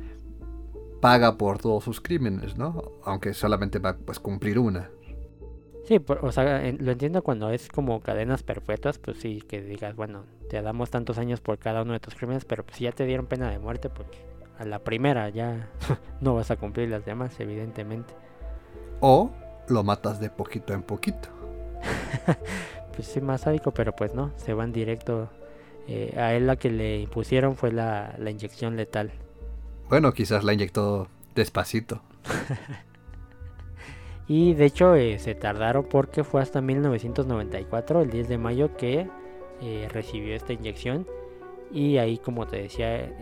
paga 1.02 1.38
por 1.38 1.60
todos 1.60 1.84
sus 1.84 2.00
crímenes, 2.00 2.58
¿no? 2.58 2.94
Aunque 3.04 3.34
solamente 3.34 3.80
va 3.80 3.90
a 3.92 3.98
pues, 3.98 4.20
cumplir 4.20 4.60
una. 4.60 4.90
Sí, 5.88 6.02
o 6.22 6.32
sea, 6.34 6.60
lo 6.80 6.92
entiendo 6.92 7.24
cuando 7.24 7.50
es 7.50 7.70
como 7.70 8.02
cadenas 8.02 8.44
perpetuas, 8.44 9.00
pues 9.00 9.20
sí, 9.20 9.42
que 9.48 9.62
digas, 9.62 9.96
bueno, 9.96 10.26
te 10.50 10.62
damos 10.62 10.90
tantos 10.90 11.18
años 11.18 11.40
por 11.40 11.60
cada 11.60 11.84
uno 11.84 11.94
de 11.94 12.02
tus 12.02 12.14
crímenes, 12.14 12.44
pero 12.44 12.66
pues 12.66 12.76
si 12.76 12.84
ya 12.84 12.92
te 12.92 13.06
dieron 13.06 13.26
pena 13.26 13.50
de 13.50 13.58
muerte, 13.58 13.90
pues 13.90 14.10
a 14.60 14.66
la 14.66 14.80
primera 14.80 15.30
ya 15.30 15.70
no 16.20 16.36
vas 16.36 16.52
a 16.52 16.58
cumplir 16.58 16.90
las 16.90 17.06
demás, 17.06 17.40
evidentemente. 17.40 18.14
O 19.00 19.32
lo 19.70 19.84
matas 19.86 20.20
de 20.20 20.30
poquito 20.30 20.74
en 20.74 20.84
poquito. 20.84 21.30
pues 22.94 23.08
sí, 23.08 23.22
más 23.22 23.42
sádico, 23.42 23.72
pero 23.72 23.96
pues 23.96 24.14
no, 24.14 24.34
se 24.36 24.54
van 24.54 24.74
directo. 24.74 25.30
Eh, 25.88 26.16
a 26.18 26.34
él 26.34 26.48
la 26.48 26.58
que 26.58 26.70
le 26.70 27.00
impusieron 27.00 27.56
fue 27.56 27.72
la, 27.72 28.14
la 28.18 28.30
inyección 28.30 28.76
letal. 28.76 29.14
Bueno, 29.88 30.12
quizás 30.12 30.44
la 30.44 30.52
inyectó 30.52 31.08
despacito. 31.34 32.02
y 34.28 34.54
de 34.54 34.66
hecho 34.66 34.96
eh, 34.96 35.20
se 35.20 35.36
tardaron 35.36 35.86
porque 35.86 36.24
fue 36.24 36.42
hasta 36.42 36.62
1994, 36.62 38.02
el 38.02 38.10
10 38.10 38.28
de 38.28 38.38
mayo, 38.38 38.76
que 38.76 39.10
eh, 39.62 39.88
recibió 39.92 40.36
esta 40.36 40.54
inyección. 40.54 41.08
Y 41.72 41.98
ahí, 41.98 42.18
como 42.18 42.48
te 42.48 42.62
decía, 42.62 43.14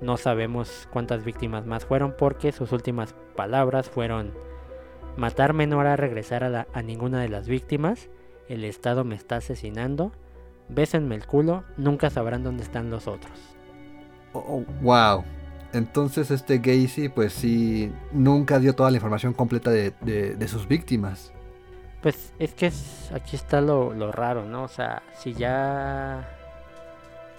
no 0.00 0.16
sabemos 0.16 0.88
cuántas 0.92 1.24
víctimas 1.24 1.64
más 1.64 1.84
fueron 1.84 2.14
porque 2.18 2.50
sus 2.50 2.72
últimas 2.72 3.14
palabras 3.36 3.88
fueron, 3.88 4.32
matarme 5.16 5.66
no 5.68 5.80
hará 5.80 5.94
regresar 5.94 6.42
a, 6.44 6.82
ninguna 6.82 7.20
de 7.20 7.28
las 7.28 7.48
víctimas, 7.48 8.10
el 8.48 8.64
Estado 8.64 9.04
me 9.04 9.14
está 9.14 9.36
asesinando, 9.36 10.10
bésenme 10.68 11.14
el 11.14 11.26
culo, 11.26 11.62
nunca 11.76 12.10
sabrán 12.10 12.42
dónde 12.42 12.64
están 12.64 12.90
los 12.90 13.06
otros. 13.06 13.56
Oh, 14.32 14.64
wow. 14.82 15.22
Entonces 15.74 16.30
este 16.30 16.58
Gacy 16.58 17.08
pues 17.08 17.32
sí 17.32 17.92
nunca 18.12 18.60
dio 18.60 18.74
toda 18.74 18.92
la 18.92 18.96
información 18.96 19.34
completa 19.34 19.70
de, 19.70 20.46
sus 20.46 20.68
víctimas. 20.68 21.32
Pues 22.00 22.32
es 22.38 22.54
que 22.54 22.70
aquí 23.12 23.34
está 23.34 23.60
lo, 23.60 24.12
raro, 24.12 24.44
¿no? 24.44 24.62
O 24.62 24.68
sea, 24.68 25.02
si 25.18 25.34
ya 25.34 26.28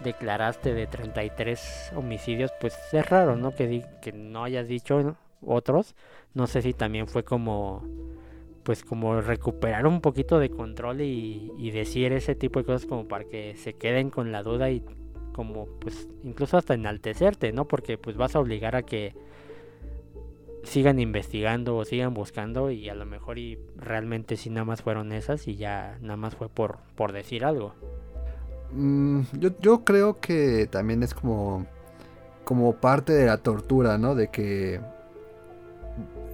declaraste 0.03 0.73
de 0.73 0.86
33 0.86 1.93
homicidios, 1.95 2.51
pues 2.59 2.77
es 2.91 3.09
raro, 3.09 3.38
¿no? 3.38 3.55
Que, 3.55 3.86
que 4.01 4.11
no 4.11 4.43
hayas 4.43 4.67
dicho 4.67 5.15
otros. 5.41 5.95
No 6.33 6.45
sé 6.45 6.61
si 6.61 6.73
también 6.73 7.07
fue 7.07 7.23
como, 7.23 7.88
pues 8.63 8.83
como 8.83 9.21
recuperar 9.21 9.88
un 9.88 10.01
poquito 10.01 10.39
de 10.39 10.49
control 10.49 10.99
y, 10.99 11.53
y 11.57 11.71
decir 11.71 12.11
ese 12.11 12.36
tipo 12.36 12.59
de 12.59 12.65
cosas 12.65 12.86
como 12.86 13.07
para 13.07 13.23
que 13.23 13.55
se 13.55 13.75
queden 13.75 14.09
con 14.09 14.33
la 14.33 14.43
duda 14.43 14.69
y 14.71 14.83
como 15.36 15.65
pues 15.81 16.07
incluso 16.23 16.57
hasta 16.57 16.75
enaltecerte, 16.75 17.51
¿no? 17.51 17.65
Porque 17.67 17.97
pues 17.97 18.15
vas 18.15 18.38
a 18.38 18.39
obligar 18.39 18.77
a 18.77 18.83
que 18.83 19.13
sigan 20.63 20.97
investigando 20.97 21.75
o 21.75 21.83
sigan 21.83 22.13
buscando 22.13 22.71
y 22.71 22.88
a 22.88 22.95
lo 22.95 23.05
mejor 23.05 23.38
y 23.38 23.59
realmente 23.75 24.38
sí 24.38 24.49
nada 24.49 24.63
más 24.63 24.81
fueron 24.81 25.11
esas 25.11 25.49
y 25.49 25.57
ya 25.57 25.97
nada 25.99 26.15
más 26.15 26.36
fue 26.36 26.47
por, 26.47 26.77
por 26.95 27.11
decir 27.11 27.43
algo. 27.43 27.73
Mm, 28.71 29.23
yo, 29.33 29.49
yo 29.59 29.83
creo 29.83 30.21
que 30.21 30.67
también 30.71 31.03
es 31.03 31.13
como 31.13 31.67
como 32.45 32.75
parte 32.77 33.11
de 33.11 33.25
la 33.25 33.38
tortura, 33.38 33.97
¿no? 33.97 34.15
De 34.15 34.29
que 34.29 34.75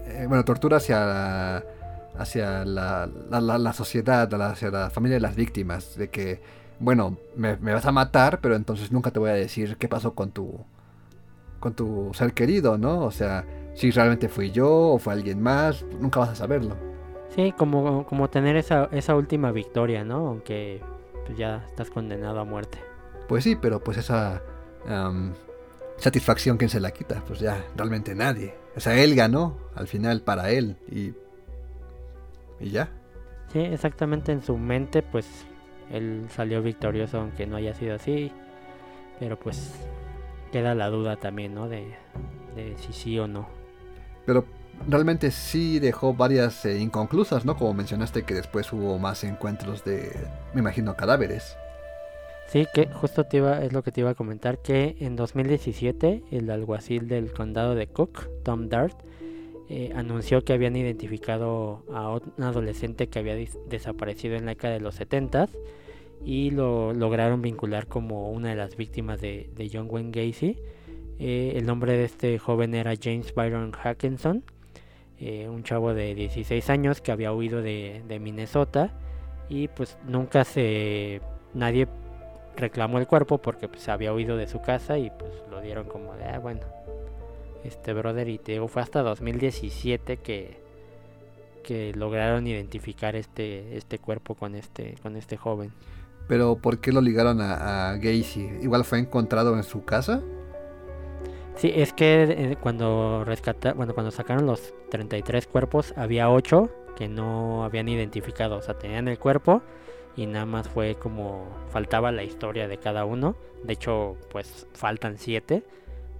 eh, 0.05 0.25
bueno, 0.27 0.45
tortura 0.45 0.77
hacia 0.77 0.99
la, 0.99 1.63
hacia 2.19 2.65
la, 2.65 3.09
la, 3.31 3.57
la 3.57 3.73
sociedad, 3.73 4.31
hacia 4.31 4.69
la 4.69 4.91
familia 4.91 5.15
de 5.15 5.21
las 5.21 5.35
víctimas, 5.35 5.95
de 5.97 6.09
que 6.09 6.60
bueno, 6.81 7.17
me, 7.35 7.55
vas 7.55 7.85
a 7.85 7.91
matar, 7.91 8.39
pero 8.41 8.55
entonces 8.55 8.91
nunca 8.91 9.11
te 9.11 9.19
voy 9.19 9.29
a 9.29 9.33
decir 9.33 9.77
qué 9.77 9.87
pasó 9.87 10.15
con 10.15 10.31
tu, 10.31 10.65
con 11.59 11.75
tu 11.75 12.11
ser 12.13 12.33
querido, 12.33 12.77
¿no? 12.79 13.01
O 13.01 13.11
sea, 13.11 13.45
si 13.75 13.91
realmente 13.91 14.27
fui 14.27 14.49
yo 14.51 14.69
o 14.69 14.97
fue 14.97 15.13
alguien 15.13 15.41
más, 15.41 15.85
nunca 15.99 16.19
vas 16.19 16.29
a 16.29 16.35
saberlo. 16.35 16.75
Sí, 17.35 17.53
como, 17.55 18.05
como 18.07 18.29
tener 18.29 18.55
esa, 18.55 18.89
esa 18.91 19.15
última 19.15 19.51
victoria, 19.51 20.03
¿no? 20.03 20.27
Aunque 20.27 20.81
pues, 21.25 21.37
ya 21.37 21.63
estás 21.67 21.91
condenado 21.91 22.39
a 22.39 22.45
muerte. 22.45 22.79
Pues 23.27 23.43
sí, 23.43 23.55
pero 23.55 23.79
pues 23.79 23.97
esa 23.97 24.41
satisfacción, 25.97 26.57
¿quién 26.57 26.71
se 26.71 26.79
la 26.79 26.89
quita? 26.89 27.23
Pues 27.27 27.39
ya, 27.39 27.63
realmente 27.77 28.15
nadie. 28.15 28.55
O 28.75 28.79
sea, 28.79 28.99
él 28.99 29.13
ganó 29.13 29.57
al 29.75 29.87
final 29.87 30.21
para 30.21 30.49
él 30.49 30.77
y, 30.89 31.13
y 32.59 32.71
ya. 32.71 32.89
Sí, 33.53 33.59
exactamente 33.59 34.31
en 34.31 34.41
su 34.41 34.57
mente, 34.57 35.03
pues 35.03 35.45
él 35.93 36.25
salió 36.29 36.61
victorioso 36.61 37.19
aunque 37.19 37.47
no 37.47 37.57
haya 37.57 37.73
sido 37.73 37.95
así. 37.95 38.31
Pero 39.19 39.37
pues 39.37 39.73
queda 40.51 40.75
la 40.75 40.89
duda 40.89 41.15
también, 41.15 41.53
¿no? 41.53 41.69
De, 41.69 41.85
si 42.77 42.93
sí 42.93 43.19
o 43.19 43.27
no. 43.27 43.47
Pero 44.25 44.45
realmente 44.87 45.31
sí 45.31 45.79
dejó 45.79 46.13
varias 46.13 46.65
eh, 46.65 46.79
inconclusas, 46.79 47.45
¿no? 47.45 47.55
Como 47.55 47.73
mencionaste 47.73 48.23
que 48.23 48.33
después 48.33 48.71
hubo 48.73 48.97
más 48.99 49.23
encuentros 49.23 49.83
de, 49.85 50.11
me 50.53 50.59
imagino, 50.59 50.95
cadáveres. 50.95 51.55
Sí, 52.47 52.67
que 52.73 52.87
justo 52.87 53.23
te 53.23 53.37
iba, 53.37 53.63
es 53.63 53.71
lo 53.71 53.81
que 53.81 53.93
te 53.93 54.01
iba 54.01 54.09
a 54.09 54.15
comentar, 54.15 54.57
que 54.57 54.97
en 54.99 55.15
2017 55.15 56.23
el 56.31 56.49
alguacil 56.49 57.07
del 57.07 57.31
condado 57.31 57.75
de 57.75 57.87
Cook, 57.87 58.27
Tom 58.43 58.67
Dart, 58.67 58.97
eh, 59.69 59.93
anunció 59.95 60.43
que 60.43 60.51
habían 60.51 60.75
identificado 60.75 61.85
a 61.93 62.09
un 62.09 62.43
adolescente 62.43 63.07
que 63.07 63.19
había 63.19 63.35
desaparecido 63.69 64.35
en 64.35 64.45
la 64.45 64.51
década 64.51 64.73
de 64.73 64.81
los 64.81 64.95
70 64.95 65.47
y 66.23 66.51
lo 66.51 66.93
lograron 66.93 67.41
vincular 67.41 67.87
como 67.87 68.31
una 68.31 68.49
de 68.49 68.55
las 68.55 68.77
víctimas 68.77 69.19
de, 69.21 69.69
John 69.71 69.87
Wayne 69.89 70.11
Gacy. 70.11 70.57
Eh, 71.19 71.53
el 71.55 71.65
nombre 71.65 71.93
de 71.93 72.05
este 72.05 72.39
joven 72.39 72.73
era 72.73 72.93
James 72.99 73.33
Byron 73.33 73.71
Hackinson, 73.71 74.43
eh, 75.19 75.47
un 75.47 75.63
chavo 75.63 75.93
de 75.93 76.15
16 76.15 76.69
años 76.69 77.01
que 77.01 77.11
había 77.11 77.31
huido 77.31 77.61
de, 77.61 78.19
Minnesota 78.19 78.91
y 79.49 79.67
pues 79.67 79.97
nunca 80.07 80.43
se 80.43 81.21
nadie 81.53 81.87
reclamó 82.55 82.97
el 82.97 83.07
cuerpo 83.07 83.37
porque 83.37 83.67
pues 83.67 83.87
había 83.89 84.13
huido 84.13 84.37
de 84.37 84.47
su 84.47 84.61
casa 84.61 84.97
y 84.97 85.09
pues 85.11 85.31
lo 85.49 85.61
dieron 85.61 85.87
como 85.87 86.13
de 86.15 86.25
ah, 86.25 86.39
bueno 86.39 86.61
este 87.63 87.93
brother 87.93 88.29
y 88.29 88.37
te 88.37 88.53
digo 88.53 88.67
fue 88.67 88.81
hasta 88.81 89.01
2017 89.01 90.17
que 90.17 90.57
que 91.63 91.93
lograron 91.93 92.47
identificar 92.47 93.15
este 93.15 93.77
este 93.77 93.99
cuerpo 93.99 94.35
con 94.35 94.55
este 94.55 94.95
con 95.03 95.15
este 95.17 95.37
joven 95.37 95.71
pero 96.27 96.55
¿por 96.55 96.79
qué 96.79 96.91
lo 96.91 97.01
ligaron 97.01 97.41
a, 97.41 97.95
Gacy? 97.95 98.59
¿Igual 98.61 98.83
fue 98.83 98.99
encontrado 98.99 99.55
en 99.55 99.63
su 99.63 99.83
casa? 99.83 100.21
Sí, 101.55 101.71
es 101.75 101.93
que 101.93 102.23
eh, 102.23 102.57
cuando 102.59 103.23
rescata, 103.25 103.73
bueno, 103.73 103.93
cuando 103.93 104.11
sacaron 104.11 104.45
los 104.45 104.73
33 104.89 105.47
cuerpos, 105.47 105.93
había 105.97 106.29
8 106.29 106.69
que 106.95 107.07
no 107.07 107.63
habían 107.63 107.89
identificado, 107.89 108.57
o 108.57 108.61
sea, 108.61 108.77
tenían 108.77 109.07
el 109.07 109.19
cuerpo 109.19 109.61
y 110.15 110.25
nada 110.25 110.45
más 110.45 110.67
fue 110.67 110.95
como 110.95 111.47
faltaba 111.69 112.11
la 112.11 112.23
historia 112.23 112.67
de 112.67 112.77
cada 112.77 113.05
uno. 113.05 113.35
De 113.63 113.73
hecho, 113.73 114.17
pues 114.29 114.67
faltan 114.73 115.17
7. 115.17 115.63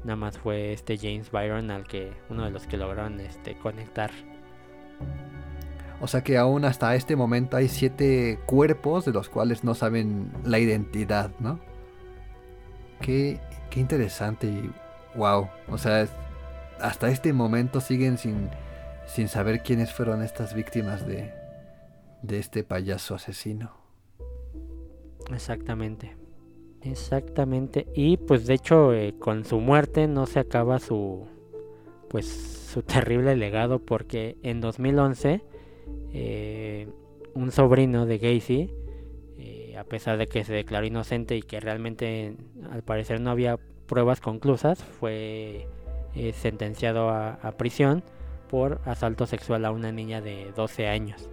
Nada 0.04 0.16
más 0.16 0.38
fue 0.38 0.74
este 0.74 0.98
James 0.98 1.32
Byron 1.32 1.72
al 1.72 1.86
que 1.86 2.12
uno 2.30 2.46
de 2.46 2.52
los 2.52 2.68
que 2.68 2.78
lograron 2.78 3.20
este 3.20 3.56
conectar. 3.56 4.12
O 6.02 6.08
sea 6.08 6.24
que 6.24 6.38
aún 6.38 6.66
hasta 6.66 6.96
este 6.96 7.16
momento 7.16 7.58
hay 7.58 7.68
siete 7.68 8.40
cuerpos 8.48 9.06
de 9.06 9.14
los 9.14 9.30
cuales 9.30 9.64
no 9.64 9.76
saben 9.76 10.32
la 10.44 10.58
identidad, 10.58 11.32
¿no? 11.40 11.60
Qué, 13.00 13.40
qué 13.70 13.80
interesante 13.80 14.48
y 14.48 14.72
wow. 15.16 15.48
O 15.70 15.78
sea, 15.78 16.08
hasta 16.80 17.10
este 17.10 17.34
momento 17.34 17.82
siguen 17.82 18.18
sin, 18.18 18.50
sin 19.06 19.28
saber 19.28 19.62
quiénes 19.62 19.94
fueron 19.94 20.24
estas 20.24 20.56
víctimas 20.56 21.06
de, 21.06 21.32
de 22.24 22.40
este 22.40 22.64
payaso 22.64 23.16
asesino. 23.16 23.72
Exactamente. 25.32 26.16
Exactamente. 26.82 27.88
Y 27.94 28.18
pues 28.18 28.48
de 28.48 28.56
hecho 28.56 28.94
eh, 28.94 29.14
con 29.20 29.46
su 29.46 29.60
muerte 29.60 30.08
no 30.08 30.26
se 30.26 30.40
acaba 30.40 30.80
su 30.80 31.28
pues 32.10 32.28
su 32.28 32.82
terrible 32.82 33.36
legado 33.36 33.80
porque 33.80 34.38
en 34.44 34.62
2011 34.62 35.44
eh, 36.14 36.88
un 37.34 37.52
sobrino 37.52 38.06
de 38.06 38.18
Gacy, 38.18 38.70
eh, 39.38 39.76
a 39.78 39.84
pesar 39.84 40.18
de 40.18 40.28
que 40.28 40.44
se 40.44 40.54
declaró 40.54 40.86
inocente 40.86 41.36
y 41.36 41.42
que 41.42 41.60
realmente 41.60 42.36
al 42.72 42.84
parecer 42.84 43.22
no 43.22 43.32
había 43.32 43.58
pruebas 43.88 44.20
conclusas, 44.20 44.84
fue 44.84 45.68
eh, 46.16 46.34
sentenciado 46.34 47.10
a, 47.10 47.54
prisión 47.58 48.04
por 48.50 48.82
asalto 48.86 49.26
sexual 49.26 49.66
a 49.66 49.72
una 49.72 49.92
niña 49.92 50.22
de 50.22 50.52
12 50.56 50.88
años. 50.88 51.30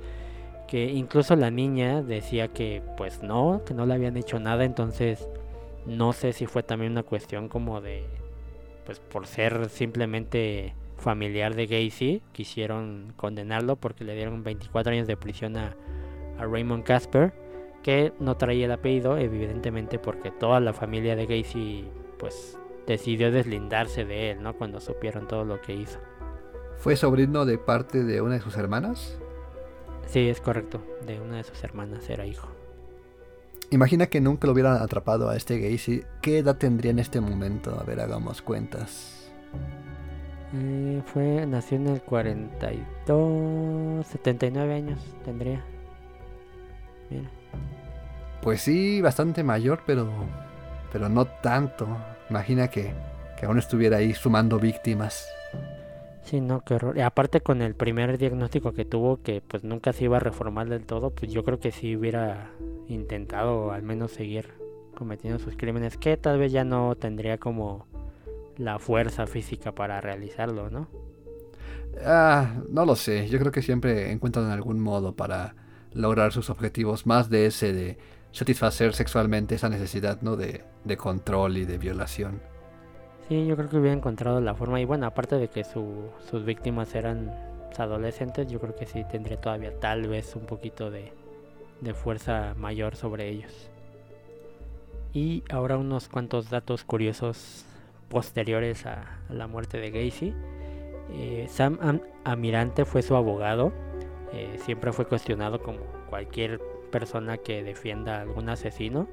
Que 0.69 0.85
incluso 0.85 1.35
la 1.35 1.51
niña 1.51 2.03
decía 2.03 2.49
que 2.49 2.83
pues 2.97 3.23
no, 3.23 3.63
que 3.65 3.75
no 3.75 3.87
le 3.87 3.95
habían 3.95 4.17
hecho 4.17 4.39
nada, 4.39 4.65
entonces 4.65 5.29
no 5.87 6.13
sé 6.13 6.33
si 6.33 6.47
fue 6.47 6.63
también 6.63 6.93
una 6.93 7.03
cuestión 7.03 7.49
como 7.49 7.81
de 7.81 8.05
pues 8.85 9.01
por 9.01 9.27
ser 9.27 9.69
simplemente 9.69 10.75
familiar 10.99 11.55
de 11.55 11.67
Gacy, 11.67 12.23
quisieron 12.33 13.13
condenarlo 13.17 13.77
porque 13.77 14.05
le 14.05 14.15
dieron 14.15 14.43
24 14.43 14.93
años 14.93 15.07
de 15.07 15.17
prisión 15.17 15.57
a, 15.57 15.77
a 16.39 16.45
Raymond 16.45 16.85
Casper, 16.85 17.33
que 17.83 18.13
no 18.21 18.37
traía 18.37 18.67
el 18.67 18.73
apellido, 18.73 19.17
evidentemente 19.17 19.99
porque 19.99 20.31
toda 20.31 20.61
la 20.61 20.73
familia 20.73 21.17
de 21.17 21.27
Gacy 21.27 21.89
pues 22.19 22.59
decidió 22.87 23.31
deslindarse 23.31 24.05
de 24.05 24.33
él, 24.33 24.43
¿no? 24.43 24.57
Cuando 24.57 24.81
supieron 24.81 25.29
todo 25.29 25.45
lo 25.45 25.61
que 25.61 25.75
hizo. 25.75 25.99
¿Fue 26.79 26.97
sobrino 26.97 27.45
de 27.45 27.59
parte 27.59 28.05
de 28.05 28.21
una 28.21 28.35
de 28.35 28.41
sus 28.41 28.57
hermanas? 28.57 29.19
Sí, 30.07 30.29
es 30.29 30.41
correcto, 30.41 30.83
de 31.07 31.21
una 31.21 31.37
de 31.37 31.45
sus 31.45 31.63
hermanas 31.65 32.09
era 32.09 32.27
hijo. 32.27 32.49
Imagina 33.71 34.07
que 34.07 34.21
nunca 34.21 34.47
lo 34.47 34.55
hubieran 34.55 34.81
atrapado 34.81 35.29
a 35.29 35.37
este 35.37 35.59
Gacy. 35.61 36.03
¿Qué 36.23 36.39
edad 36.39 36.57
tendría 36.57 36.91
en 36.91 36.99
este 36.99 37.21
momento? 37.21 37.79
A 37.79 37.85
ver, 37.85 38.01
hagamos 38.01 38.41
cuentas. 38.41 39.31
Eh, 40.55 41.03
fue, 41.05 41.45
nació 41.47 41.77
en 41.77 41.89
el 41.89 42.03
42, 42.03 44.07
79 44.07 44.75
años 44.75 44.99
tendría. 45.25 45.63
Mira. 47.11 47.29
Pues 48.43 48.63
sí, 48.63 49.03
bastante 49.03 49.43
mayor, 49.43 49.83
pero, 49.87 50.09
pero 50.93 51.09
no 51.09 51.27
tanto. 51.27 51.87
Imagina 52.31 52.69
que, 52.69 52.93
que 53.39 53.47
aún 53.47 53.59
estuviera 53.59 53.99
ahí 53.99 54.15
sumando 54.15 54.59
víctimas. 54.59 55.29
Sí, 56.23 56.41
no, 56.41 56.63
qué 56.63 56.75
horror. 56.75 56.97
Y 56.97 57.01
aparte 57.01 57.41
con 57.41 57.63
el 57.63 57.75
primer 57.75 58.19
diagnóstico 58.19 58.73
que 58.73 58.85
tuvo, 58.85 59.23
que 59.23 59.41
pues 59.41 59.65
nunca 59.65 59.93
se 59.93 60.05
iba 60.05 60.19
a 60.19 60.21
reformar 60.21 60.69
del 60.69 60.85
todo, 60.85 61.11
pues 61.11 61.33
yo 61.33 61.43
creo 61.43 61.59
que 61.59 61.73
sí 61.73 61.97
hubiera 61.97 62.51
intentado 62.87 63.73
al 63.73 63.83
menos 63.83 64.13
seguir 64.13 64.53
cometiendo 64.95 65.39
sus 65.39 65.57
crímenes, 65.57 65.97
que 65.97 66.17
tal 66.17 66.39
vez 66.39 66.53
ya 66.53 66.65
no 66.65 66.97
tendría 66.97 67.39
como 67.39 67.87
la 68.59 68.79
fuerza 68.79 69.27
física 69.27 69.73
para 69.73 70.01
realizarlo, 70.01 70.69
¿no? 70.69 70.89
Ah, 72.05 72.63
no 72.69 72.85
lo 72.85 72.97
sé. 72.97 73.29
Yo 73.29 73.39
creo 73.39 73.53
que 73.53 73.63
siempre 73.63 74.13
encuentran 74.13 74.51
algún 74.51 74.81
modo 74.81 75.15
para 75.15 75.55
lograr 75.93 76.33
sus 76.33 76.51
objetivos, 76.51 77.07
más 77.07 77.31
de 77.31 77.47
ese 77.47 77.73
de 77.73 77.99
satisfacer 78.33 78.95
sexualmente 78.95 79.55
esa 79.55 79.69
necesidad, 79.69 80.21
¿no? 80.23 80.37
De, 80.37 80.65
de 80.85 80.97
control 80.97 81.57
y 81.57 81.65
de 81.65 81.79
violación. 81.79 82.41
Sí, 83.29 83.47
yo 83.47 83.57
creo 83.57 83.69
que 83.69 83.77
hubiera 83.79 83.97
encontrado 83.97 84.41
la 84.41 84.55
forma. 84.55 84.81
Y 84.81 84.85
bueno, 84.85 85.07
aparte 85.07 85.37
de 85.37 85.49
que 85.49 85.65
su, 85.65 86.09
sus 86.31 86.45
víctimas 86.45 86.95
eran 86.95 87.33
adolescentes, 87.79 88.49
yo 88.49 88.59
creo 88.61 88.75
que 88.75 88.87
sí 88.87 89.05
tendría 89.11 89.41
todavía 89.41 89.79
tal 89.79 90.09
vez 90.09 90.35
un 90.35 90.47
poquito 90.47 90.91
de, 90.91 91.13
de 91.81 91.95
fuerza 91.95 92.55
mayor 92.57 92.97
sobre 92.97 93.29
ellos. 93.29 93.71
Y 95.13 95.45
ahora 95.51 95.79
unos 95.79 96.09
cuantos 96.09 96.51
datos 96.51 96.85
curiosos 96.85 97.65
posteriores 98.09 98.87
a, 98.87 99.21
la 99.29 99.47
muerte 99.47 99.79
de 99.79 99.91
Gacy. 99.91 100.35
Eh, 101.11 101.47
Sam 101.49 101.79
Am 101.81 102.01
Amirante 102.25 102.85
fue 102.85 103.03
su 103.03 103.17
abogado. 103.17 103.73
Eh, 104.33 104.59
siempre 104.65 104.93
fue 104.93 105.07
cuestionado 105.07 105.63
como 105.63 105.81
cualquier 106.11 106.61
persona 106.91 107.39
que 107.39 107.63
defienda 107.63 108.19
a 108.19 108.23
algún 108.23 108.49
asesino. 108.49 109.09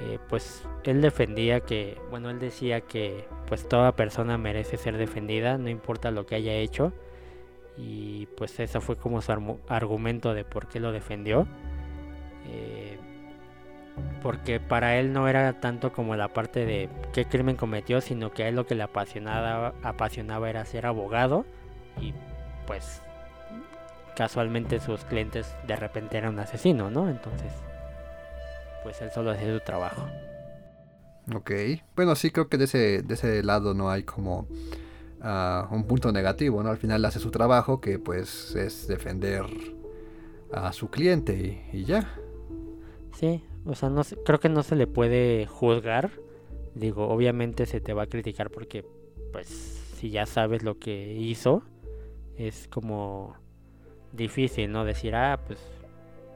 Eh, 0.00 0.18
pues 0.28 0.66
él 0.84 1.00
defendía 1.00 1.60
que, 1.60 1.98
bueno, 2.10 2.30
él 2.30 2.38
decía 2.38 2.80
que 2.80 3.26
pues 3.46 3.68
toda 3.68 3.94
persona 3.94 4.38
merece 4.38 4.76
ser 4.76 4.96
defendida, 4.96 5.58
no 5.58 5.68
importa 5.68 6.10
lo 6.10 6.26
que 6.26 6.34
haya 6.34 6.54
hecho. 6.54 6.92
Y 7.76 8.26
pues 8.36 8.58
ese 8.60 8.80
fue 8.80 8.96
como 8.96 9.22
su 9.22 9.32
argumento 9.68 10.34
de 10.34 10.44
por 10.44 10.68
qué 10.68 10.80
lo 10.80 10.92
defendió. 10.92 11.46
Porque 14.22 14.60
para 14.60 14.96
él 14.96 15.12
no 15.12 15.28
era 15.28 15.60
tanto 15.60 15.92
como 15.92 16.16
la 16.16 16.28
parte 16.28 16.64
de 16.64 16.88
qué 17.12 17.24
crimen 17.26 17.56
cometió, 17.56 18.00
sino 18.00 18.32
que 18.32 18.44
a 18.44 18.48
él 18.48 18.56
lo 18.56 18.66
que 18.66 18.74
le 18.74 18.84
apasionaba, 18.84 19.74
apasionaba 19.82 20.48
era 20.48 20.64
ser 20.64 20.86
abogado 20.86 21.44
y 22.00 22.14
pues 22.66 23.02
casualmente 24.16 24.80
sus 24.80 25.04
clientes 25.04 25.54
de 25.66 25.76
repente 25.76 26.18
eran 26.18 26.34
un 26.34 26.40
asesino, 26.40 26.90
¿no? 26.90 27.08
Entonces, 27.08 27.52
pues 28.82 29.00
él 29.02 29.10
solo 29.10 29.32
hacía 29.32 29.52
su 29.52 29.60
trabajo. 29.60 30.06
Ok, 31.34 31.50
bueno, 31.96 32.14
sí 32.14 32.30
creo 32.30 32.48
que 32.48 32.58
de 32.58 32.64
ese, 32.64 33.02
de 33.02 33.14
ese 33.14 33.42
lado 33.42 33.74
no 33.74 33.90
hay 33.90 34.02
como 34.02 34.46
uh, 35.20 35.74
un 35.74 35.84
punto 35.84 36.12
negativo, 36.12 36.62
¿no? 36.62 36.70
Al 36.70 36.78
final 36.78 37.04
hace 37.04 37.18
su 37.18 37.30
trabajo 37.30 37.80
que 37.80 37.98
pues 37.98 38.54
es 38.54 38.86
defender 38.86 39.44
a 40.52 40.72
su 40.72 40.90
cliente 40.90 41.34
y, 41.72 41.78
y 41.78 41.84
ya. 41.84 42.08
Sí, 43.14 43.42
o 43.64 43.74
sea, 43.74 43.88
no 43.90 44.02
creo 44.24 44.40
que 44.40 44.48
no 44.48 44.62
se 44.62 44.76
le 44.76 44.86
puede 44.86 45.46
juzgar. 45.46 46.10
Digo, 46.74 47.08
obviamente 47.08 47.66
se 47.66 47.80
te 47.80 47.92
va 47.92 48.04
a 48.04 48.06
criticar 48.06 48.50
porque, 48.50 48.84
pues, 49.32 49.48
si 49.96 50.10
ya 50.10 50.26
sabes 50.26 50.62
lo 50.62 50.78
que 50.78 51.14
hizo, 51.14 51.62
es 52.36 52.66
como 52.68 53.36
difícil, 54.12 54.72
¿no? 54.72 54.84
Decir, 54.84 55.14
ah, 55.14 55.38
pues, 55.46 55.58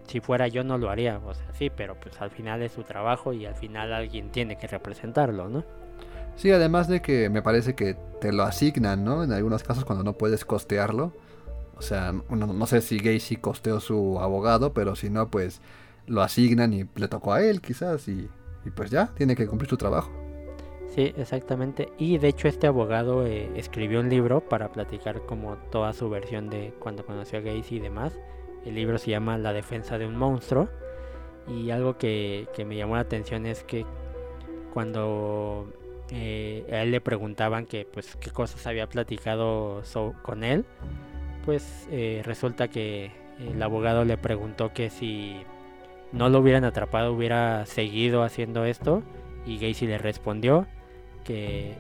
si 0.06 0.20
fuera 0.20 0.48
yo 0.48 0.62
no 0.62 0.78
lo 0.78 0.90
haría. 0.90 1.18
O 1.24 1.34
sea, 1.34 1.52
sí, 1.54 1.70
pero 1.70 1.98
pues 1.98 2.20
al 2.20 2.30
final 2.30 2.62
es 2.62 2.72
su 2.72 2.82
trabajo 2.82 3.32
y 3.32 3.46
al 3.46 3.54
final 3.54 3.92
alguien 3.92 4.30
tiene 4.30 4.56
que 4.56 4.66
representarlo, 4.66 5.48
¿no? 5.48 5.64
Sí, 6.36 6.50
además 6.50 6.86
de 6.86 7.00
que 7.00 7.30
me 7.30 7.42
parece 7.42 7.74
que 7.74 7.96
te 8.20 8.32
lo 8.32 8.42
asignan, 8.42 9.04
¿no? 9.04 9.24
En 9.24 9.32
algunos 9.32 9.62
casos 9.62 9.84
cuando 9.84 10.04
no 10.04 10.12
puedes 10.12 10.44
costearlo. 10.44 11.12
O 11.76 11.82
sea, 11.82 12.12
no, 12.12 12.46
no 12.46 12.66
sé 12.66 12.80
si 12.82 12.98
Gacy 12.98 13.36
costeó 13.36 13.80
su 13.80 14.18
abogado, 14.20 14.72
pero 14.72 14.96
si 14.96 15.10
no, 15.10 15.30
pues 15.30 15.60
lo 16.06 16.22
asignan 16.22 16.72
y 16.72 16.86
le 16.94 17.08
tocó 17.08 17.32
a 17.32 17.42
él 17.42 17.60
quizás 17.60 18.08
y, 18.08 18.28
pues 18.74 18.90
ya, 18.90 19.08
tiene 19.14 19.36
que 19.36 19.46
cumplir 19.46 19.70
su 19.70 19.76
trabajo. 19.76 20.10
Sí, 20.88 21.12
exactamente. 21.16 21.92
Y 21.98 22.18
de 22.18 22.28
hecho 22.28 22.48
este 22.48 22.66
abogado 22.66 23.26
eh, 23.26 23.50
escribió 23.54 24.00
un 24.00 24.08
libro 24.08 24.40
para 24.40 24.72
platicar 24.72 25.26
como 25.26 25.56
toda 25.70 25.92
su 25.92 26.08
versión 26.08 26.48
de 26.48 26.72
cuando 26.78 27.04
conoció 27.04 27.38
a 27.38 27.42
Gacy 27.42 27.76
y 27.76 27.80
demás. 27.80 28.18
El 28.64 28.74
libro 28.74 28.98
se 28.98 29.10
llama 29.10 29.36
La 29.38 29.52
defensa 29.52 29.98
de 29.98 30.06
un 30.06 30.16
monstruo. 30.16 30.68
Y 31.48 31.70
algo 31.70 31.96
que, 31.96 32.48
me 32.66 32.76
llamó 32.76 32.96
la 32.96 33.02
atención 33.02 33.46
es 33.46 33.62
que 33.62 33.84
cuando 34.72 35.72
eh, 36.10 36.66
a 36.72 36.82
él 36.82 36.90
le 36.90 37.00
preguntaban 37.00 37.66
que 37.66 37.86
pues 37.86 38.16
qué 38.16 38.30
cosas 38.30 38.66
había 38.66 38.88
platicado 38.88 39.82
con 40.22 40.42
él, 40.42 40.64
pues 41.44 41.86
eh, 41.90 42.22
resulta 42.24 42.68
que 42.68 43.12
el 43.38 43.62
abogado 43.62 44.04
le 44.04 44.16
preguntó 44.16 44.72
que 44.72 44.90
si 44.90 45.36
no 46.16 46.28
lo 46.30 46.40
hubieran 46.40 46.64
atrapado, 46.64 47.12
hubiera 47.12 47.66
seguido 47.66 48.22
haciendo 48.22 48.64
esto. 48.64 49.02
Y 49.44 49.58
Gacy 49.58 49.86
le 49.86 49.98
respondió 49.98 50.66
que 51.24 51.74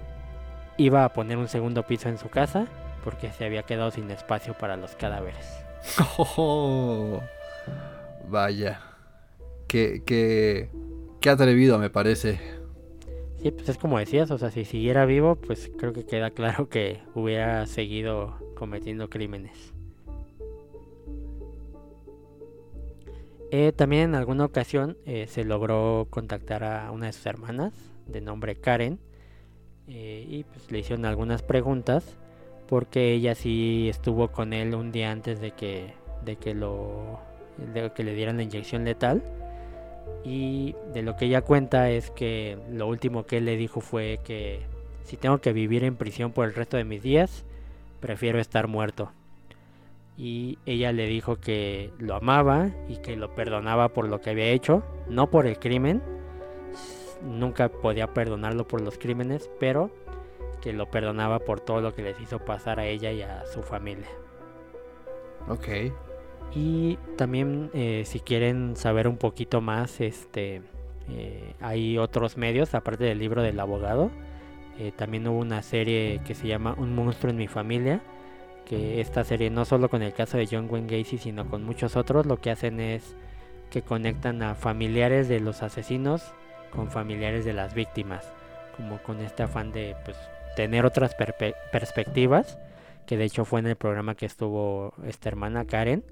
iba 0.76 1.04
a 1.04 1.12
poner 1.12 1.38
un 1.38 1.48
segundo 1.48 1.84
piso 1.84 2.08
en 2.08 2.18
su 2.18 2.28
casa 2.28 2.66
porque 3.02 3.32
se 3.32 3.44
había 3.44 3.62
quedado 3.62 3.90
sin 3.90 4.10
espacio 4.10 4.54
para 4.54 4.76
los 4.76 4.94
cadáveres. 4.94 5.64
Oh, 6.18 7.20
vaya, 8.28 8.80
qué, 9.68 10.02
qué, 10.04 10.70
qué 11.20 11.30
atrevido 11.30 11.78
me 11.78 11.90
parece. 11.90 12.38
Sí, 13.42 13.50
pues 13.50 13.68
es 13.68 13.78
como 13.78 13.98
decías, 13.98 14.30
o 14.30 14.38
sea, 14.38 14.50
si 14.50 14.64
siguiera 14.64 15.06
vivo, 15.06 15.36
pues 15.36 15.70
creo 15.78 15.92
que 15.92 16.04
queda 16.04 16.30
claro 16.30 16.68
que 16.68 17.00
hubiera 17.14 17.66
seguido 17.66 18.38
cometiendo 18.54 19.08
crímenes. 19.08 19.75
Eh, 23.50 23.72
también 23.72 24.02
en 24.02 24.14
alguna 24.16 24.44
ocasión 24.44 24.96
eh, 25.06 25.26
se 25.28 25.44
logró 25.44 26.08
contactar 26.10 26.64
a 26.64 26.90
una 26.90 27.06
de 27.06 27.12
sus 27.12 27.26
hermanas 27.26 27.72
de 28.06 28.20
nombre 28.20 28.56
Karen 28.56 28.98
eh, 29.86 30.26
y 30.28 30.42
pues 30.44 30.70
le 30.72 30.80
hicieron 30.80 31.04
algunas 31.04 31.42
preguntas 31.42 32.16
porque 32.68 33.12
ella 33.12 33.36
sí 33.36 33.88
estuvo 33.88 34.28
con 34.32 34.52
él 34.52 34.74
un 34.74 34.90
día 34.90 35.12
antes 35.12 35.40
de 35.40 35.52
que 35.52 35.94
de 36.24 36.36
que 36.36 36.54
lo 36.54 37.20
de 37.72 37.92
que 37.92 38.02
le 38.02 38.14
dieran 38.14 38.36
la 38.36 38.42
inyección 38.42 38.84
letal. 38.84 39.22
Y 40.24 40.74
de 40.92 41.02
lo 41.02 41.16
que 41.16 41.26
ella 41.26 41.42
cuenta 41.42 41.90
es 41.90 42.10
que 42.10 42.58
lo 42.70 42.88
último 42.88 43.26
que 43.26 43.38
él 43.38 43.44
le 43.44 43.56
dijo 43.56 43.80
fue 43.80 44.18
que 44.24 44.60
si 45.04 45.16
tengo 45.16 45.38
que 45.38 45.52
vivir 45.52 45.84
en 45.84 45.94
prisión 45.96 46.32
por 46.32 46.46
el 46.46 46.54
resto 46.54 46.76
de 46.76 46.84
mis 46.84 47.02
días 47.02 47.44
prefiero 48.00 48.40
estar 48.40 48.66
muerto 48.66 49.12
y 50.16 50.58
ella 50.64 50.92
le 50.92 51.06
dijo 51.06 51.36
que 51.36 51.92
lo 51.98 52.14
amaba 52.14 52.70
y 52.88 52.96
que 52.98 53.16
lo 53.16 53.34
perdonaba 53.34 53.90
por 53.90 54.08
lo 54.08 54.20
que 54.20 54.30
había 54.30 54.46
hecho, 54.46 54.82
no 55.08 55.30
por 55.30 55.46
el 55.46 55.58
crimen, 55.58 56.02
nunca 57.22 57.68
podía 57.68 58.14
perdonarlo 58.14 58.66
por 58.66 58.80
los 58.80 58.98
crímenes, 58.98 59.50
pero 59.60 59.90
que 60.62 60.72
lo 60.72 60.90
perdonaba 60.90 61.40
por 61.40 61.60
todo 61.60 61.80
lo 61.80 61.94
que 61.94 62.02
les 62.02 62.20
hizo 62.20 62.38
pasar 62.38 62.80
a 62.80 62.86
ella 62.86 63.12
y 63.12 63.22
a 63.22 63.44
su 63.46 63.62
familia. 63.62 64.08
Ok. 65.48 65.68
Y 66.54 66.96
también 67.16 67.70
eh, 67.74 68.02
si 68.06 68.20
quieren 68.20 68.76
saber 68.76 69.08
un 69.08 69.18
poquito 69.18 69.60
más, 69.60 70.00
este, 70.00 70.62
eh, 71.10 71.54
hay 71.60 71.98
otros 71.98 72.38
medios 72.38 72.74
aparte 72.74 73.04
del 73.04 73.18
libro 73.18 73.42
del 73.42 73.60
abogado. 73.60 74.10
Eh, 74.78 74.92
también 74.96 75.26
hubo 75.28 75.38
una 75.38 75.62
serie 75.62 76.20
que 76.24 76.34
se 76.34 76.48
llama 76.48 76.74
Un 76.78 76.94
monstruo 76.94 77.30
en 77.30 77.36
mi 77.36 77.48
familia 77.48 78.02
que 78.68 79.00
esta 79.00 79.24
serie 79.24 79.48
no 79.48 79.64
solo 79.64 79.88
con 79.88 80.02
el 80.02 80.12
caso 80.12 80.36
de 80.36 80.46
John 80.50 80.68
Wayne 80.70 80.98
Gacy 80.98 81.18
sino 81.18 81.48
con 81.48 81.64
muchos 81.64 81.96
otros 81.96 82.26
lo 82.26 82.38
que 82.40 82.50
hacen 82.50 82.80
es 82.80 83.16
que 83.70 83.82
conectan 83.82 84.42
a 84.42 84.54
familiares 84.54 85.28
de 85.28 85.40
los 85.40 85.62
asesinos 85.62 86.22
con 86.70 86.90
familiares 86.90 87.44
de 87.44 87.52
las 87.52 87.74
víctimas 87.74 88.24
como 88.76 88.98
con 89.02 89.20
este 89.20 89.42
afán 89.42 89.72
de 89.72 89.96
pues 90.04 90.16
tener 90.56 90.86
otras 90.86 91.14
perspectivas, 91.70 92.58
que 93.06 93.16
de 93.16 93.24
hecho 93.24 93.44
fue 93.44 93.60
en 93.60 93.66
el 93.66 93.76
programa 93.76 94.14
que 94.14 94.26
estuvo 94.26 94.94
esta 95.06 95.28
hermana 95.28 95.66
Karen, 95.66 96.02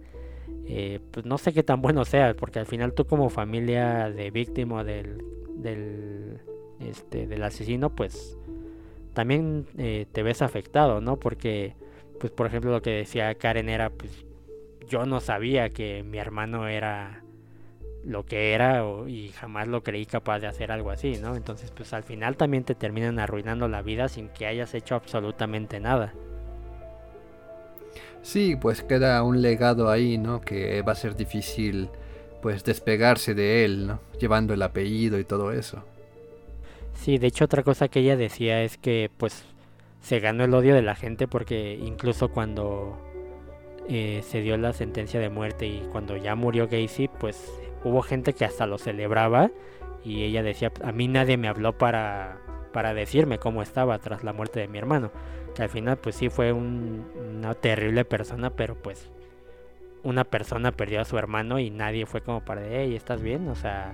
eh, 0.67 1.01
pues 1.11 1.27
no 1.27 1.39
sé 1.39 1.53
qué 1.53 1.63
tan 1.63 1.81
bueno 1.81 2.05
sea, 2.05 2.35
porque 2.35 2.59
al 2.59 2.67
final 2.67 2.93
tú 2.93 3.07
como 3.07 3.31
familia 3.31 4.11
de 4.11 4.31
víctima 4.31 4.85
del, 4.85 5.25
del, 5.57 6.41
este, 6.79 7.27
del 7.27 7.43
asesino, 7.43 7.91
pues 7.91 8.39
también 9.15 9.67
eh, 9.79 10.07
te 10.13 10.23
ves 10.23 10.43
afectado, 10.43 11.01
¿no? 11.01 11.19
Porque, 11.19 11.75
pues 12.19 12.33
por 12.33 12.47
ejemplo 12.47 12.71
lo 12.71 12.83
que 12.83 12.91
decía 12.91 13.35
Karen 13.35 13.69
era, 13.69 13.91
pues 13.91 14.25
yo 14.89 15.07
no 15.07 15.21
sabía 15.21 15.71
que 15.71 16.03
mi 16.03 16.19
hermano 16.19 16.69
era 16.69 17.23
lo 18.05 18.27
que 18.27 18.53
era 18.53 18.85
y 19.07 19.29
jamás 19.31 19.67
lo 19.67 19.83
creí 19.83 20.07
capaz 20.07 20.41
de 20.41 20.47
hacer 20.47 20.71
algo 20.71 20.91
así, 20.91 21.17
¿no? 21.17 21.37
Entonces, 21.37 21.71
pues 21.71 21.93
al 21.93 22.03
final 22.03 22.37
también 22.37 22.65
te 22.65 22.75
terminan 22.75 23.19
arruinando 23.19 23.67
la 23.69 23.83
vida 23.83 24.09
sin 24.09 24.29
que 24.29 24.47
hayas 24.47 24.75
hecho 24.75 24.95
absolutamente 24.95 25.81
nada. 25.81 26.13
Sí, 28.23 28.57
pues 28.57 28.83
queda 28.83 29.23
un 29.23 29.43
legado 29.43 29.91
ahí, 29.91 30.19
¿no? 30.19 30.41
Que 30.41 30.81
va 30.83 30.93
a 30.93 30.97
ser 30.97 31.15
difícil, 31.17 31.91
pues, 32.41 32.65
despegarse 32.65 33.35
de 33.35 33.65
él, 33.65 33.87
¿no? 33.87 34.01
Llevando 34.19 34.55
el 34.55 34.63
apellido 34.63 35.19
y 35.19 35.25
todo 35.25 35.53
eso. 35.53 35.85
Sí, 36.95 37.19
de 37.19 37.27
hecho 37.27 37.45
otra 37.45 37.63
cosa 37.63 37.89
que 37.89 38.01
ella 38.01 38.17
decía 38.17 38.63
es 38.63 38.79
que, 38.79 39.11
pues, 39.17 39.45
se 40.05 40.21
ganó 40.21 40.45
el 40.45 40.53
odio 40.53 40.75
de 40.75 40.83
la 40.83 40.95
gente 40.95 41.27
porque 41.27 41.79
incluso 41.83 42.29
cuando 42.29 42.99
eh, 43.89 44.21
se 44.23 44.43
dio 44.43 44.59
la 44.59 44.75
sentencia 44.75 45.19
de 45.19 45.31
muerte 45.31 45.67
y 45.67 45.81
cuando 45.93 46.19
ya 46.19 46.35
murió 46.35 46.69
Gacy, 46.69 47.09
pues 47.09 47.51
hubo 47.85 48.03
gente 48.03 48.35
que 48.35 48.45
hasta 48.45 48.67
lo 48.67 48.77
celebraba 48.77 49.51
y 50.05 50.25
ella 50.25 50.43
decía, 50.43 50.71
a 50.83 50.93
mí 50.93 51.09
nadie 51.09 51.39
me 51.39 51.49
habló 51.49 51.79
para, 51.79 52.37
para 52.75 52.93
decirme 52.93 53.39
cómo 53.39 53.63
estaba 53.63 53.99
tras 53.99 54.25
la 54.25 54.35
muerte 54.35 54.61
de 54.61 54.69
mi 54.69 54.77
hermano. 54.77 55.11
Que 55.55 55.63
al 55.63 55.71
final 55.71 55.97
pues 55.97 56.17
sí 56.17 56.29
fue 56.29 56.53
una 56.53 57.55
terrible 57.55 58.05
persona, 58.05 58.51
pero 58.51 58.75
pues 58.75 59.11
una 60.03 60.25
persona 60.25 60.71
perdió 60.71 61.01
a 61.01 61.07
su 61.07 61.17
hermano 61.17 61.59
y 61.59 61.71
nadie 61.71 62.05
fue 62.05 62.21
como 62.21 62.45
para, 62.45 62.61
hey, 62.69 62.95
¿estás 62.95 63.23
bien? 63.23 63.49
O 63.49 63.55
sea, 63.55 63.93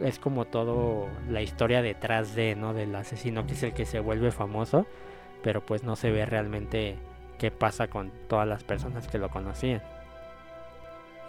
es 0.00 0.18
como 0.18 0.44
todo 0.44 1.06
la 1.28 1.42
historia 1.42 1.82
detrás 1.82 2.34
de, 2.34 2.54
¿no? 2.54 2.74
Del 2.74 2.94
asesino 2.94 3.46
que 3.46 3.54
es 3.54 3.62
el 3.62 3.72
que 3.72 3.86
se 3.86 4.00
vuelve 4.00 4.30
famoso, 4.30 4.86
pero 5.42 5.64
pues 5.64 5.82
no 5.82 5.96
se 5.96 6.10
ve 6.10 6.26
realmente 6.26 6.96
qué 7.38 7.50
pasa 7.50 7.88
con 7.88 8.10
todas 8.28 8.46
las 8.46 8.64
personas 8.64 9.08
que 9.08 9.18
lo 9.18 9.28
conocían. 9.28 9.82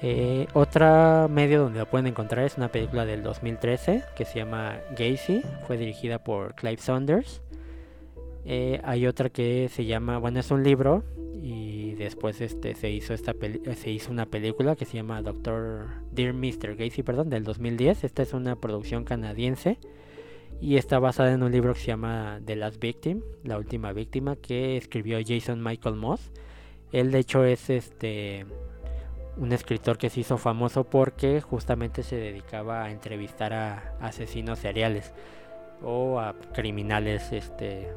Eh, 0.02 0.48
otra 0.54 1.28
medio 1.28 1.64
donde 1.64 1.80
lo 1.80 1.88
pueden 1.88 2.06
encontrar 2.06 2.46
es 2.46 2.58
una 2.58 2.68
película 2.68 3.06
del 3.06 3.24
2013 3.24 4.04
que 4.16 4.26
se 4.26 4.38
llama 4.38 4.78
Gacy, 4.92 5.42
fue 5.66 5.78
dirigida 5.78 6.20
por 6.20 6.54
Clive 6.54 6.78
Saunders. 6.78 7.42
Eh, 8.50 8.80
hay 8.86 9.06
otra 9.08 9.30
que 9.30 9.68
se 9.68 9.86
llama, 9.86 10.20
bueno, 10.20 10.40
es 10.40 10.52
un 10.52 10.64
libro 10.64 11.04
y 11.44 11.96
después 11.96 12.40
este 12.40 12.76
se 12.76 12.90
hizo 12.90 13.14
esta 13.14 13.36
se 13.76 13.92
hizo 13.92 14.10
una 14.10 14.26
película 14.26 14.78
que 14.78 14.86
se 14.86 14.96
llama 14.96 15.22
Doctor 15.22 15.88
Dear 16.14 16.34
Mr. 16.34 16.78
Gacy, 16.78 17.04
perdón, 17.04 17.30
del 17.30 17.44
2010. 17.44 18.06
Esta 18.06 18.22
es 18.22 18.34
una 18.34 18.56
producción 18.56 19.04
canadiense 19.04 19.80
y 20.62 20.78
está 20.78 20.98
basada 20.98 21.34
en 21.34 21.44
un 21.44 21.52
libro 21.52 21.74
que 21.74 21.82
se 21.82 21.88
llama 21.88 22.40
The 22.46 22.56
Last 22.56 22.80
Victim, 22.80 23.22
la 23.44 23.58
última 23.58 23.92
víctima 23.92 24.38
que 24.38 24.78
escribió 24.78 25.20
Jason 25.26 25.62
Michael 25.62 25.96
Moss. 25.96 26.32
Él 26.94 27.12
de 27.12 27.20
hecho 27.20 27.44
es 27.44 27.70
este 27.70 28.46
un 29.36 29.52
escritor 29.52 29.98
que 29.98 30.10
se 30.10 30.22
hizo 30.22 30.38
famoso 30.38 30.86
porque 30.86 31.42
justamente 31.42 32.02
se 32.02 32.16
dedicaba 32.16 32.86
a 32.86 32.92
entrevistar 32.92 33.52
a 33.52 33.98
asesinos 34.00 34.60
seriales 34.60 35.14
o 35.84 36.22
a 36.22 36.34
criminales 36.54 37.34
este 37.34 37.90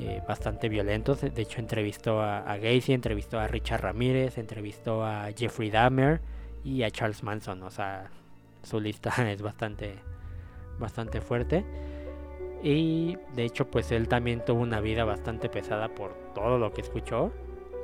eh, 0.00 0.22
bastante 0.26 0.68
violentos. 0.68 1.20
De 1.20 1.42
hecho 1.42 1.60
entrevistó 1.60 2.20
a, 2.20 2.38
a, 2.38 2.56
Gacy, 2.56 2.92
entrevistó 2.92 3.38
a 3.38 3.46
Richard 3.46 3.82
Ramírez, 3.82 4.38
entrevistó 4.38 5.04
a 5.04 5.28
Jeffrey 5.36 5.70
Dahmer 5.70 6.20
y 6.64 6.82
a 6.82 6.90
Charles 6.90 7.22
Manson. 7.22 7.62
O 7.62 7.70
sea, 7.70 8.10
su 8.62 8.80
lista 8.80 9.12
es 9.30 9.42
bastante 9.42 9.98
bastante 10.78 11.20
fuerte. 11.20 11.64
Y 12.62 13.16
de 13.34 13.44
hecho 13.44 13.70
pues 13.70 13.92
él 13.92 14.08
también 14.08 14.44
tuvo 14.44 14.60
una 14.60 14.80
vida 14.80 15.04
bastante 15.04 15.48
pesada 15.48 15.88
por 15.88 16.14
todo 16.34 16.58
lo 16.58 16.72
que 16.72 16.80
escuchó 16.80 17.32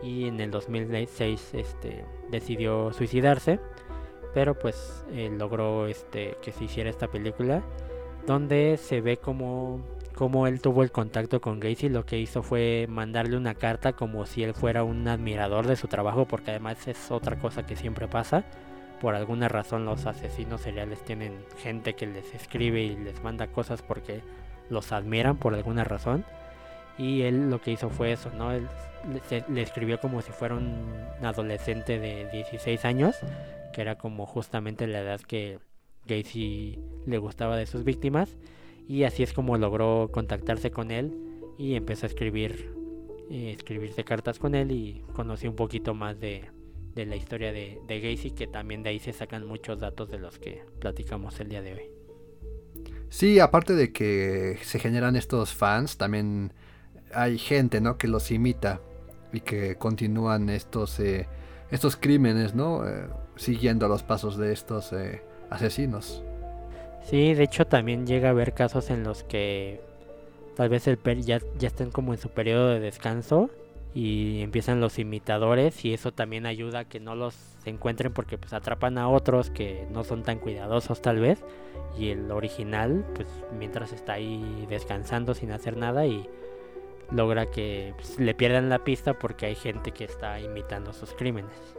y 0.03 0.27
en 0.27 0.41
el 0.41 0.51
2006 0.51 1.55
este, 1.55 2.05
decidió 2.31 2.93
suicidarse, 2.93 3.59
pero 4.35 4.59
pues 4.59 5.05
eh, 5.11 5.31
logró 5.33 5.87
este, 5.87 6.37
que 6.43 6.53
se 6.53 6.65
hiciera 6.65 6.91
esta 6.91 7.09
película 7.09 7.63
donde 8.27 8.77
se 8.77 9.01
ve 9.01 9.17
como, 9.17 9.81
como 10.17 10.47
él 10.47 10.63
tuvo 10.63 10.83
el 10.83 10.91
contacto 10.91 11.43
con 11.43 11.61
Gacy, 11.61 11.91
lo 11.91 12.07
que 12.07 12.19
hizo 12.19 12.43
fue 12.43 12.87
mandarle 12.89 13.37
una 13.37 13.55
carta 13.55 13.93
como 13.93 14.25
si 14.25 14.43
él 14.43 14.55
fuera 14.55 14.83
un 14.83 15.07
admirador 15.07 15.67
de 15.67 15.77
su 15.77 15.89
trabajo, 15.89 16.25
porque 16.25 16.53
además 16.53 16.89
es 16.89 17.11
otra 17.11 17.39
cosa 17.39 17.67
que 17.67 17.77
siempre 17.77 18.09
pasa. 18.09 18.43
Por 19.01 19.15
alguna 19.15 19.49
razón 19.49 19.85
los 19.85 20.07
asesinos 20.07 20.63
seriales 20.63 21.05
tienen 21.05 21.45
gente 21.59 21.95
que 21.95 22.07
les 22.07 22.35
escribe 22.35 22.83
y 22.83 22.97
les 22.97 23.23
manda 23.23 23.49
cosas 23.49 23.83
porque 23.83 24.23
los 24.71 24.91
admiran 24.91 25.37
por 25.37 25.55
alguna 25.55 25.85
razón. 25.85 26.25
Y 26.97 27.23
él 27.23 27.51
lo 27.51 27.61
que 27.61 27.73
hizo 27.73 27.91
fue 27.91 28.13
eso, 28.13 28.31
¿no? 28.31 28.53
Él 28.53 28.67
le, 29.51 29.61
escribió 29.61 30.01
como 30.01 30.23
si 30.23 30.33
fuera 30.33 30.55
un 30.55 30.95
adolescente 31.23 31.99
de 31.99 32.27
16 32.33 32.87
años, 32.87 33.17
que 33.75 33.83
era 33.83 33.97
como 33.97 34.25
justamente 34.25 34.87
la 34.87 35.01
edad 35.01 35.21
que 35.21 35.59
Gacy 36.07 36.79
le 37.05 37.19
gustaba 37.19 37.59
de 37.59 37.67
sus 37.67 37.85
víctimas. 37.85 38.35
Y 38.89 39.05
así 39.05 39.23
es 39.23 39.33
como 39.33 39.57
logró 39.57 40.11
contactarse 40.13 40.71
con 40.71 40.91
él 40.91 41.13
y 41.59 41.75
empezó 41.75 42.07
a 42.07 42.09
escribir, 42.09 42.73
eh, 43.31 43.53
escribirse 43.57 44.05
cartas 44.05 44.39
con 44.39 44.55
él 44.55 44.71
y 44.71 45.03
conocí 45.13 45.49
un 45.49 45.57
poquito 45.57 45.95
más 45.95 46.21
de, 46.21 46.45
de 46.95 47.07
la 47.07 47.17
historia 47.17 47.53
de, 47.53 47.81
de 47.87 48.01
Gacy, 48.01 48.31
que 48.31 48.47
también 48.47 48.83
de 48.83 48.91
ahí 48.91 48.99
se 48.99 49.13
sacan 49.13 49.47
muchos 49.47 49.79
datos 49.79 50.11
de 50.11 50.19
los 50.19 50.39
que 50.39 50.63
platicamos 50.79 51.39
el 51.41 51.49
día 51.49 51.63
de 51.63 51.75
hoy. 51.75 51.91
Sí, 53.09 53.39
aparte 53.39 53.75
de 53.75 53.93
que 53.93 54.59
se 54.63 54.79
generan 54.79 55.17
estos 55.17 55.55
fans, 55.55 55.97
también 55.97 56.53
hay 57.15 57.39
gente, 57.39 57.81
¿no? 57.81 57.99
Que 57.99 58.09
los 58.09 58.31
imita 58.31 58.81
y 59.33 59.41
que 59.41 59.77
continúan 59.77 60.49
estos, 60.49 60.99
eh, 61.01 61.29
estos 61.71 61.97
crímenes, 61.97 62.55
¿no? 62.55 62.87
Eh, 62.89 63.09
siguiendo 63.37 63.89
los 63.89 64.03
pasos 64.03 64.37
de 64.37 64.53
estos 64.53 64.93
eh, 64.93 65.23
asesinos. 65.51 66.23
Sí, 67.09 67.35
de 67.35 67.45
hecho 67.45 67.69
también 67.69 68.05
llega 68.05 68.29
a 68.29 68.31
haber 68.33 68.53
casos 68.53 68.91
en 68.91 69.05
los 69.05 69.23
que 69.23 69.81
tal 70.57 70.69
vez 70.69 70.89
el 70.89 70.99
ya, 71.23 71.41
ya 71.57 71.69
estén 71.69 71.93
como 71.93 72.13
en 72.13 72.19
su 72.19 72.31
periodo 72.31 72.71
de 72.71 72.81
descanso 72.81 73.49
y 73.95 74.43
empiezan 74.43 74.81
los 74.81 74.99
imitadores 74.99 75.85
y 75.85 75.95
eso 75.95 76.13
también 76.13 76.47
ayuda 76.47 76.81
a 76.81 76.85
que 76.85 76.99
no 76.99 77.15
los 77.15 77.37
encuentren 77.65 78.13
porque 78.13 78.39
pues 78.39 78.53
atrapan 78.53 78.99
a 78.99 79.09
otros 79.09 79.51
que 79.51 79.87
no 79.93 80.03
son 80.03 80.25
tan 80.25 80.41
cuidadosos 80.41 81.01
tal 81.01 81.21
vez 81.21 81.45
y 81.97 82.09
el 82.09 82.29
original 82.33 83.07
pues 83.15 83.29
mientras 83.57 83.93
está 83.93 84.15
ahí 84.15 84.67
descansando 84.69 85.33
sin 85.35 85.53
hacer 85.53 85.77
nada 85.77 86.07
y 86.07 86.29
logra 87.13 87.47
que 87.47 87.95
pues, 87.95 88.19
le 88.19 88.35
pierdan 88.35 88.69
la 88.69 88.83
pista 88.83 89.15
porque 89.15 89.47
hay 89.47 89.55
gente 89.55 89.93
que 89.93 90.03
está 90.03 90.41
imitando 90.41 90.93
sus 90.93 91.13
crímenes. 91.13 91.76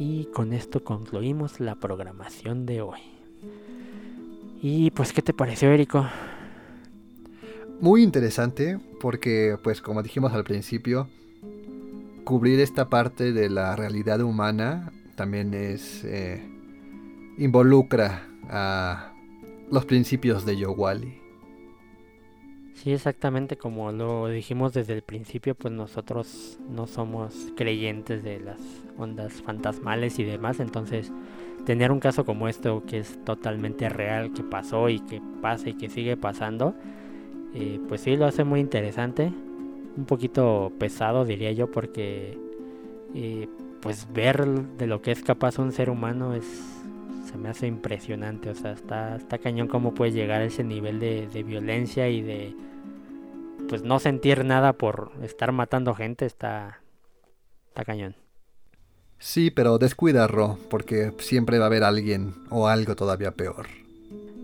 Y 0.00 0.24
con 0.32 0.54
esto 0.54 0.82
concluimos 0.82 1.60
la 1.60 1.74
programación 1.74 2.64
de 2.64 2.80
hoy. 2.80 3.00
Y 4.62 4.90
pues, 4.92 5.12
¿qué 5.12 5.20
te 5.20 5.34
pareció, 5.34 5.70
Érico? 5.70 6.06
muy 7.80 8.02
interesante 8.02 8.78
porque, 9.00 9.56
pues 9.62 9.80
como 9.80 10.02
dijimos 10.02 10.32
al 10.32 10.44
principio, 10.44 11.08
cubrir 12.24 12.60
esta 12.60 12.88
parte 12.88 13.32
de 13.32 13.48
la 13.48 13.74
realidad 13.74 14.20
humana 14.20 14.92
también 15.16 15.54
es 15.54 16.04
eh, 16.04 16.42
involucra 17.38 18.26
a 18.48 19.14
los 19.70 19.86
principios 19.86 20.44
de 20.44 20.56
Yowali. 20.58 21.18
Sí, 22.74 22.92
exactamente 22.92 23.56
como 23.56 23.92
lo 23.92 24.28
dijimos 24.28 24.72
desde 24.72 24.94
el 24.94 25.02
principio, 25.02 25.54
pues 25.54 25.72
nosotros 25.72 26.58
no 26.70 26.86
somos 26.86 27.34
creyentes 27.56 28.22
de 28.22 28.40
las 28.40 28.58
ondas 29.00 29.42
fantasmales 29.42 30.18
y 30.18 30.24
demás, 30.24 30.60
entonces 30.60 31.12
tener 31.64 31.92
un 31.92 32.00
caso 32.00 32.24
como 32.24 32.48
esto 32.48 32.84
que 32.86 32.98
es 32.98 33.22
totalmente 33.24 33.88
real, 33.88 34.32
que 34.32 34.42
pasó 34.42 34.88
y 34.88 35.00
que 35.00 35.20
pasa 35.40 35.68
y 35.68 35.74
que 35.74 35.88
sigue 35.88 36.16
pasando, 36.16 36.74
eh, 37.54 37.80
pues 37.88 38.02
sí 38.02 38.16
lo 38.16 38.26
hace 38.26 38.44
muy 38.44 38.60
interesante, 38.60 39.32
un 39.96 40.04
poquito 40.06 40.72
pesado 40.78 41.24
diría 41.24 41.52
yo 41.52 41.70
porque 41.70 42.38
eh, 43.14 43.48
pues 43.80 44.06
ver 44.12 44.46
de 44.48 44.86
lo 44.86 45.02
que 45.02 45.12
es 45.12 45.22
capaz 45.22 45.58
un 45.58 45.72
ser 45.72 45.90
humano 45.90 46.34
es 46.34 46.70
se 47.30 47.38
me 47.38 47.48
hace 47.48 47.68
impresionante, 47.68 48.50
o 48.50 48.54
sea, 48.54 48.72
está, 48.72 49.16
está 49.16 49.38
cañón 49.38 49.68
cómo 49.68 49.94
puede 49.94 50.10
llegar 50.10 50.40
a 50.40 50.46
ese 50.46 50.64
nivel 50.64 50.98
de, 50.98 51.42
violencia 51.44 52.08
y 52.08 52.22
de, 52.22 52.56
pues 53.68 53.82
no 53.84 54.00
sentir 54.00 54.44
nada 54.44 54.72
por 54.72 55.12
estar 55.22 55.52
matando 55.52 55.94
gente 55.94 56.26
está, 56.26 56.80
está 57.68 57.84
cañón. 57.84 58.16
Sí, 59.20 59.50
pero 59.50 59.78
descuida, 59.78 60.26
Ro, 60.26 60.58
porque 60.70 61.12
siempre 61.18 61.58
va 61.58 61.66
a 61.66 61.66
haber 61.66 61.84
alguien 61.84 62.34
o 62.48 62.66
algo 62.66 62.96
todavía 62.96 63.32
peor. 63.32 63.66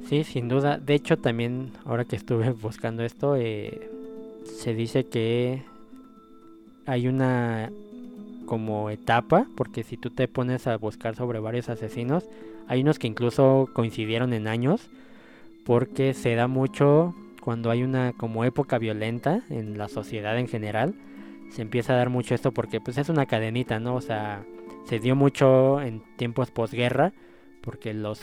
Sí, 0.08 0.22
sin 0.22 0.48
duda. 0.48 0.76
De 0.76 0.94
hecho, 0.94 1.16
también 1.16 1.72
ahora 1.86 2.04
que 2.04 2.14
estuve 2.14 2.50
buscando 2.62 3.02
esto, 3.02 3.36
eh, 3.36 3.90
se 4.44 4.74
dice 4.74 5.06
que 5.06 5.64
hay 6.84 7.08
una 7.08 7.72
como 8.44 8.90
etapa, 8.90 9.46
porque 9.56 9.82
si 9.82 9.96
tú 9.96 10.10
te 10.10 10.28
pones 10.28 10.66
a 10.66 10.76
buscar 10.76 11.16
sobre 11.16 11.40
varios 11.40 11.70
asesinos, 11.70 12.24
hay 12.68 12.82
unos 12.82 12.98
que 12.98 13.08
incluso 13.08 13.70
coincidieron 13.72 14.34
en 14.34 14.46
años, 14.46 14.88
porque 15.64 16.12
se 16.12 16.34
da 16.34 16.48
mucho 16.48 17.14
cuando 17.40 17.70
hay 17.70 17.82
una 17.82 18.12
como 18.12 18.44
época 18.44 18.78
violenta 18.78 19.42
en 19.48 19.78
la 19.78 19.88
sociedad 19.88 20.38
en 20.38 20.48
general, 20.48 20.94
se 21.50 21.62
empieza 21.62 21.94
a 21.94 21.96
dar 21.96 22.10
mucho 22.10 22.34
esto 22.34 22.52
porque 22.52 22.80
pues 22.80 22.98
es 22.98 23.08
una 23.08 23.26
cadenita, 23.26 23.80
¿no? 23.80 23.96
O 23.96 24.00
sea, 24.00 24.44
se 24.86 25.00
dio 25.00 25.16
mucho 25.16 25.80
en 25.80 26.02
tiempos 26.16 26.50
posguerra, 26.50 27.12
porque 27.60 27.92
los 27.92 28.20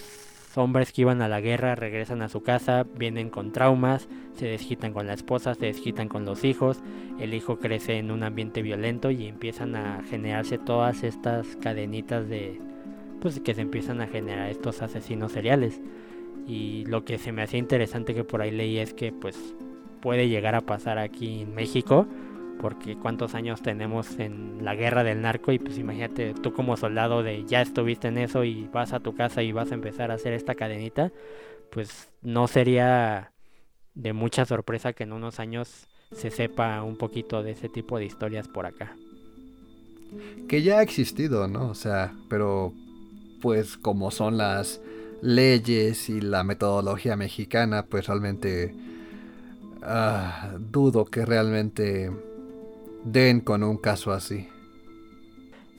hombres 0.55 0.93
que 0.93 1.01
iban 1.01 1.21
a 1.21 1.27
la 1.27 1.41
guerra 1.41 1.75
regresan 1.75 2.21
a 2.21 2.29
su 2.29 2.41
casa, 2.41 2.85
vienen 2.97 3.29
con 3.29 3.51
traumas, 3.51 4.07
se 4.37 4.47
desquitan 4.47 4.93
con 4.93 5.07
la 5.07 5.13
esposa, 5.13 5.55
se 5.55 5.65
desquitan 5.65 6.07
con 6.07 6.25
los 6.25 6.43
hijos, 6.43 6.79
el 7.19 7.33
hijo 7.33 7.59
crece 7.59 7.97
en 7.97 8.11
un 8.11 8.23
ambiente 8.23 8.61
violento 8.61 9.11
y 9.11 9.27
empiezan 9.27 9.75
a 9.75 10.03
generarse 10.09 10.57
todas 10.57 11.03
estas 11.03 11.55
cadenitas 11.57 12.29
de 12.29 12.59
pues 13.19 13.39
que 13.39 13.53
se 13.53 13.61
empiezan 13.61 14.01
a 14.01 14.07
generar 14.07 14.49
estos 14.49 14.81
asesinos 14.81 15.31
seriales. 15.31 15.81
Y 16.45 16.85
lo 16.85 17.05
que 17.05 17.17
se 17.17 17.31
me 17.31 17.41
hacía 17.41 17.59
interesante 17.59 18.13
que 18.13 18.25
por 18.25 18.41
ahí 18.41 18.51
leí 18.51 18.77
es 18.79 18.93
que 18.93 19.13
pues 19.13 19.55
puede 20.01 20.27
llegar 20.27 20.55
a 20.55 20.61
pasar 20.61 20.97
aquí 20.97 21.41
en 21.43 21.55
México 21.55 22.05
porque 22.63 22.95
cuántos 22.95 23.35
años 23.35 23.61
tenemos 23.61 24.17
en 24.19 24.63
la 24.63 24.73
guerra 24.73 25.03
del 25.03 25.21
narco 25.21 25.51
y 25.51 25.59
pues 25.59 25.77
imagínate 25.77 26.33
tú 26.33 26.53
como 26.53 26.77
soldado 26.77 27.21
de 27.21 27.43
ya 27.43 27.61
estuviste 27.61 28.07
en 28.07 28.17
eso 28.17 28.45
y 28.45 28.69
vas 28.71 28.93
a 28.93 29.01
tu 29.01 29.13
casa 29.13 29.43
y 29.43 29.51
vas 29.51 29.73
a 29.73 29.75
empezar 29.75 30.11
a 30.11 30.13
hacer 30.13 30.31
esta 30.31 30.55
cadenita, 30.55 31.11
pues 31.71 32.07
no 32.21 32.47
sería 32.47 33.33
de 33.95 34.13
mucha 34.13 34.45
sorpresa 34.45 34.93
que 34.93 35.03
en 35.03 35.11
unos 35.11 35.41
años 35.41 35.89
se 36.13 36.31
sepa 36.31 36.81
un 36.83 36.95
poquito 36.95 37.43
de 37.43 37.51
ese 37.51 37.67
tipo 37.67 37.99
de 37.99 38.05
historias 38.05 38.47
por 38.47 38.65
acá. 38.65 38.95
Que 40.47 40.61
ya 40.61 40.79
ha 40.79 40.83
existido, 40.83 41.49
¿no? 41.49 41.67
O 41.67 41.75
sea, 41.75 42.13
pero 42.29 42.71
pues 43.41 43.75
como 43.75 44.09
son 44.09 44.37
las 44.37 44.79
leyes 45.21 46.07
y 46.07 46.21
la 46.21 46.45
metodología 46.45 47.17
mexicana, 47.17 47.87
pues 47.87 48.07
realmente 48.07 48.73
uh, 49.81 50.57
dudo 50.59 51.03
que 51.03 51.25
realmente 51.25 52.09
den 53.03 53.41
con 53.41 53.63
un 53.63 53.77
caso 53.77 54.11
así. 54.11 54.47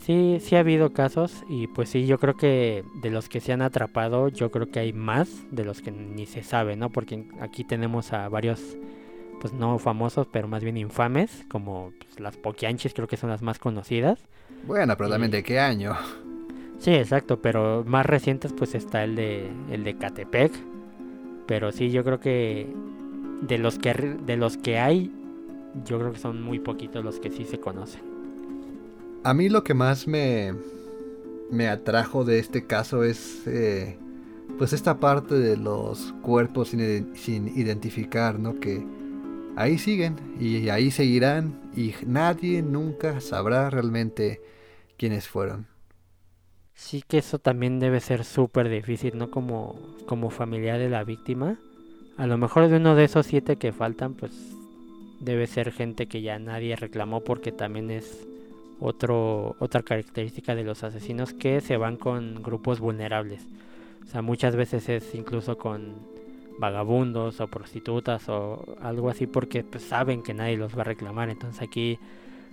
Sí, 0.04 0.36
sí 0.40 0.54
ha 0.56 0.60
habido 0.60 0.92
casos 0.92 1.44
y 1.48 1.66
pues 1.66 1.88
sí, 1.88 2.06
yo 2.06 2.18
creo 2.18 2.36
que 2.36 2.84
de 3.00 3.10
los 3.10 3.30
que 3.30 3.40
se 3.40 3.54
han 3.54 3.62
atrapado, 3.62 4.28
yo 4.28 4.50
creo 4.50 4.70
que 4.70 4.80
hay 4.80 4.92
más 4.92 5.30
de 5.50 5.64
los 5.64 5.80
que 5.80 5.90
ni 5.90 6.26
se 6.26 6.42
sabe, 6.42 6.76
¿no? 6.76 6.90
Porque 6.90 7.24
aquí 7.40 7.64
tenemos 7.64 8.12
a 8.12 8.28
varios, 8.28 8.76
pues 9.40 9.54
no 9.54 9.78
famosos, 9.78 10.26
pero 10.30 10.46
más 10.46 10.62
bien 10.62 10.76
infames, 10.76 11.46
como 11.50 11.92
pues, 11.98 12.20
las 12.20 12.36
Poquianchis, 12.36 12.92
creo 12.92 13.08
que 13.08 13.16
son 13.16 13.30
las 13.30 13.40
más 13.40 13.58
conocidas. 13.58 14.18
Bueno, 14.66 14.94
pero 14.98 15.08
también 15.08 15.30
de 15.30 15.42
qué 15.42 15.58
año. 15.58 15.96
Sí, 16.78 16.92
exacto, 16.92 17.40
pero 17.40 17.82
más 17.86 18.04
recientes 18.04 18.52
pues 18.52 18.74
está 18.74 19.04
el 19.04 19.16
de 19.16 19.50
el 19.70 19.84
de 19.84 19.96
Catepec. 19.96 20.52
Pero 21.46 21.72
sí, 21.72 21.90
yo 21.90 22.04
creo 22.04 22.20
que 22.20 22.66
de 23.40 23.56
los 23.56 23.78
que 23.78 23.94
de 23.94 24.36
los 24.36 24.58
que 24.58 24.78
hay 24.78 25.10
yo 25.84 25.98
creo 25.98 26.12
que 26.12 26.18
son 26.18 26.42
muy 26.42 26.58
poquitos 26.58 27.04
los 27.04 27.18
que 27.18 27.30
sí 27.30 27.44
se 27.44 27.58
conocen. 27.58 28.02
A 29.24 29.34
mí 29.34 29.48
lo 29.48 29.64
que 29.64 29.74
más 29.74 30.06
me, 30.06 30.54
me 31.50 31.68
atrajo 31.68 32.24
de 32.24 32.38
este 32.38 32.66
caso 32.66 33.04
es 33.04 33.46
eh, 33.46 33.96
pues 34.58 34.72
esta 34.72 35.00
parte 35.00 35.34
de 35.34 35.56
los 35.56 36.12
cuerpos 36.22 36.68
sin, 36.68 37.16
sin, 37.16 37.48
identificar, 37.48 38.38
¿no? 38.38 38.60
Que 38.60 38.84
ahí 39.56 39.78
siguen 39.78 40.16
y 40.38 40.68
ahí 40.68 40.90
seguirán 40.90 41.60
y 41.74 41.94
nadie 42.06 42.62
nunca 42.62 43.20
sabrá 43.20 43.70
realmente 43.70 44.40
quiénes 44.96 45.28
fueron. 45.28 45.66
Sí 46.74 47.02
que 47.06 47.18
eso 47.18 47.38
también 47.38 47.78
debe 47.78 48.00
ser 48.00 48.24
súper 48.24 48.68
difícil, 48.68 49.16
¿no? 49.16 49.30
Como, 49.30 49.78
como 50.06 50.30
familiar 50.30 50.78
de 50.78 50.88
la 50.88 51.04
víctima. 51.04 51.58
A 52.16 52.26
lo 52.26 52.36
mejor 52.36 52.68
de 52.68 52.76
uno 52.76 52.94
de 52.94 53.04
esos 53.04 53.26
siete 53.26 53.56
que 53.56 53.72
faltan, 53.72 54.14
pues 54.14 54.32
debe 55.20 55.46
ser 55.46 55.72
gente 55.72 56.06
que 56.06 56.22
ya 56.22 56.38
nadie 56.38 56.76
reclamó 56.76 57.20
porque 57.20 57.52
también 57.52 57.90
es 57.90 58.26
otro, 58.80 59.56
otra 59.58 59.82
característica 59.82 60.54
de 60.54 60.64
los 60.64 60.84
asesinos 60.84 61.32
que 61.32 61.60
se 61.60 61.76
van 61.76 61.96
con 61.96 62.42
grupos 62.42 62.80
vulnerables. 62.80 63.46
O 64.02 64.06
sea, 64.06 64.22
muchas 64.22 64.56
veces 64.56 64.88
es 64.88 65.14
incluso 65.14 65.56
con 65.56 65.94
vagabundos 66.58 67.40
o 67.40 67.48
prostitutas 67.48 68.28
o 68.28 68.76
algo 68.80 69.10
así 69.10 69.26
porque 69.26 69.64
pues, 69.64 69.84
saben 69.84 70.22
que 70.22 70.34
nadie 70.34 70.56
los 70.56 70.76
va 70.76 70.82
a 70.82 70.84
reclamar. 70.84 71.30
Entonces 71.30 71.62
aquí 71.62 71.98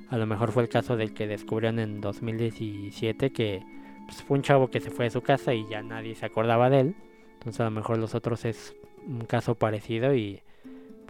a 0.09 0.17
lo 0.17 0.25
mejor 0.25 0.51
fue 0.51 0.63
el 0.63 0.69
caso 0.69 0.95
del 0.95 1.13
que 1.13 1.27
descubrieron 1.27 1.79
en 1.79 2.01
2017 2.01 3.31
que 3.31 3.63
pues, 4.05 4.23
fue 4.23 4.37
un 4.37 4.43
chavo 4.43 4.69
que 4.69 4.79
se 4.79 4.89
fue 4.89 5.05
de 5.05 5.11
su 5.11 5.21
casa 5.21 5.53
y 5.53 5.67
ya 5.69 5.81
nadie 5.81 6.15
se 6.15 6.25
acordaba 6.25 6.69
de 6.69 6.79
él. 6.81 6.95
Entonces 7.33 7.59
a 7.61 7.65
lo 7.65 7.71
mejor 7.71 7.97
los 7.97 8.15
otros 8.15 8.45
es 8.45 8.75
un 9.05 9.25
caso 9.25 9.55
parecido 9.55 10.15
y 10.15 10.41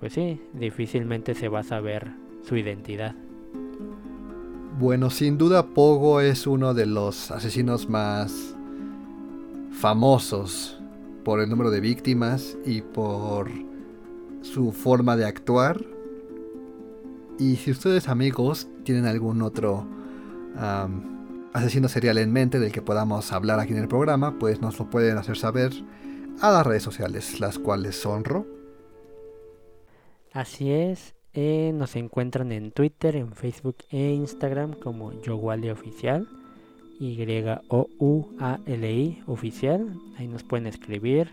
pues 0.01 0.13
sí, 0.13 0.41
difícilmente 0.53 1.35
se 1.35 1.47
va 1.47 1.59
a 1.59 1.63
saber 1.63 2.11
su 2.43 2.57
identidad. 2.57 3.13
Bueno, 4.79 5.11
sin 5.11 5.37
duda 5.37 5.67
Pogo 5.67 6.21
es 6.21 6.47
uno 6.47 6.73
de 6.73 6.87
los 6.87 7.29
asesinos 7.29 7.87
más 7.87 8.55
famosos 9.71 10.81
por 11.23 11.39
el 11.39 11.51
número 11.51 11.69
de 11.69 11.81
víctimas 11.81 12.57
y 12.65 12.81
por 12.81 13.51
su 14.41 14.71
forma 14.71 15.15
de 15.15 15.25
actuar. 15.25 15.85
Y 17.37 17.57
si 17.57 17.69
ustedes 17.69 18.09
amigos 18.09 18.67
tienen 18.83 19.05
algún 19.05 19.43
otro 19.43 19.85
asesino 21.53 21.87
serial 21.89 22.17
en 22.17 22.33
mente 22.33 22.59
del 22.59 22.71
que 22.71 22.81
podamos 22.81 23.31
hablar 23.31 23.59
aquí 23.59 23.73
en 23.73 23.79
el 23.79 23.87
programa, 23.87 24.39
pues 24.39 24.61
nos 24.61 24.79
lo 24.79 24.89
pueden 24.89 25.19
hacer 25.19 25.37
saber 25.37 25.71
a 26.41 26.49
las 26.49 26.65
redes 26.65 26.81
sociales, 26.81 27.39
las 27.39 27.59
cuales 27.59 28.03
honro 28.03 28.60
Así 30.33 30.71
es, 30.71 31.13
eh, 31.33 31.71
nos 31.73 31.97
encuentran 31.97 32.53
en 32.53 32.71
Twitter, 32.71 33.17
en 33.17 33.33
Facebook 33.33 33.77
e 33.89 34.13
Instagram 34.13 34.73
como 34.73 35.11
Yowali 35.21 35.69
Oficial, 35.69 36.25
Y-O-U-A-L-I 37.01 37.73
Oficial. 39.27 39.93
Ahí 40.17 40.27
nos 40.29 40.43
pueden 40.43 40.67
escribir. 40.67 41.29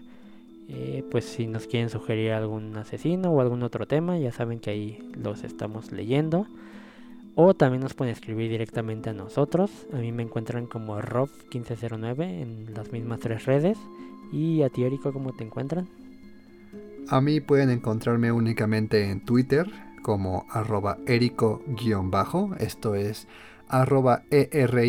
Eh, 0.70 1.04
pues 1.10 1.24
si 1.24 1.46
nos 1.46 1.66
quieren 1.66 1.90
sugerir 1.90 2.32
algún 2.32 2.76
asesino 2.76 3.30
o 3.30 3.40
algún 3.40 3.62
otro 3.62 3.86
tema, 3.86 4.18
ya 4.18 4.32
saben 4.32 4.58
que 4.58 4.70
ahí 4.70 4.98
los 5.14 5.44
estamos 5.44 5.92
leyendo. 5.92 6.46
O 7.36 7.54
también 7.54 7.82
nos 7.82 7.94
pueden 7.94 8.12
escribir 8.12 8.50
directamente 8.50 9.10
a 9.10 9.12
nosotros. 9.12 9.70
A 9.92 9.98
mí 9.98 10.10
me 10.10 10.24
encuentran 10.24 10.66
como 10.66 10.98
Rob1509 10.98 12.24
en 12.24 12.74
las 12.74 12.90
mismas 12.90 13.20
tres 13.20 13.44
redes. 13.44 13.78
¿Y 14.32 14.62
a 14.62 14.70
ti, 14.70 14.82
Erico, 14.82 15.12
cómo 15.12 15.32
te 15.32 15.44
encuentran? 15.44 15.88
A 17.10 17.22
mí 17.22 17.40
pueden 17.40 17.70
encontrarme 17.70 18.30
únicamente 18.32 19.10
en 19.10 19.24
Twitter 19.24 19.66
como 20.02 20.44
arroba 20.50 20.98
erico-bajo, 21.06 22.50
esto 22.58 22.94
es 22.94 23.26
arroba 23.66 24.24
E-R-I-C-K-H-O-bajo. 24.30 24.88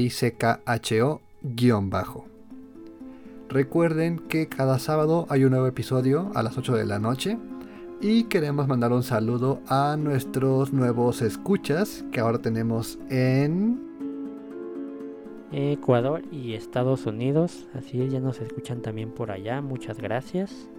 Recuerden 3.48 4.20
que 4.20 4.48
cada 4.48 4.80
sábado 4.80 5.28
hay 5.30 5.46
un 5.46 5.52
nuevo 5.52 5.68
episodio 5.68 6.30
a 6.36 6.44
las 6.44 6.58
8 6.58 6.76
de 6.76 6.86
la 6.86 7.00
noche 7.00 7.38
y 8.02 8.26
queremos 8.26 8.68
mandar 8.68 8.92
un 8.92 9.04
saludo 9.04 9.62
a 9.68 9.96
nuestros 9.98 10.74
nuevos 10.74 11.22
escuchas 11.22 12.04
que 12.12 12.20
ahora 12.20 12.40
tenemos 12.40 13.00
en 13.10 13.80
Ecuador 15.54 16.24
y 16.32 16.54
Estados 16.54 17.06
Unidos. 17.06 17.68
Así 17.74 18.02
es, 18.02 18.12
ya 18.12 18.20
nos 18.20 18.42
escuchan 18.42 18.82
también 18.82 19.10
por 19.12 19.32
allá. 19.32 19.62
Muchas 19.62 20.00
gracias. 20.00 20.70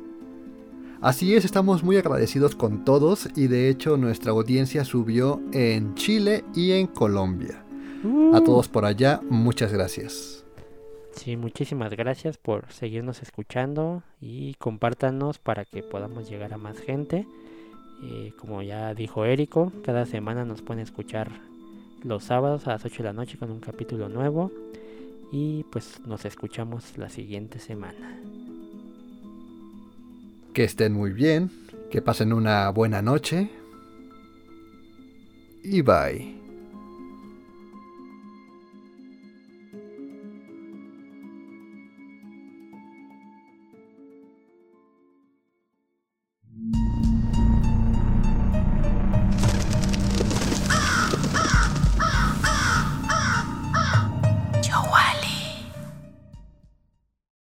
Así 1.02 1.34
es, 1.34 1.46
estamos 1.46 1.82
muy 1.82 1.96
agradecidos 1.96 2.54
con 2.54 2.84
todos 2.84 3.26
y 3.34 3.46
de 3.46 3.70
hecho 3.70 3.96
nuestra 3.96 4.32
audiencia 4.32 4.84
subió 4.84 5.40
en 5.50 5.94
Chile 5.94 6.44
y 6.54 6.72
en 6.72 6.88
Colombia. 6.88 7.64
A 8.04 8.38
uh. 8.38 8.44
todos 8.44 8.68
por 8.68 8.84
allá, 8.84 9.22
muchas 9.30 9.72
gracias. 9.72 10.44
Sí, 11.12 11.38
muchísimas 11.38 11.92
gracias 11.92 12.36
por 12.36 12.70
seguirnos 12.70 13.22
escuchando 13.22 14.02
y 14.20 14.52
compártanos 14.54 15.38
para 15.38 15.64
que 15.64 15.82
podamos 15.82 16.28
llegar 16.28 16.52
a 16.52 16.58
más 16.58 16.78
gente. 16.78 17.26
Eh, 18.02 18.34
como 18.38 18.60
ya 18.60 18.92
dijo 18.92 19.24
Érico, 19.24 19.72
cada 19.82 20.04
semana 20.04 20.44
nos 20.44 20.60
pueden 20.60 20.82
escuchar 20.82 21.30
los 22.02 22.24
sábados 22.24 22.66
a 22.66 22.72
las 22.72 22.84
8 22.84 22.98
de 22.98 23.04
la 23.04 23.12
noche 23.14 23.38
con 23.38 23.50
un 23.50 23.60
capítulo 23.60 24.10
nuevo. 24.10 24.52
Y 25.32 25.64
pues 25.72 25.98
nos 26.04 26.26
escuchamos 26.26 26.98
la 26.98 27.08
siguiente 27.08 27.58
semana 27.58 28.20
que 30.52 30.64
estén 30.64 30.92
muy 30.92 31.12
bien, 31.12 31.50
que 31.90 32.02
pasen 32.02 32.32
una 32.32 32.68
buena 32.70 33.02
noche 33.02 33.50
y 35.62 35.82
bye. 35.82 36.39